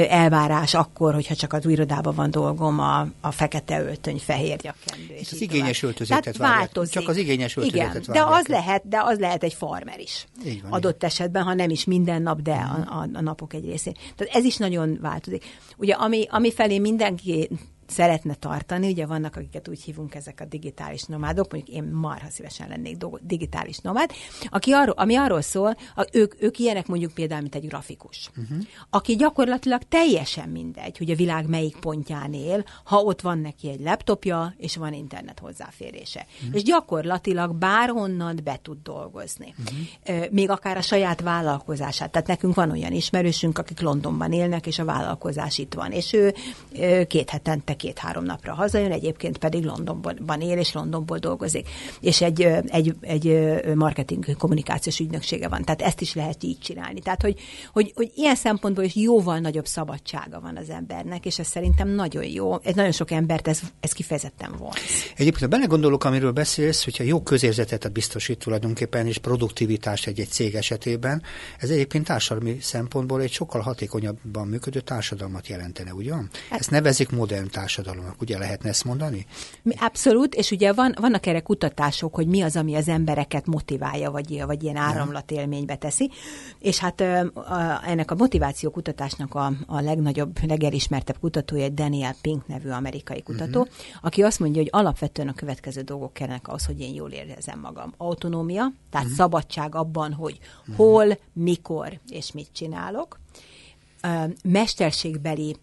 elvárás 0.09 0.74
akkor, 0.74 1.14
hogyha 1.14 1.35
csak 1.35 1.52
az 1.52 1.66
irodában 1.66 2.14
van 2.14 2.31
dolgom, 2.31 2.78
a, 2.78 3.07
a 3.20 3.31
fekete 3.31 3.83
öltöny, 3.83 4.18
fehér 4.18 4.59
nyakkendő. 4.62 5.14
És 5.14 5.33
az 5.33 5.40
igényes 5.40 5.83
öltözetet 5.83 6.37
változik. 6.37 6.92
Csak 6.92 7.09
az 7.09 7.16
igényes 7.16 7.57
öltözetet 7.57 8.02
Igen, 8.02 8.12
de 8.12 8.24
az, 8.24 8.46
lehet, 8.46 8.88
de 8.88 9.00
az 9.02 9.18
lehet 9.18 9.42
egy 9.42 9.54
farmer 9.54 10.00
is. 10.00 10.26
Így 10.46 10.62
van, 10.62 10.72
adott 10.72 10.96
igen. 10.96 11.09
esetben, 11.09 11.42
ha 11.42 11.54
nem 11.54 11.70
is 11.70 11.85
minden 11.85 12.22
nap, 12.22 12.40
de 12.40 12.52
a, 12.52 13.00
a, 13.00 13.09
a 13.12 13.20
napok 13.20 13.54
egy 13.54 13.64
részén. 13.64 13.96
Tehát 14.16 14.35
ez 14.35 14.44
is 14.44 14.57
nagyon 14.57 14.98
változik. 15.00 15.44
Ugye, 15.76 15.94
ami, 15.94 16.26
ami 16.31 16.52
felé 16.52 16.78
mindenki 16.78 17.48
szeretne 17.88 18.35
tartani, 18.35 18.90
ugye 18.90 19.07
vannak, 19.07 19.37
akiket 19.37 19.68
úgy 19.68 19.83
hívunk 19.83 20.14
ezek 20.14 20.40
a 20.40 20.44
digitális 20.44 21.05
nomádok, 21.05 21.53
mondjuk 21.53 21.77
én 21.77 21.85
marha 21.85 22.29
szívesen 22.31 22.68
lennék 22.68 22.96
digitális 23.20 23.79
nomád, 23.79 24.11
aki 24.51 24.72
arról, 24.72 24.94
ami 24.96 25.16
arról 25.16 25.40
szól, 25.40 25.77
a, 25.96 26.07
ők, 26.12 26.42
ők 26.42 26.59
ilyenek 26.59 26.87
mondjuk 26.87 27.12
például, 27.12 27.40
mint 27.40 27.55
egy 27.55 27.66
grafikus, 27.66 28.31
uh-huh. 28.37 28.59
aki 28.90 29.16
gyakorlatilag 29.16 29.83
teljesen 29.88 30.48
mindegy, 30.48 30.98
hogy 30.98 31.11
a 31.11 31.14
világ 31.14 31.48
melyik 31.48 31.77
pontján 31.77 32.33
él, 32.33 32.64
ha 32.85 32.96
ott 32.96 33.20
van 33.20 33.38
neki 33.38 33.68
egy 33.68 33.81
laptopja, 33.81 34.55
és 34.57 34.77
van 34.77 34.92
internet 34.92 35.38
hozzáférése. 35.38 36.27
Uh-huh. 36.40 36.55
És 36.55 36.62
gyakorlatilag 36.62 37.55
bárhonnan 37.55 38.40
be 38.44 38.59
tud 38.62 38.79
dolgozni. 38.83 39.55
Uh-huh. 39.59 40.31
Még 40.31 40.51
akár 40.51 40.77
a 40.77 40.83
saját 40.83 41.20
vállalkozását. 41.20 42.11
Tehát 42.11 42.27
nekünk 42.27 42.55
van 42.55 42.70
olyan 42.70 42.92
ismerősünk, 42.92 43.59
akik 43.59 43.81
Londonban 43.81 44.33
élnek, 44.33 44.66
és 44.66 44.79
a 44.79 44.85
vállalkozás 44.85 45.59
itt 45.59 45.74
van, 45.74 45.92
és 45.92 46.12
ő 46.12 46.35
két 47.07 47.31
hetente 47.31 47.77
két-három 47.78 48.24
napra 48.24 48.54
hazajön, 48.54 48.92
egyébként 48.92 49.38
pedig 49.38 49.64
Londonban 49.64 50.40
él, 50.40 50.58
és 50.58 50.72
Londonból 50.72 51.18
dolgozik. 51.18 51.68
És 52.00 52.20
egy, 52.20 52.42
egy, 52.66 52.94
egy 53.00 53.50
marketing 53.74 54.36
kommunikációs 54.36 54.98
ügynöksége 54.98 55.48
van. 55.48 55.62
Tehát 55.64 55.82
ezt 55.82 56.00
is 56.00 56.14
lehet 56.14 56.42
így 56.42 56.58
csinálni. 56.58 57.00
Tehát, 57.00 57.22
hogy, 57.22 57.40
hogy, 57.72 57.92
hogy 57.94 58.12
ilyen 58.14 58.34
szempontból 58.34 58.84
is 58.84 58.94
jóval 58.94 59.38
nagyobb 59.38 59.66
szabadsága 59.66 60.40
van 60.40 60.56
az 60.56 60.70
embernek, 60.70 61.26
és 61.26 61.38
ez 61.38 61.46
szerintem 61.46 61.88
nagyon 61.88 62.24
jó. 62.24 62.58
Ez 62.62 62.74
nagyon 62.74 62.92
sok 62.92 63.10
embert 63.10 63.48
ez, 63.48 63.60
ez 63.80 63.92
kifejezetten 63.92 64.54
vonz. 64.58 64.76
Egyébként, 65.16 65.40
ha 65.40 65.46
belegondolok, 65.46 66.04
amiről 66.04 66.32
beszélsz, 66.32 66.84
hogyha 66.84 67.04
jó 67.04 67.22
közérzetet 67.22 67.92
biztosít 67.92 68.38
tulajdonképpen, 68.38 69.06
és 69.06 69.18
produktivitást 69.18 70.06
egy-egy 70.06 70.29
cég 70.29 70.54
esetében, 70.54 71.22
ez 71.58 71.70
egyébként 71.70 72.04
társadalmi 72.04 72.58
szempontból 72.60 73.20
egy 73.20 73.33
sokkal 73.33 73.60
hatékonyabban 73.60 74.46
működő 74.46 74.81
társadalmat 74.81 75.48
jelentene, 75.48 75.94
ugye? 75.94 76.12
Hát, 76.14 76.60
ezt 76.60 76.70
nevezik 76.70 77.10
modern 77.10 77.48
társadalomnak, 77.69 78.21
ugye 78.21 78.38
lehetne 78.38 78.69
ezt 78.69 78.85
mondani? 78.85 79.27
Abszolút, 79.79 80.35
és 80.35 80.50
ugye 80.50 80.73
van, 80.73 80.94
vannak 81.00 81.27
erre 81.27 81.40
kutatások, 81.40 82.14
hogy 82.14 82.27
mi 82.27 82.40
az, 82.40 82.56
ami 82.56 82.75
az 82.75 82.88
embereket 82.88 83.46
motiválja, 83.46 84.10
vagy, 84.10 84.42
vagy 84.46 84.62
ilyen 84.62 84.77
áramlatélménybe 84.77 85.77
teszi, 85.77 86.10
és 86.58 86.79
hát 86.79 87.00
ennek 87.87 88.10
a 88.10 88.14
motiváció 88.14 88.71
kutatásnak 88.71 89.35
a, 89.35 89.52
a 89.66 89.81
legnagyobb, 89.81 90.46
legelismertebb 90.46 91.19
kutatója 91.21 91.64
egy 91.64 91.75
Daniel 91.75 92.14
Pink 92.21 92.46
nevű 92.46 92.69
amerikai 92.69 93.23
kutató, 93.23 93.60
uh-huh. 93.60 93.77
aki 94.02 94.23
azt 94.23 94.38
mondja, 94.38 94.60
hogy 94.62 94.71
alapvetően 94.73 95.29
a 95.29 95.35
következő 95.35 95.81
dolgok 95.81 96.12
kellenek 96.12 96.48
ahhoz, 96.48 96.66
hogy 96.66 96.81
én 96.81 96.94
jól 96.94 97.10
érzem 97.10 97.60
magam. 97.60 97.94
Autonómia, 97.96 98.73
tehát 98.90 99.06
uh-huh. 99.06 99.21
szabadság 99.21 99.75
abban, 99.75 100.12
hogy 100.12 100.38
uh-huh. 100.60 100.77
hol, 100.77 101.19
mikor 101.33 102.00
és 102.08 102.33
mit 102.33 102.48
csinálok. 102.52 103.19
Mesterségbeli 104.44 105.56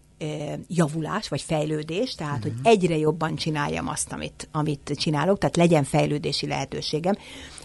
javulás, 0.68 1.28
vagy 1.28 1.42
fejlődés, 1.42 2.14
tehát, 2.14 2.38
uh-huh. 2.44 2.52
hogy 2.62 2.72
egyre 2.72 2.96
jobban 2.96 3.36
csináljam 3.36 3.88
azt, 3.88 4.12
amit, 4.12 4.48
amit 4.52 4.92
csinálok, 4.96 5.38
tehát 5.38 5.56
legyen 5.56 5.84
fejlődési 5.84 6.46
lehetőségem 6.46 7.14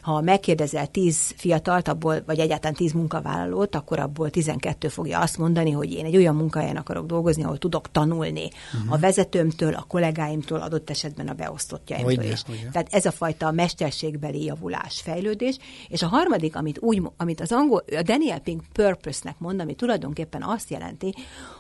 ha 0.02 0.22
megkérdezel 0.22 0.88
tíz 0.88 1.34
fiatalt, 1.38 1.88
abból, 1.88 2.24
vagy 2.26 2.40
egyáltalán 2.40 2.76
tíz 2.76 2.92
munkavállalót, 2.92 3.76
akkor 3.76 4.00
abból 4.00 4.30
12 4.30 4.88
fogja 4.88 5.20
azt 5.20 5.38
mondani, 5.38 5.72
hogy 5.72 5.92
én 5.94 6.06
egy 6.06 6.16
olyan 6.16 6.36
munkahelyen 6.36 6.76
akarok 6.76 7.06
dolgozni, 7.06 7.44
ahol 7.44 7.58
tudok 7.58 7.92
tanulni 7.92 8.50
uh-huh. 8.74 8.94
a 8.94 8.98
vezetőmtől, 8.98 9.74
a 9.74 9.86
kollégáimtól, 9.88 10.60
adott 10.60 10.90
esetben 10.90 11.28
a 11.28 11.34
beosztottjaimtól 11.34 12.24
is. 12.24 12.44
Tehát 12.72 12.88
ez 12.92 13.06
a 13.06 13.12
fajta 13.12 13.52
mesterségbeli 13.52 14.44
javulás, 14.44 15.02
fejlődés. 15.02 15.58
És 15.88 16.02
a 16.02 16.08
harmadik, 16.08 16.56
amit, 16.56 16.80
úgy, 16.80 17.02
amit 17.18 17.42
az 17.42 17.52
angol, 17.52 17.84
a 17.98 18.02
Daniel 18.02 18.40
Pink 18.40 18.64
purpose-nek 18.74 19.36
mond, 19.40 19.62
ami 19.62 19.76
tulajdonképpen 19.76 20.44
azt 20.44 20.70
jelenti, 20.70 21.16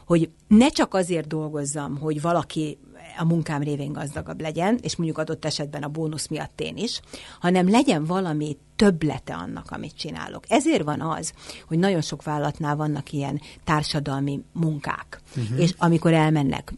hogy 0.06 0.30
ne 0.48 0.70
csak 0.70 0.94
azért 0.94 1.28
dolgozzam, 1.28 1.98
hogy 1.98 2.22
valaki 2.22 2.78
a 3.18 3.24
munkám 3.24 3.64
révén 3.64 3.94
gazdagabb 3.94 4.42
legyen, 4.42 4.80
és 4.82 4.96
mondjuk 4.96 5.18
adott 5.18 5.46
esetben 5.46 5.84
a 5.84 5.88
bónusz 5.88 6.28
miatt 6.28 6.62
én 6.62 6.78
is, 6.78 7.02
hanem 7.40 7.70
legyen 7.70 8.06
valami 8.06 8.58
többlete 8.82 9.34
annak, 9.34 9.72
amit 9.72 9.96
csinálok. 9.96 10.44
Ezért 10.48 10.84
van 10.84 11.02
az, 11.02 11.34
hogy 11.68 11.80
nagyon 11.80 12.02
sok 12.02 12.24
vállalatnál 12.24 12.76
vannak 12.76 13.12
ilyen 13.12 13.42
társadalmi 13.64 14.42
munkák, 14.52 15.22
uh-huh. 15.38 15.60
és 15.60 15.74
amikor 15.78 16.14
elmennek 16.14 16.74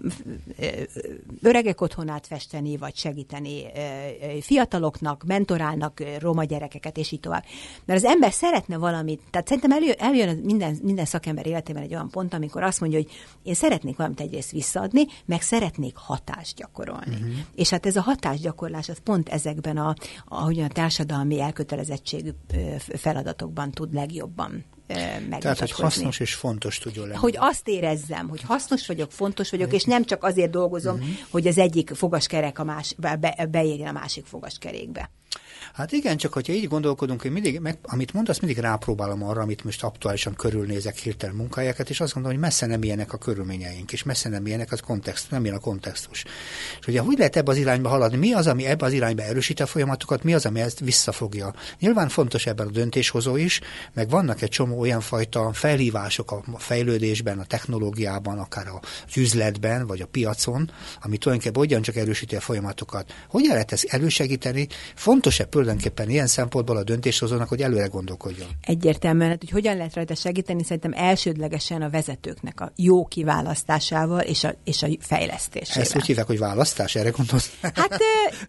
öregek 1.42 1.82
otthonát 1.82 2.28
festeni, 2.28 2.78
vagy 2.78 2.96
segíteni 2.96 3.64
fiataloknak, 4.42 5.24
mentorálnak 5.26 6.04
roma 6.20 6.44
gyerekeket, 6.44 6.98
és 6.98 7.12
így 7.12 7.20
tovább. 7.20 7.44
Mert 7.86 8.04
az 8.04 8.10
ember 8.10 8.32
szeretne 8.32 8.78
valamit, 8.78 9.22
tehát 9.32 9.48
szerintem 9.48 9.72
eljön, 9.72 9.96
eljön 9.98 10.38
minden, 10.38 10.78
minden 10.82 11.06
szakember 11.06 11.48
életében 11.48 11.84
egy 11.84 11.94
olyan 11.94 12.10
pont, 12.10 12.34
amikor 12.34 12.64
azt 12.64 12.80
mondja, 12.80 13.00
hogy 13.00 13.12
én 13.44 13.54
szeretnék 13.54 13.98
valamit 13.98 14.20
egyrészt 14.20 14.52
visszaadni, 14.52 15.06
meg 15.26 15.42
szeretnék 15.42 15.96
hatást 15.96 16.56
gyakorolni. 16.56 17.16
Uh-huh. 17.16 17.34
És 17.56 17.70
hát 17.70 17.86
ez 17.86 17.96
a 17.96 18.02
hatásgyakorlás, 18.02 18.90
az 18.90 19.00
pont 19.04 19.30
ezekben 19.30 19.78
a, 19.78 19.96
a, 20.26 20.62
a 20.62 20.68
társadalmi 20.68 21.42
elkötelezett 21.42 21.93
kötelezettségű 21.94 22.30
feladatokban 22.98 23.72
tud 23.72 23.94
legjobban 23.94 24.66
Tehát, 25.40 25.60
hogy 25.60 25.72
hasznos 25.72 26.20
és 26.20 26.34
fontos 26.34 26.78
tudjon 26.78 27.08
lenni. 27.08 27.20
Hogy 27.20 27.36
azt 27.38 27.68
érezzem, 27.68 28.30
hogy 28.30 28.42
hasznos 28.42 28.88
vagyok, 28.88 29.12
fontos 29.12 29.50
vagyok, 29.50 29.74
és 29.74 29.84
nem 29.84 30.04
csak 30.04 30.24
azért 30.24 30.52
dolgozom, 30.52 30.96
uh-huh. 30.96 31.10
hogy 31.30 31.48
az 31.48 31.58
egyik 31.58 31.90
fogaskerek 31.94 32.60
a 32.60 32.64
más, 32.64 32.96
be, 32.98 33.48
beérjen 33.52 33.88
a 33.88 34.00
másik 34.00 34.26
fogaskerékbe. 34.26 35.10
Hát 35.74 35.92
igen, 35.92 36.18
csak 36.18 36.34
hogyha 36.34 36.54
így 36.54 36.68
gondolkodunk, 36.68 37.22
hogy 37.22 37.32
mindig, 37.32 37.60
meg, 37.60 37.78
amit 37.82 38.14
mondasz, 38.14 38.40
mindig 38.40 38.58
rápróbálom 38.58 39.24
arra, 39.24 39.42
amit 39.42 39.64
most 39.64 39.84
aktuálisan 39.84 40.36
körülnézek 40.36 40.98
hirtelen 40.98 41.36
munkahelyeket, 41.36 41.90
és 41.90 42.00
azt 42.00 42.14
gondolom, 42.14 42.38
hogy 42.38 42.48
messze 42.48 42.66
nem 42.66 42.84
ilyenek 42.84 43.14
a 43.14 43.18
körülményeink, 43.18 43.92
és 43.92 44.04
messze 44.04 44.30
nem 44.30 44.46
ilyenek 44.46 44.72
a 44.72 44.78
kontextus, 44.86 45.30
nem 45.30 45.44
ilyen 45.44 45.56
a 45.56 45.60
kontextus. 45.60 46.24
És 46.80 46.88
ugye 46.88 47.00
hogy 47.00 47.18
lehet 47.18 47.36
ebbe 47.36 47.52
az 47.52 47.58
irányba 47.58 47.90
haladni? 47.90 48.18
Mi 48.18 48.34
az, 48.34 48.48
ami 48.48 48.66
ebbe 48.66 48.86
az 48.86 48.94
irányba 48.94 49.24
erősít 49.24 49.60
a 49.60 49.66
folyamatokat, 49.66 50.24
mi 50.24 50.34
az, 50.34 50.46
ami 50.46 50.60
ezt 50.60 50.80
visszafogja? 50.80 51.54
Nyilván 51.80 52.10
fontos 52.10 52.46
ebben 52.46 52.68
a 52.68 52.72
döntéshozó 52.72 53.36
is, 53.36 53.62
meg 53.94 54.10
vannak 54.10 54.42
egy 54.42 54.50
csomó 54.50 54.80
olyan 54.80 55.02
fajta 55.02 55.54
felhívások 55.54 56.32
a 56.32 56.44
fejlődésben, 56.58 57.40
a 57.40 57.46
technológiában, 57.46 58.40
akár 58.40 58.68
a 58.68 58.80
üzletben, 59.16 59.88
vagy 59.88 60.02
a 60.02 60.08
piacon, 60.08 60.72
ami 61.02 61.18
tulajdonképpen 61.18 61.62
ugyancsak 61.62 61.96
erősíti 61.96 62.36
a 62.36 62.42
folyamatokat. 62.42 63.14
Hogyan 63.28 63.52
lehet 63.52 63.72
ezt 63.72 63.84
elősegíteni? 63.84 64.68
Fontos-e 64.96 65.46
tulajdonképpen 65.64 66.10
ilyen 66.10 66.28
szempontból 66.28 66.78
a 66.78 66.84
döntéshozónak, 66.84 67.50
hogy 67.50 67.62
előre 67.62 67.86
gondolkodjon. 67.86 68.48
Egyértelműen, 68.62 69.30
hát, 69.30 69.40
hogy 69.40 69.50
hogyan 69.50 69.78
lehet 69.78 69.96
rajta 69.96 70.16
segíteni, 70.16 70.64
szerintem 70.64 70.94
elsődlegesen 70.96 71.82
a 71.82 71.90
vezetőknek 71.90 72.62
a 72.62 72.72
jó 72.76 73.06
kiválasztásával 73.06 74.20
és 74.20 74.44
a, 74.44 74.54
és 74.64 74.84
a 74.84 74.88
fejlesztésével. 75.00 75.82
Ezt 75.82 75.96
úgy 75.96 76.06
hívják, 76.06 76.28
hogy 76.28 76.40
választás, 76.40 76.96
erre 76.96 77.10
gondolsz? 77.10 77.52
Hát 77.62 78.00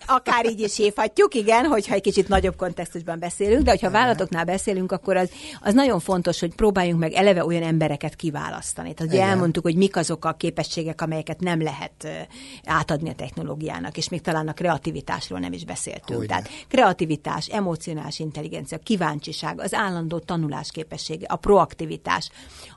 akár 0.06 0.46
így 0.46 0.60
is 0.60 0.76
hívhatjuk, 0.76 1.34
igen, 1.34 1.64
hogyha 1.64 1.94
egy 1.94 2.02
kicsit 2.02 2.28
nagyobb 2.28 2.56
kontextusban 2.56 3.18
beszélünk, 3.18 3.62
de 3.62 3.70
hogyha 3.70 3.90
vállalatoknál 3.90 4.44
beszélünk, 4.44 4.92
akkor 4.92 5.16
az, 5.16 5.30
az 5.60 5.74
nagyon 5.74 6.00
fontos, 6.00 6.40
hogy 6.40 6.54
próbáljunk 6.54 7.00
meg 7.00 7.12
eleve 7.12 7.44
olyan 7.44 7.62
embereket 7.62 8.16
kiválasztani. 8.16 8.94
Tehát 8.94 9.12
ugye 9.12 9.22
elmondtuk, 9.22 9.64
hogy 9.64 9.76
mik 9.76 9.96
azok 9.96 10.24
a 10.24 10.32
képességek, 10.32 11.00
amelyeket 11.00 11.40
nem 11.40 11.62
lehet 11.62 12.28
átadni 12.64 13.08
a 13.08 13.14
technológiának, 13.14 13.96
és 13.96 14.08
még 14.08 14.20
talán 14.20 14.48
a 14.48 14.52
kreativitásról 14.52 15.38
nem 15.38 15.52
is 15.52 15.64
beszéltünk. 15.64 16.18
Hogyne. 16.18 16.26
Tehát 16.26 16.48
kreativ 16.68 17.03
kreativitás, 17.04 17.48
emocionális 17.48 18.18
intelligencia, 18.18 18.78
kíváncsiság, 18.78 19.60
az 19.60 19.74
állandó 19.74 20.18
tanulás 20.18 20.70
képessége, 20.70 21.26
a 21.26 21.36
proaktivitás, 21.36 22.30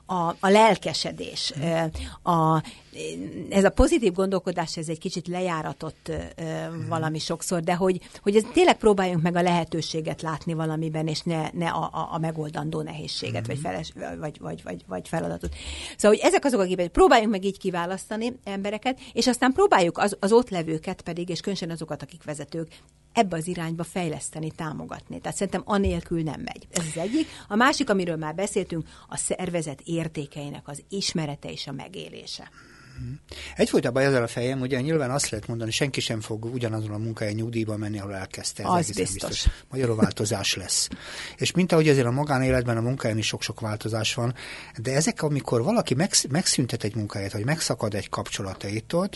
a, 0.06 0.34
a 0.40 0.48
lelkesedés, 0.48 1.52
a, 2.22 2.62
ez 3.50 3.64
a 3.64 3.70
pozitív 3.70 4.12
gondolkodás, 4.12 4.76
ez 4.76 4.88
egy 4.88 4.98
kicsit 4.98 5.28
lejáratott 5.28 6.12
valami 6.88 7.18
sokszor, 7.18 7.60
de 7.60 7.74
hogy, 7.74 8.00
hogy 8.22 8.36
ez 8.36 8.42
tényleg 8.52 8.76
próbáljunk 8.76 9.22
meg 9.22 9.36
a 9.36 9.42
lehetőséget 9.42 10.22
látni 10.22 10.52
valamiben, 10.52 11.06
és 11.06 11.20
ne, 11.20 11.50
ne 11.52 11.68
a, 11.68 11.82
a, 11.92 12.08
a 12.12 12.18
megoldandó 12.18 12.82
nehézséget, 12.82 13.46
vagy, 13.46 13.58
feles, 13.58 13.92
vagy, 14.18 14.38
vagy, 14.40 14.62
vagy, 14.62 14.84
vagy 14.86 15.08
feladatot. 15.08 15.54
Szóval, 15.96 16.16
hogy 16.16 16.26
ezek 16.26 16.44
azok 16.44 16.60
a 16.60 16.64
képek, 16.64 16.88
próbáljunk 16.88 17.30
meg 17.30 17.44
így 17.44 17.58
kiválasztani 17.58 18.38
embereket, 18.44 18.98
és 19.12 19.26
aztán 19.26 19.52
próbáljuk 19.52 19.98
az, 19.98 20.16
az 20.20 20.32
ott 20.32 20.50
levőket 20.50 21.02
pedig, 21.02 21.28
és 21.28 21.40
különösen 21.40 21.70
azokat, 21.70 22.02
akik 22.02 22.24
vezetők, 22.24 22.68
ebbe 23.12 23.36
az 23.36 23.46
irányba 23.46 23.84
fejleszteni, 23.84 24.17
támogatni. 24.56 25.20
Tehát 25.20 25.36
szerintem 25.36 25.62
anélkül 25.64 26.22
nem 26.22 26.40
megy. 26.40 26.66
Ez 26.70 26.84
az 26.94 27.00
egyik. 27.00 27.26
A 27.48 27.56
másik, 27.56 27.90
amiről 27.90 28.16
már 28.16 28.34
beszéltünk, 28.34 28.88
a 29.08 29.16
szervezet 29.16 29.80
értékeinek 29.84 30.68
az 30.68 30.82
ismerete 30.88 31.50
és 31.50 31.66
a 31.66 31.72
megélése. 31.72 32.50
Egyfolytában 33.56 34.02
ezzel 34.02 34.22
a 34.22 34.26
fejem, 34.26 34.60
ugye 34.60 34.80
nyilván 34.80 35.10
azt 35.10 35.28
lehet 35.28 35.46
mondani, 35.46 35.70
senki 35.70 36.00
sem 36.00 36.20
fog 36.20 36.44
ugyanazon 36.44 36.90
a 36.90 36.98
munkahelyen 36.98 37.36
nyugdíjba 37.36 37.76
menni, 37.76 37.98
ahol 37.98 38.14
elkezdte. 38.14 38.62
Ez 38.62 38.68
az 38.68 38.90
biztos. 38.90 39.28
biztos. 39.28 39.52
Magyarul 39.70 39.96
változás 39.96 40.54
lesz. 40.54 40.88
És 41.36 41.52
mint 41.52 41.72
ahogy 41.72 41.88
azért 41.88 42.06
a 42.06 42.10
magánéletben, 42.10 42.76
a 42.76 42.80
munkahelyen 42.80 43.18
is 43.18 43.26
sok-sok 43.26 43.60
változás 43.60 44.14
van, 44.14 44.34
de 44.76 44.94
ezek, 44.94 45.22
amikor 45.22 45.62
valaki 45.62 45.96
megszüntet 46.28 46.84
egy 46.84 46.94
munkahelyet, 46.94 47.32
vagy 47.32 47.44
megszakad 47.44 47.94
egy 47.94 48.08
kapcsolataitól, 48.08 49.08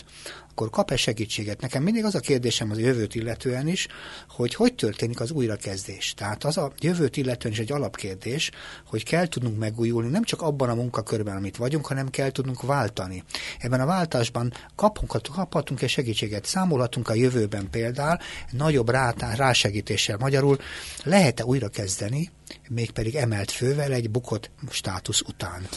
akkor 0.53 0.69
kap-e 0.69 0.95
segítséget? 0.95 1.61
Nekem 1.61 1.83
mindig 1.83 2.05
az 2.05 2.15
a 2.15 2.19
kérdésem 2.19 2.71
az 2.71 2.79
jövőt 2.79 3.15
illetően 3.15 3.67
is, 3.67 3.87
hogy 4.29 4.55
hogy 4.55 4.75
történik 4.75 5.19
az 5.19 5.31
újrakezdés. 5.31 6.13
Tehát 6.13 6.43
az 6.43 6.57
a 6.57 6.71
jövőt 6.79 7.17
illetően 7.17 7.53
is 7.53 7.59
egy 7.59 7.71
alapkérdés, 7.71 8.51
hogy 8.85 9.03
kell 9.03 9.27
tudnunk 9.27 9.57
megújulni, 9.57 10.09
nem 10.09 10.23
csak 10.23 10.41
abban 10.41 10.69
a 10.69 10.75
munkakörben, 10.75 11.35
amit 11.35 11.57
vagyunk, 11.57 11.85
hanem 11.85 12.09
kell 12.09 12.29
tudnunk 12.29 12.61
váltani. 12.61 13.23
Ebben 13.59 13.79
a 13.79 13.85
váltásban 13.85 14.53
kapunk, 14.75 15.21
kaphatunk-e 15.31 15.87
segítséget? 15.87 16.45
Számolhatunk 16.45 17.09
a 17.09 17.13
jövőben 17.13 17.69
például 17.69 18.17
nagyobb 18.51 18.89
rásegítéssel 19.35 20.17
magyarul 20.17 20.57
lehet-e 21.03 21.45
újrakezdeni, 21.45 22.29
mégpedig 22.69 23.15
emelt 23.15 23.51
fővel 23.51 23.91
egy 23.91 24.09
bukott 24.09 24.51
státusz 24.69 25.21
után? 25.21 25.67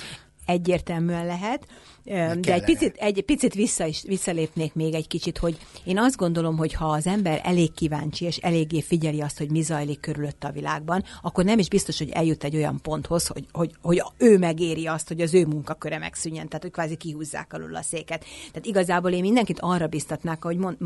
Egyértelműen 0.46 1.26
lehet 1.26 1.66
de 2.06 2.52
egy 2.52 2.64
picit, 2.64 2.96
egy 2.96 3.22
picit 3.22 3.54
vissza 3.54 3.86
is, 3.86 4.02
visszalépnék 4.06 4.74
még 4.74 4.94
egy 4.94 5.06
kicsit, 5.06 5.38
hogy 5.38 5.58
én 5.84 5.98
azt 5.98 6.16
gondolom, 6.16 6.56
hogy 6.56 6.72
ha 6.72 6.86
az 6.86 7.06
ember 7.06 7.40
elég 7.44 7.72
kíváncsi 7.74 8.24
és 8.24 8.36
eléggé 8.36 8.80
figyeli 8.80 9.20
azt, 9.20 9.38
hogy 9.38 9.50
mi 9.50 9.62
zajlik 9.62 10.00
körülött 10.00 10.44
a 10.44 10.50
világban, 10.50 11.04
akkor 11.22 11.44
nem 11.44 11.58
is 11.58 11.68
biztos, 11.68 11.98
hogy 11.98 12.10
eljut 12.10 12.44
egy 12.44 12.56
olyan 12.56 12.80
ponthoz, 12.82 13.26
hogy, 13.26 13.46
hogy, 13.52 13.74
hogy 13.82 14.02
ő 14.18 14.38
megéri 14.38 14.86
azt, 14.86 15.08
hogy 15.08 15.20
az 15.20 15.34
ő 15.34 15.46
munkaköre 15.46 15.98
megszűnjön, 15.98 16.46
tehát 16.46 16.62
hogy 16.62 16.72
kvázi 16.72 16.96
kihúzzák 16.96 17.52
alul 17.52 17.74
a 17.76 17.82
széket. 17.82 18.24
Tehát 18.52 18.66
igazából 18.66 19.10
én 19.10 19.20
mindenkit 19.20 19.60
arra 19.60 19.86
biztatnák, 19.86 20.44
ahogy, 20.44 20.56
mond, 20.56 20.76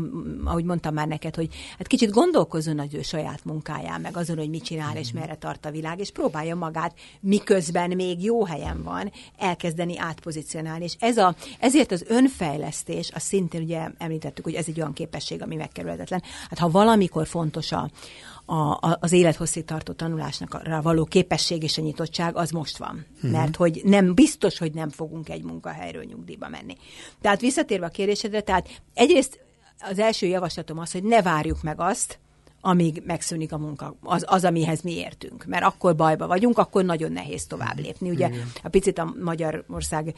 ahogy 0.45 0.63
mondtam 0.63 0.93
már 0.93 1.07
neked, 1.07 1.35
hogy 1.35 1.47
hát 1.77 1.87
kicsit 1.87 2.11
gondolkozzon 2.11 2.79
az 2.79 2.93
ő 2.93 3.01
saját 3.01 3.45
munkáján, 3.45 4.01
meg 4.01 4.17
azon, 4.17 4.37
hogy 4.37 4.49
mit 4.49 4.63
csinál 4.63 4.97
és 4.97 5.11
merre 5.11 5.35
tart 5.35 5.65
a 5.65 5.71
világ, 5.71 5.99
és 5.99 6.11
próbálja 6.11 6.55
magát, 6.55 6.95
miközben 7.19 7.89
még 7.95 8.23
jó 8.23 8.45
helyen 8.45 8.83
van, 8.83 9.11
elkezdeni 9.37 9.97
átpozícionálni. 9.97 10.83
És 10.83 10.95
ez 10.99 11.10
a, 11.17 11.35
ezért 11.59 11.91
az 11.91 12.05
önfejlesztés, 12.07 13.11
az 13.13 13.21
szintén 13.21 13.61
ugye 13.61 13.89
említettük, 13.97 14.43
hogy 14.43 14.53
ez 14.53 14.65
egy 14.67 14.79
olyan 14.79 14.93
képesség, 14.93 15.41
ami 15.41 15.55
megkerülhetetlen. 15.55 16.23
Hát 16.49 16.59
ha 16.59 16.69
valamikor 16.69 17.27
fontos 17.27 17.71
a, 17.71 17.89
a, 18.45 18.97
az 18.99 19.11
élethosszig 19.11 19.65
tartó 19.65 19.93
tanulásnak 19.93 20.81
való 20.81 21.05
képesség 21.05 21.63
és 21.63 21.77
a 21.77 21.81
nyitottság, 21.81 22.35
az 22.35 22.49
most 22.49 22.77
van. 22.77 23.05
Uh-huh. 23.15 23.31
Mert 23.31 23.55
hogy 23.55 23.81
nem 23.83 24.13
biztos, 24.13 24.57
hogy 24.57 24.73
nem 24.73 24.89
fogunk 24.89 25.29
egy 25.29 25.43
munkahelyről 25.43 26.03
nyugdíjba 26.03 26.49
menni. 26.49 26.75
Tehát 27.21 27.41
visszatérve 27.41 27.85
a 27.85 27.89
kérdésedre, 27.89 28.41
tehát 28.41 28.81
egyrészt 28.93 29.39
az 29.89 29.99
első 29.99 30.25
javaslatom 30.25 30.79
az, 30.79 30.91
hogy 30.91 31.03
ne 31.03 31.21
várjuk 31.21 31.61
meg 31.61 31.79
azt, 31.79 32.19
amíg 32.61 33.01
megszűnik 33.05 33.53
a 33.53 33.57
munka, 33.57 33.95
az, 34.01 34.23
az, 34.27 34.43
amihez 34.43 34.81
mi 34.81 34.95
értünk. 34.95 35.45
Mert 35.45 35.63
akkor 35.63 35.95
bajba 35.95 36.27
vagyunk, 36.27 36.57
akkor 36.57 36.85
nagyon 36.85 37.11
nehéz 37.11 37.45
tovább 37.45 37.79
lépni. 37.79 38.09
Ugye, 38.09 38.29
ha 38.61 38.69
picit 38.69 38.97
a 38.97 39.15
Magyarország 39.23 40.13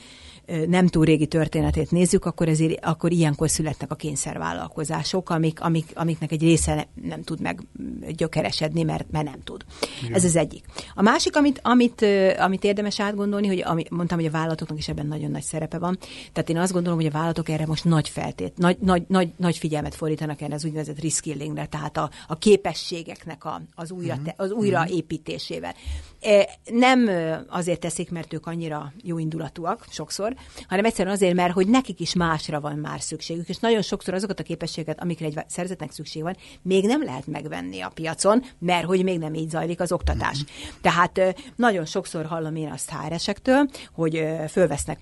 nem 0.67 0.87
túl 0.87 1.05
régi 1.05 1.27
történetét 1.27 1.91
nézzük, 1.91 2.25
akkor, 2.25 2.47
ezért, 2.47 2.85
akkor 2.85 3.11
ilyenkor 3.11 3.49
születnek 3.49 3.91
a 3.91 3.95
kényszervállalkozások, 3.95 5.29
amik, 5.29 5.61
amik, 5.61 5.91
amiknek 5.93 6.31
egy 6.31 6.41
része 6.41 6.87
nem 7.01 7.23
tud 7.23 7.41
meg 7.41 7.61
gyökeresedni, 8.07 8.83
mert, 8.83 9.11
mert 9.11 9.25
nem 9.25 9.41
tud. 9.43 9.65
Igen. 10.01 10.13
Ez 10.13 10.23
az 10.23 10.35
egyik. 10.35 10.65
A 10.95 11.01
másik, 11.01 11.35
amit, 11.35 11.59
amit, 11.63 12.05
amit 12.37 12.63
érdemes 12.63 12.99
átgondolni, 12.99 13.47
hogy 13.47 13.61
ami, 13.65 13.83
mondtam, 13.89 14.17
hogy 14.17 14.27
a 14.27 14.31
vállalatoknak 14.31 14.77
is 14.77 14.87
ebben 14.87 15.05
nagyon 15.05 15.31
nagy 15.31 15.43
szerepe 15.43 15.77
van. 15.77 15.97
Tehát 16.33 16.49
én 16.49 16.57
azt 16.57 16.73
gondolom, 16.73 16.97
hogy 16.97 17.07
a 17.07 17.11
vállalatok 17.11 17.49
erre 17.49 17.65
most 17.65 17.83
nagy 17.83 18.09
feltét, 18.09 18.57
nagy, 18.57 18.77
nagy, 18.79 19.03
nagy, 19.07 19.31
nagy 19.37 19.57
figyelmet 19.57 19.95
fordítanak 19.95 20.41
erre 20.41 20.53
az 20.53 20.65
úgynevezett 20.65 21.01
reskillingre, 21.01 21.65
tehát 21.65 21.97
a, 21.97 22.09
a 22.27 22.32
képességeknek 22.35 23.45
a, 23.45 23.61
az, 23.75 23.91
újra, 23.91 24.15
mhm. 24.15 24.27
az 24.35 24.51
újraépítésével. 24.51 25.75
E, 26.21 26.49
nem 26.71 27.09
azért 27.47 27.79
teszik, 27.79 28.11
mert 28.11 28.33
ők 28.33 28.45
annyira 28.45 28.93
jó 29.03 29.17
indulatúak 29.17 29.85
sokszor, 29.89 30.35
hanem 30.67 30.85
egyszerűen 30.85 31.15
azért, 31.15 31.33
mert 31.33 31.53
hogy 31.53 31.67
nekik 31.67 31.99
is 31.99 32.13
másra 32.13 32.59
van 32.59 32.77
már 32.77 33.01
szükségük, 33.01 33.49
és 33.49 33.57
nagyon 33.57 33.81
sokszor 33.81 34.13
azokat 34.13 34.39
a 34.39 34.43
képességeket, 34.43 35.01
amikre 35.01 35.25
egy 35.25 35.39
szerzetnek 35.47 35.91
szükség 35.91 36.21
van, 36.21 36.37
még 36.61 36.85
nem 36.85 37.03
lehet 37.03 37.27
megvenni 37.27 37.81
a 37.81 37.91
piacon, 37.93 38.43
mert 38.59 38.85
hogy 38.85 39.03
még 39.03 39.19
nem 39.19 39.33
így 39.33 39.49
zajlik 39.49 39.79
az 39.79 39.91
oktatás. 39.91 40.41
Uh-huh. 40.41 40.81
Tehát 40.81 41.43
nagyon 41.55 41.85
sokszor 41.85 42.25
hallom 42.25 42.55
én 42.55 42.71
azt 42.71 42.91
HR-esektől, 42.91 43.69
hogy 43.91 44.25
fölvesznek 44.49 44.99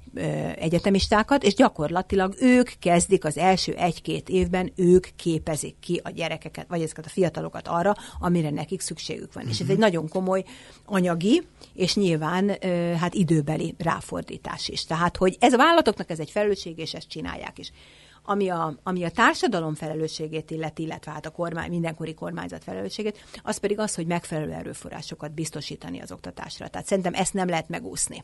egyetemistákat, 0.56 1.44
és 1.44 1.54
gyakorlatilag 1.54 2.36
ők 2.40 2.70
kezdik 2.80 3.26
az 3.26 3.38
első 3.38 3.74
egy-két 3.74 4.30
évben, 4.30 4.72
ők 4.76 5.08
képezik 5.16 5.76
ki 5.80 6.02
a 6.04 6.10
gyerekeket, 6.10 6.66
vagy 6.68 6.82
ezeket 6.82 7.06
a 7.06 7.10
fiatalokat 7.22 7.68
arra, 7.68 7.96
amire 8.20 8.50
nekik 8.50 8.82
szükségük 8.82 9.34
van. 9.34 9.44
Uh-huh. 9.44 9.50
És 9.52 9.60
ez 9.60 9.66
mhm. 9.66 9.72
egy 9.72 9.78
nagyon 9.78 10.10
komoly 10.10 10.44
anyagi, 10.86 11.42
és 11.74 11.96
nyilván 11.96 12.50
hát 12.98 13.14
időbeli 13.14 13.76
ráfordítás 13.78 14.68
is. 14.68 14.86
Tehát, 14.86 15.18
hogy 15.18 15.38
ez 15.40 15.54
a 15.54 15.58
vállalatoknak 15.58 16.10
ez 16.10 16.20
egy 16.20 16.30
felelősség, 16.30 16.78
és 16.78 16.94
ezt 16.94 17.08
csinálják 17.08 17.60
is. 17.60 17.72
Ami 18.24 18.50
a, 18.50 18.80
ami 18.84 19.04
a 19.04 19.10
társadalom 19.10 19.76
felelősségét 19.76 20.52
illeti, 20.52 20.84
illetve 20.84 21.12
hát 21.12 21.26
a 21.26 21.30
kormány, 21.30 21.70
mindenkori 21.70 22.14
kormányzat 22.14 22.64
felelősségét, 22.64 23.26
az 23.44 23.58
pedig 23.58 23.80
az, 23.80 23.96
hogy 23.96 24.06
megfelelő 24.06 24.52
erőforrásokat 24.52 25.34
biztosítani 25.34 26.02
az 26.02 26.12
oktatásra. 26.12 26.68
Tehát 26.68 26.88
szerintem 26.88 27.14
ezt 27.14 27.34
nem 27.34 27.48
lehet 27.48 27.70
megúszni. 27.70 28.24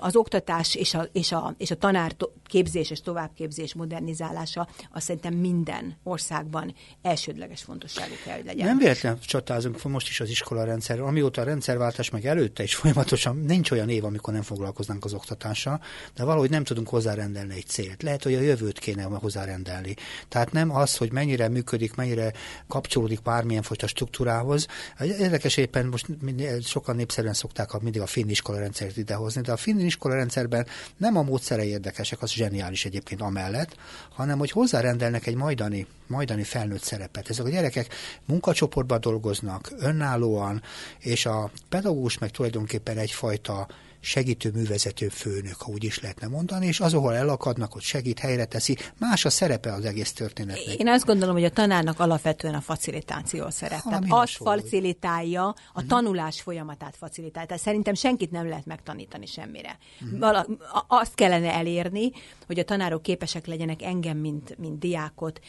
Az 0.00 0.16
oktatás 0.16 0.74
és 0.74 0.94
a, 0.94 1.06
és 1.12 1.32
a, 1.32 1.54
és 1.58 1.70
a 1.70 1.76
tanár 1.76 2.16
képzés 2.46 2.90
és 2.90 3.00
továbbképzés 3.00 3.74
modernizálása 3.74 4.68
az 4.90 5.02
szerintem 5.02 5.34
minden 5.34 5.96
országban 6.02 6.74
elsődleges 7.02 7.62
fontosságú 7.62 8.14
kell, 8.24 8.36
hogy 8.36 8.44
legyen. 8.44 8.66
Nem 8.66 8.78
véletlen 8.78 9.18
csatázunk 9.20 9.82
most 9.82 10.08
is 10.08 10.20
az 10.20 10.28
iskola 10.28 10.64
rendszer. 10.64 11.00
Amióta 11.00 11.40
a 11.40 11.44
rendszerváltás 11.44 12.10
meg 12.10 12.26
előtte 12.26 12.62
is 12.62 12.74
folyamatosan 12.74 13.36
nincs 13.36 13.70
olyan 13.70 13.88
év, 13.88 14.04
amikor 14.04 14.32
nem 14.32 14.42
foglalkoznánk 14.42 15.04
az 15.04 15.12
oktatással, 15.12 15.80
de 16.14 16.24
valahogy 16.24 16.50
nem 16.50 16.64
tudunk 16.64 16.88
hozzárendelni 16.88 17.54
egy 17.54 17.66
célt. 17.66 18.02
Lehet, 18.02 18.22
hogy 18.22 18.34
a 18.34 18.40
jövő 18.40 18.61
jövőt 18.62 18.78
kéne 18.78 19.02
hozzárendelni. 19.02 19.94
Tehát 20.28 20.52
nem 20.52 20.76
az, 20.76 20.96
hogy 20.96 21.12
mennyire 21.12 21.48
működik, 21.48 21.94
mennyire 21.94 22.32
kapcsolódik 22.68 23.22
bármilyen 23.22 23.62
fajta 23.62 23.86
struktúrához. 23.86 24.66
Érdekes 25.00 25.56
éppen 25.56 25.86
most 25.86 26.06
sokan 26.60 26.96
népszerűen 26.96 27.34
szokták 27.34 27.80
mindig 27.80 28.00
a 28.00 28.06
finn 28.06 28.28
iskola 28.28 28.58
rendszert 28.58 28.96
idehozni, 28.96 29.40
de 29.40 29.52
a 29.52 29.56
finn 29.56 29.78
iskola 29.78 30.14
rendszerben 30.14 30.66
nem 30.96 31.16
a 31.16 31.22
módszerei 31.22 31.68
érdekesek, 31.68 32.22
az 32.22 32.30
zseniális 32.30 32.84
egyébként 32.84 33.20
amellett, 33.20 33.76
hanem 34.14 34.38
hogy 34.38 34.50
hozzárendelnek 34.50 35.26
egy 35.26 35.36
majdani, 35.36 35.86
majdani 36.06 36.42
felnőtt 36.42 36.82
szerepet. 36.82 37.28
Ezek 37.28 37.44
a 37.44 37.48
gyerekek 37.48 37.94
munkacsoportban 38.24 39.00
dolgoznak, 39.00 39.72
önállóan, 39.78 40.62
és 40.98 41.26
a 41.26 41.50
pedagógus 41.68 42.18
meg 42.18 42.30
tulajdonképpen 42.30 42.98
egyfajta 42.98 43.66
segítő 44.04 44.50
művezető 44.54 45.08
főnök, 45.08 45.54
ha 45.58 45.70
úgy 45.70 45.84
is 45.84 46.00
lehetne 46.00 46.26
mondani, 46.26 46.66
és 46.66 46.80
az, 46.80 46.94
ahol 46.94 47.14
elakadnak, 47.14 47.74
ott 47.74 47.82
segít, 47.82 48.18
helyre 48.18 48.44
teszi. 48.44 48.76
Más 48.98 49.24
a 49.24 49.30
szerepe 49.30 49.72
az 49.72 49.84
egész 49.84 50.12
történetnek. 50.12 50.74
Én 50.74 50.88
azt 50.88 51.04
gondolom, 51.04 51.34
hogy 51.34 51.44
a 51.44 51.50
tanárnak 51.50 52.00
alapvetően 52.00 52.54
a 52.54 52.60
facilitáció 52.60 53.50
szerep. 53.50 53.80
Tehát 53.82 54.04
azt 54.08 54.36
facilitálja, 54.36 55.44
a 55.46 55.54
uh-huh. 55.74 55.86
tanulás 55.86 56.40
folyamatát 56.40 56.96
facilitálja. 56.96 57.48
Tehát 57.48 57.62
szerintem 57.62 57.94
senkit 57.94 58.30
nem 58.30 58.48
lehet 58.48 58.66
megtanítani 58.66 59.26
semmire. 59.26 59.78
Uh-huh. 60.00 60.18
Vala, 60.18 60.46
azt 60.86 61.14
kellene 61.14 61.52
elérni, 61.52 62.10
hogy 62.46 62.58
a 62.58 62.64
tanárok 62.64 63.02
képesek 63.02 63.46
legyenek 63.46 63.82
engem, 63.82 64.16
mint, 64.16 64.58
mint 64.58 64.78
diákot 64.78 65.40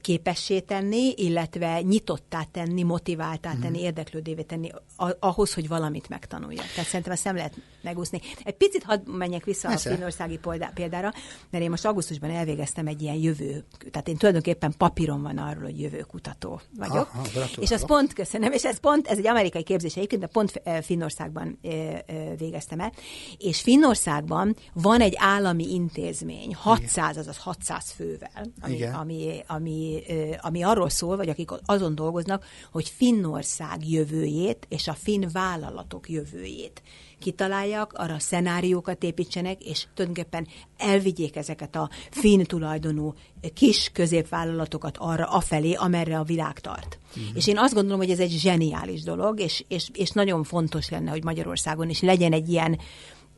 képessé 0.00 0.60
tenni, 0.60 1.12
illetve 1.16 1.80
nyitottá 1.80 2.42
tenni, 2.52 2.82
motiváltá 2.82 3.50
tenni, 3.50 3.66
uh-huh. 3.66 3.82
érdeklődévé 3.82 4.42
tenni 4.42 4.70
ahhoz, 5.18 5.54
hogy 5.54 5.68
valamit 5.68 6.08
megtanuljak. 6.08 6.66
Tehát 6.66 6.88
szerintem 6.88 7.12
ezt 7.12 7.24
nem 7.24 7.36
lehet 7.36 7.54
megúszni. 7.84 8.20
Egy 8.44 8.56
picit 8.56 8.82
hadd 8.82 9.10
menjek 9.10 9.44
vissza 9.44 9.68
Persze. 9.68 9.90
a 9.90 9.94
finországi 9.94 10.40
példára, 10.74 11.12
mert 11.50 11.64
én 11.64 11.70
most 11.70 11.84
augusztusban 11.84 12.30
elvégeztem 12.30 12.86
egy 12.86 13.02
ilyen 13.02 13.16
jövő, 13.16 13.64
tehát 13.90 14.08
én 14.08 14.16
tulajdonképpen 14.16 14.74
papíron 14.78 15.22
van 15.22 15.38
arról, 15.38 15.62
hogy 15.62 15.80
jövőkutató 15.80 16.60
vagyok. 16.76 17.10
Aha, 17.12 17.46
és 17.58 17.70
az 17.70 17.86
pont, 17.86 18.12
köszönöm, 18.12 18.52
és 18.52 18.64
ez 18.64 18.78
pont, 18.78 19.06
ez 19.06 19.18
egy 19.18 19.26
amerikai 19.26 19.62
képzés 19.62 19.96
egyébként, 19.96 20.20
de 20.20 20.26
pont 20.26 20.60
eh, 20.64 20.82
Finnországban 20.82 21.58
eh, 21.62 21.98
eh, 22.06 22.32
végeztem 22.38 22.80
el, 22.80 22.92
és 23.38 23.60
Finnországban 23.60 24.56
van 24.72 25.00
egy 25.00 25.14
állami 25.16 25.72
intézmény, 25.72 26.54
600, 26.54 27.10
Igen. 27.10 27.20
azaz 27.20 27.36
600 27.36 27.90
fővel, 27.90 28.46
ami, 28.60 28.82
ami, 28.82 29.42
ami, 29.46 30.02
ami 30.40 30.62
arról 30.62 30.90
szól, 30.90 31.16
vagy 31.16 31.28
akik 31.28 31.50
azon 31.64 31.94
dolgoznak, 31.94 32.44
hogy 32.72 32.88
Finnország 32.88 33.88
jövőjét 33.88 34.66
és 34.68 34.88
a 34.88 34.94
finn 34.94 35.28
vállalatok 35.32 36.08
jövőjét 36.08 36.82
kitaláljak, 37.18 37.92
arra 37.92 38.18
szenáriókat 38.18 39.02
építsenek, 39.02 39.62
és 39.62 39.86
tulajdonképpen 39.94 40.46
elvigyék 40.76 41.36
ezeket 41.36 41.76
a 41.76 41.90
finn 42.10 42.42
tulajdonú 42.42 43.14
kis 43.54 43.90
középvállalatokat 43.92 44.96
arra 44.98 45.24
afelé, 45.24 45.72
amerre 45.72 46.18
a 46.18 46.24
világ 46.24 46.60
tart. 46.60 46.98
Uh-huh. 47.16 47.36
És 47.36 47.46
én 47.46 47.58
azt 47.58 47.74
gondolom, 47.74 47.98
hogy 47.98 48.10
ez 48.10 48.18
egy 48.18 48.30
zseniális 48.30 49.02
dolog, 49.02 49.40
és, 49.40 49.64
és, 49.68 49.88
és 49.92 50.10
nagyon 50.10 50.44
fontos 50.44 50.88
lenne, 50.88 51.10
hogy 51.10 51.24
Magyarországon 51.24 51.88
is 51.88 52.00
legyen 52.00 52.32
egy 52.32 52.48
ilyen 52.48 52.78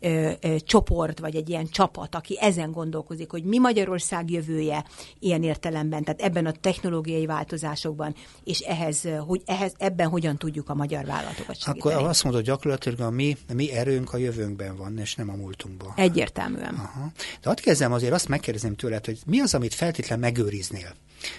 ö, 0.01 0.31
ö, 0.41 0.57
csoport, 0.59 1.19
vagy 1.19 1.37
egy 1.37 1.49
ilyen 1.49 1.69
csapat, 1.69 2.15
aki 2.15 2.39
ezen 2.41 2.73
gondolkozik, 2.73 3.31
hogy 3.31 3.45
mi 3.45 3.59
Magyarország 3.59 4.31
jövője 4.31 4.85
ilyen 5.19 5.43
értelemben, 5.43 6.05
tehát 6.05 6.21
ebben 6.21 6.47
a 6.47 6.53
technológiai 6.53 7.27
változásokban, 7.27 8.15
és 8.45 8.61
ehhez, 8.61 9.09
hogy 9.27 9.43
ehhez, 9.45 9.73
ebben 9.79 10.09
hogyan 10.09 10.37
tudjuk 10.37 10.69
a 10.69 10.75
magyar 10.75 11.05
vállalatokat 11.05 11.59
segíteni. 11.59 11.95
Akkor 11.95 12.09
azt 12.09 12.25
mondod, 12.25 12.43
gyakorlatilag 12.43 13.01
a 13.01 13.11
mi, 13.11 13.37
a 13.49 13.53
mi 13.53 13.73
erőnk 13.73 14.13
a 14.13 14.17
jövőnkben 14.17 14.77
van, 14.77 14.99
és 14.99 15.15
nem 15.15 15.31
a 15.31 15.35
múltunkban. 15.35 15.93
Egyértelműen. 15.97 16.75
Aha. 16.75 17.13
De 17.43 17.51
ott 17.51 17.61
kezdem 17.61 17.93
azért 17.93 18.13
azt 18.13 18.29
megkérdezném 18.29 18.75
tőled, 18.77 19.05
hogy 19.05 19.19
mi 19.27 19.41
az, 19.41 19.55
amit 19.55 19.75
feltétlen 19.75 20.19
megőriznél? 20.19 20.95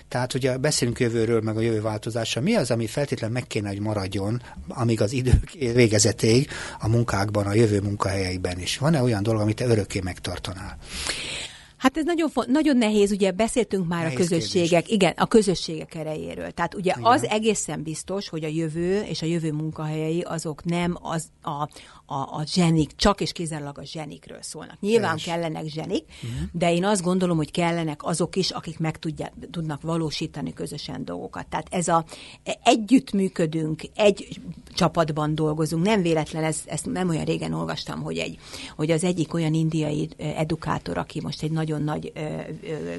Tehát 0.07 0.33
ugye 0.33 0.57
beszélünk 0.57 0.99
jövőről, 0.99 1.41
meg 1.41 1.57
a 1.57 1.61
jövő 1.61 1.81
változása. 1.81 2.41
Mi 2.41 2.55
az, 2.55 2.71
ami 2.71 2.87
feltétlenül 2.87 3.35
meg 3.35 3.47
kéne, 3.47 3.67
hogy 3.67 3.79
maradjon, 3.79 4.41
amíg 4.67 5.01
az 5.01 5.11
idő 5.11 5.39
végezetéig 5.59 6.49
a 6.79 6.87
munkákban, 6.87 7.45
a 7.45 7.53
jövő 7.53 7.81
munkahelyeiben 7.81 8.59
is? 8.59 8.77
Van-e 8.77 9.01
olyan 9.01 9.23
dolog, 9.23 9.41
amit 9.41 9.55
te 9.55 9.65
örökké 9.65 9.99
megtartanál? 9.99 10.77
Hát 11.77 11.97
ez 11.97 12.03
nagyon, 12.05 12.29
nagyon 12.47 12.77
nehéz, 12.77 13.11
ugye 13.11 13.31
beszéltünk 13.31 13.87
már 13.87 14.03
nehéz 14.03 14.15
a 14.15 14.19
közösségek, 14.19 14.69
kérdés. 14.69 14.93
igen, 14.93 15.13
a 15.15 15.27
közösségek 15.27 15.95
erejéről. 15.95 16.51
Tehát 16.51 16.75
ugye 16.75 16.93
igen. 16.97 17.11
az 17.11 17.23
egészen 17.23 17.83
biztos, 17.83 18.29
hogy 18.29 18.43
a 18.43 18.47
jövő 18.47 19.01
és 19.01 19.21
a 19.21 19.25
jövő 19.25 19.51
munkahelyei 19.51 20.21
azok 20.21 20.63
nem 20.63 20.97
az 21.01 21.27
a, 21.41 21.69
a, 22.09 22.15
a 22.15 22.43
zsenik, 22.45 22.95
csak 22.95 23.21
és 23.21 23.31
kizárólag 23.31 23.77
a 23.77 23.85
zsenikről 23.85 24.41
szólnak. 24.41 24.79
Nyilván 24.79 25.17
kellenek 25.17 25.65
zsenik, 25.65 26.03
uh-huh. 26.23 26.49
de 26.51 26.73
én 26.73 26.85
azt 26.85 27.01
gondolom, 27.01 27.37
hogy 27.37 27.51
kellenek 27.51 28.03
azok 28.03 28.35
is, 28.35 28.51
akik 28.51 28.79
meg 28.79 28.99
tudja, 28.99 29.33
tudnak 29.51 29.81
valósítani 29.81 30.53
közösen 30.53 31.05
dolgokat. 31.05 31.47
Tehát 31.47 31.67
ez 31.71 31.87
a 31.87 32.05
együttműködünk, 32.63 33.81
egy 33.95 34.39
csapatban 34.73 35.35
dolgozunk. 35.35 35.85
Nem 35.85 36.01
véletlen, 36.01 36.43
ez, 36.43 36.59
ezt 36.65 36.85
nem 36.85 37.09
olyan 37.09 37.25
régen 37.25 37.53
olvastam, 37.53 38.01
hogy, 38.01 38.17
egy, 38.17 38.39
hogy 38.75 38.91
az 38.91 39.03
egyik 39.03 39.33
olyan 39.33 39.53
indiai 39.53 40.09
edukátor, 40.17 40.97
aki 40.97 41.21
most 41.21 41.43
egy 41.43 41.51
nagyon 41.51 41.83
nagy 41.83 42.11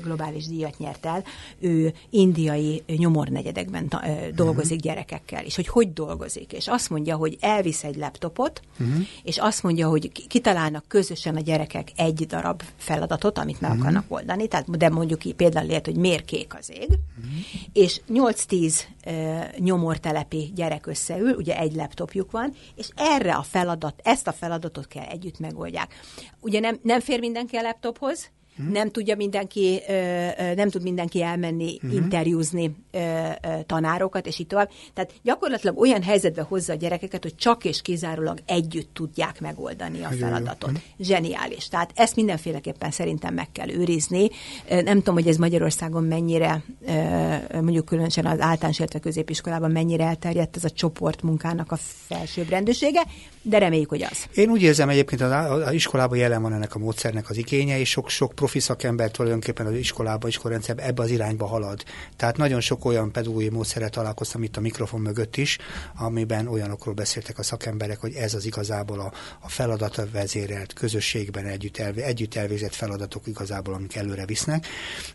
globális 0.02 0.46
díjat 0.46 0.78
nyert 0.78 1.06
el, 1.06 1.24
ő 1.58 1.92
indiai 2.10 2.82
nyomornegyedekben 2.86 3.88
dolgozik 4.34 4.76
uh-huh. 4.76 4.92
gyerekekkel, 4.92 5.44
és 5.44 5.56
hogy 5.56 5.68
hogy 5.68 5.92
dolgozik. 5.92 6.52
És 6.52 6.68
azt 6.68 6.90
mondja, 6.90 7.16
hogy 7.16 7.36
elvisz 7.40 7.84
egy 7.84 7.96
laptopot, 7.96 8.60
uh-huh 8.80 8.97
uh-huh. 8.98 9.08
és 9.22 9.38
azt 9.38 9.62
mondja, 9.62 9.88
hogy 9.88 10.26
kitalálnak 10.28 10.84
közösen 10.88 11.36
a 11.36 11.40
gyerekek 11.40 11.88
egy 11.96 12.26
darab 12.26 12.62
feladatot, 12.76 13.38
amit 13.38 13.60
meg 13.60 13.70
uh-huh. 13.70 13.86
akarnak 13.86 14.04
oldani, 14.08 14.48
tehát, 14.48 14.76
de 14.78 14.88
mondjuk 14.88 15.24
így 15.24 15.34
például 15.34 15.66
lehet, 15.66 15.84
hogy 15.84 15.96
miért 15.96 16.24
kék 16.24 16.54
az 16.58 16.70
ég, 16.70 16.88
uh-huh. 16.88 17.32
és 17.72 18.00
8-10 18.08 18.80
uh, 19.06 19.58
nyomortelepi 19.58 20.52
gyerek 20.54 20.86
összeül, 20.86 21.34
ugye 21.34 21.58
egy 21.58 21.74
laptopjuk 21.74 22.30
van, 22.30 22.54
és 22.74 22.88
erre 22.94 23.34
a 23.34 23.42
feladat, 23.42 24.00
ezt 24.02 24.26
a 24.26 24.32
feladatot 24.32 24.86
kell 24.86 25.04
együtt 25.04 25.38
megoldják. 25.38 25.94
Ugye 26.40 26.60
nem, 26.60 26.78
nem 26.82 27.00
fér 27.00 27.20
mindenki 27.20 27.56
a 27.56 27.62
laptophoz, 27.62 28.30
uh-huh. 28.58 28.74
nem 28.74 28.90
tudja 28.90 29.16
mindenki, 29.16 29.80
nem 30.54 30.70
tud 30.70 30.82
mindenki 30.82 31.22
elmenni, 31.22 31.74
uh-huh. 31.74 31.94
interjúzni 31.94 32.76
tanárokat, 33.66 34.26
és 34.26 34.38
így 34.38 34.46
tovább. 34.46 34.70
Tehát 34.94 35.12
gyakorlatilag 35.22 35.78
olyan 35.78 36.02
helyzetbe 36.02 36.42
hozza 36.42 36.72
a 36.72 36.76
gyerekeket, 36.76 37.22
hogy 37.22 37.36
csak 37.36 37.64
és 37.64 37.82
kizárólag 37.82 38.38
együtt 38.46 38.94
tudják 38.94 39.40
megoldani 39.40 40.02
a 40.02 40.08
feladatot. 40.08 40.70
Uh-huh. 40.70 40.84
Zseniális. 40.98 41.68
Tehát 41.68 41.90
ezt 41.94 42.16
mindenféleképpen 42.16 42.90
szerintem 42.90 43.34
meg 43.34 43.52
kell 43.52 43.70
őrizni. 43.70 44.28
Nem 44.68 44.98
tudom, 44.98 45.14
hogy 45.14 45.28
ez 45.28 45.36
Magyarországon 45.36 46.04
mennyire, 46.04 46.62
mondjuk 47.52 47.84
különösen 47.84 48.26
az 48.26 48.40
általános, 48.40 48.78
illetve 48.78 48.98
középiskolában 48.98 49.70
mennyire 49.70 50.04
elterjedt 50.04 50.56
ez 50.56 50.64
a 50.64 50.70
csoportmunkának 50.70 51.72
a 51.72 51.78
felsőbbrendűsége, 52.06 53.02
de 53.48 53.58
reméljük, 53.58 53.88
hogy 53.88 54.02
az. 54.02 54.24
Én 54.34 54.48
úgy 54.48 54.62
érzem 54.62 54.88
egyébként, 54.88 55.20
az, 55.20 55.32
az 55.62 55.72
iskolában 55.72 56.18
jelen 56.18 56.42
van 56.42 56.52
ennek 56.52 56.74
a 56.74 56.78
módszernek 56.78 57.30
az 57.30 57.36
igénye, 57.36 57.78
és 57.78 57.90
sok-sok 57.90 58.32
profi 58.34 58.60
szakember 58.60 59.10
tulajdonképpen 59.10 59.66
az 59.66 59.74
iskolában, 59.74 60.28
iskolárendszerben 60.28 60.86
ebbe 60.86 61.02
az 61.02 61.10
irányba 61.10 61.46
halad. 61.46 61.82
Tehát 62.16 62.36
nagyon 62.36 62.60
sok 62.60 62.84
olyan 62.84 63.12
pedagógiai 63.12 63.50
módszerrel 63.50 63.90
találkoztam 63.90 64.42
itt 64.42 64.56
a 64.56 64.60
mikrofon 64.60 65.00
mögött 65.00 65.36
is, 65.36 65.58
amiben 65.96 66.46
olyanokról 66.46 66.94
beszéltek 66.94 67.38
a 67.38 67.42
szakemberek, 67.42 68.00
hogy 68.00 68.14
ez 68.14 68.34
az 68.34 68.44
igazából 68.44 69.00
a, 69.00 69.12
a 69.40 69.48
feladata 69.48 70.06
vezérelt, 70.12 70.72
közösségben 70.72 71.46
együtt, 71.46 71.78
elve, 71.78 72.04
együtt 72.04 72.34
elvégzett 72.34 72.74
feladatok 72.74 73.26
igazából, 73.26 73.74
amik 73.74 73.96
előre 73.96 74.24
visznek. 74.24 74.66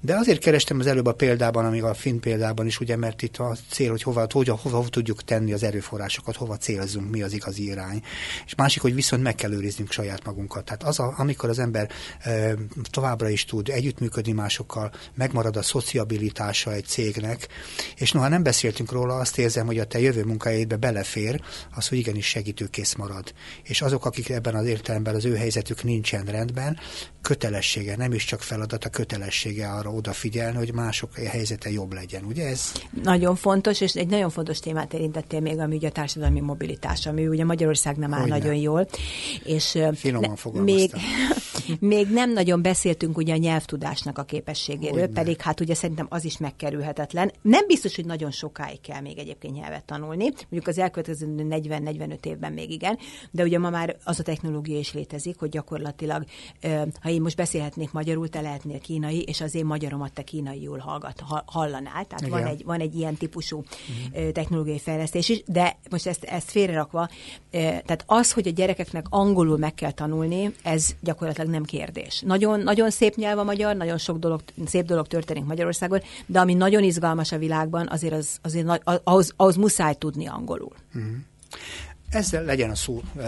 De 0.01 0.15
azért 0.15 0.39
kerestem 0.39 0.79
az 0.79 0.87
előbb 0.87 1.05
a 1.05 1.13
példában, 1.13 1.65
amíg 1.65 1.83
a 1.83 1.93
finn 1.93 2.19
példában 2.19 2.65
is, 2.65 2.79
ugye, 2.79 2.95
mert 2.95 3.21
itt 3.21 3.37
a 3.37 3.55
cél, 3.69 3.89
hogy 3.89 4.03
hova, 4.03 4.25
hogy, 4.31 4.47
hova, 4.47 4.59
hova 4.61 4.89
tudjuk 4.89 5.23
tenni 5.23 5.53
az 5.53 5.63
erőforrásokat, 5.63 6.35
hova 6.35 6.57
célzunk, 6.57 7.11
mi 7.11 7.21
az 7.21 7.33
igazi 7.33 7.63
irány. 7.63 8.01
És 8.45 8.55
másik, 8.55 8.81
hogy 8.81 8.95
viszont 8.95 9.23
meg 9.23 9.35
kell 9.35 9.51
őriznünk 9.51 9.91
saját 9.91 10.25
magunkat. 10.25 10.65
Tehát 10.65 10.83
az, 10.83 10.99
a, 10.99 11.13
amikor 11.17 11.49
az 11.49 11.59
ember 11.59 11.89
e, 12.19 12.53
továbbra 12.89 13.29
is 13.29 13.45
tud 13.45 13.69
együttműködni 13.69 14.31
másokkal, 14.31 14.91
megmarad 15.15 15.57
a 15.57 15.61
szociabilitása 15.61 16.73
egy 16.73 16.85
cégnek, 16.85 17.47
és 17.95 18.11
noha 18.11 18.27
nem 18.27 18.43
beszéltünk 18.43 18.91
róla, 18.91 19.15
azt 19.15 19.37
érzem, 19.37 19.65
hogy 19.65 19.79
a 19.79 19.85
te 19.85 19.99
jövő 19.99 20.23
munkájába 20.23 20.77
belefér, 20.77 21.41
az, 21.75 21.87
hogy 21.87 21.97
igenis 21.97 22.25
segítőkész 22.25 22.93
marad. 22.93 23.33
És 23.63 23.81
azok, 23.81 24.05
akik 24.05 24.29
ebben 24.29 24.55
az 24.55 24.65
értelemben 24.65 25.15
az 25.15 25.25
ő 25.25 25.35
helyzetük 25.35 25.83
nincsen 25.83 26.25
rendben, 26.25 26.79
kötelessége, 27.21 27.95
nem 27.95 28.13
is 28.13 28.25
csak 28.25 28.41
feladat, 28.41 28.85
a 28.85 28.89
kötelessége 28.89 29.69
arra 29.69 29.89
odafigyelni, 29.89 30.57
hogy 30.57 30.73
mások 30.73 31.15
helyzete 31.15 31.71
jobb 31.71 31.93
legyen. 31.93 32.23
Ugye 32.23 32.47
ez? 32.47 32.71
Nagyon 33.03 33.35
fontos, 33.35 33.81
és 33.81 33.93
egy 33.93 34.07
nagyon 34.07 34.29
fontos 34.29 34.59
témát 34.59 34.93
érintettél 34.93 35.39
még, 35.39 35.59
ami 35.59 35.75
ugye 35.75 35.87
a 35.87 35.91
társadalmi 35.91 36.39
mobilitás, 36.39 37.05
ami 37.05 37.27
ugye 37.27 37.45
Magyarország 37.45 37.97
nem 37.97 38.12
áll 38.13 38.21
Hogyne. 38.21 38.37
nagyon 38.37 38.55
jól. 38.55 38.87
És 39.43 39.77
Finoman 39.95 40.37
még, 40.51 40.91
még 41.79 42.07
nem 42.09 42.33
nagyon 42.33 42.61
beszéltünk 42.61 43.17
ugye 43.17 43.33
a 43.33 43.37
nyelvtudásnak 43.37 44.17
a 44.17 44.23
képességéről, 44.23 44.99
Hogyne. 44.99 45.13
pedig 45.13 45.41
hát 45.41 45.59
ugye 45.59 45.73
szerintem 45.73 46.05
az 46.09 46.25
is 46.25 46.37
megkerülhetetlen. 46.37 47.31
Nem 47.41 47.67
biztos, 47.67 47.95
hogy 47.95 48.05
nagyon 48.05 48.31
sokáig 48.31 48.81
kell 48.81 49.01
még 49.01 49.17
egyébként 49.17 49.53
nyelvet 49.53 49.83
tanulni, 49.83 50.23
mondjuk 50.23 50.67
az 50.67 50.77
elkövetkező 50.77 51.35
40-45 51.37 52.25
évben 52.25 52.53
még 52.53 52.71
igen, 52.71 52.97
de 53.31 53.43
ugye 53.43 53.59
ma 53.59 53.69
már 53.69 53.95
az 54.03 54.19
a 54.19 54.23
technológia 54.23 54.77
is 54.77 54.93
létezik, 54.93 55.39
hogy 55.39 55.49
gyakorlatilag, 55.49 56.23
ha 57.01 57.09
én 57.09 57.21
most 57.21 57.35
beszélhetnék 57.35 57.91
magyarul, 57.91 58.29
te 58.29 58.41
lehetnél 58.41 58.79
kínai, 58.79 59.21
és 59.21 59.41
az 59.41 59.55
én 59.55 59.65
magyaromat 59.65 60.13
te 60.13 60.23
jól 60.61 60.77
hallgat, 60.77 61.23
hallanál. 61.45 62.05
Tehát 62.05 62.27
van 62.27 62.45
egy, 62.45 62.63
van 62.65 62.79
egy 62.79 62.95
ilyen 62.95 63.15
típusú 63.15 63.57
uh-huh. 63.57 64.31
technológiai 64.31 64.79
fejlesztés 64.79 65.29
is, 65.29 65.43
de 65.45 65.77
most 65.89 66.07
ezt, 66.07 66.23
ezt 66.23 66.51
félrerakva, 66.51 67.09
tehát 67.51 68.03
az, 68.05 68.31
hogy 68.31 68.47
a 68.47 68.51
gyerekeknek 68.51 69.05
angolul 69.09 69.57
meg 69.57 69.73
kell 69.73 69.91
tanulni, 69.91 70.53
ez 70.63 70.95
gyakorlatilag 71.01 71.49
nem 71.53 71.63
kérdés. 71.63 72.21
Nagyon, 72.25 72.59
nagyon 72.59 72.89
szép 72.89 73.15
nyelv 73.15 73.39
a 73.39 73.43
magyar, 73.43 73.75
nagyon 73.75 73.97
sok 73.97 74.17
dolog, 74.17 74.41
szép 74.65 74.85
dolog 74.85 75.07
történik 75.07 75.43
Magyarországon, 75.43 76.01
de 76.25 76.39
ami 76.39 76.53
nagyon 76.53 76.83
izgalmas 76.83 77.31
a 77.31 77.37
világban, 77.37 77.87
azért, 77.89 78.13
az, 78.13 78.37
azért 78.41 78.81
ahhoz, 78.83 79.33
ahhoz 79.35 79.55
muszáj 79.55 79.93
tudni 79.93 80.27
angolul. 80.27 80.75
Uh-huh. 80.95 81.11
Ezzel 82.09 82.43
legyen 82.43 82.69
a 82.69 82.75
szó 82.75 83.01
a, 83.15 83.19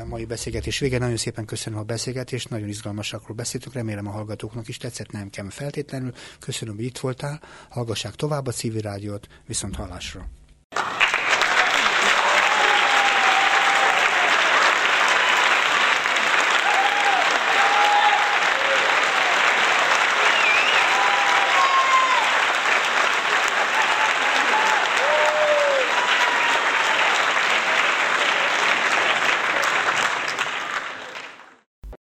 a 0.00 0.04
mai 0.04 0.24
beszélgetés 0.24 0.78
vége. 0.78 0.98
Nagyon 0.98 1.16
szépen 1.16 1.44
köszönöm 1.44 1.78
a 1.78 1.82
beszélgetést, 1.82 2.50
nagyon 2.50 2.68
izgalmasakról 2.68 3.36
beszéltünk, 3.36 3.74
remélem 3.74 4.06
a 4.06 4.10
hallgatóknak 4.10 4.68
is 4.68 4.76
tetszett, 4.76 5.10
nem 5.10 5.30
kell 5.30 5.50
feltétlenül. 5.50 6.12
Köszönöm, 6.38 6.74
hogy 6.74 6.84
itt 6.84 6.98
voltál, 6.98 7.40
hallgassák 7.68 8.14
tovább 8.14 8.46
a 8.46 8.52
civil 8.52 8.80
rádiót, 8.80 9.26
viszont 9.46 9.76
hallásra. 9.76 10.28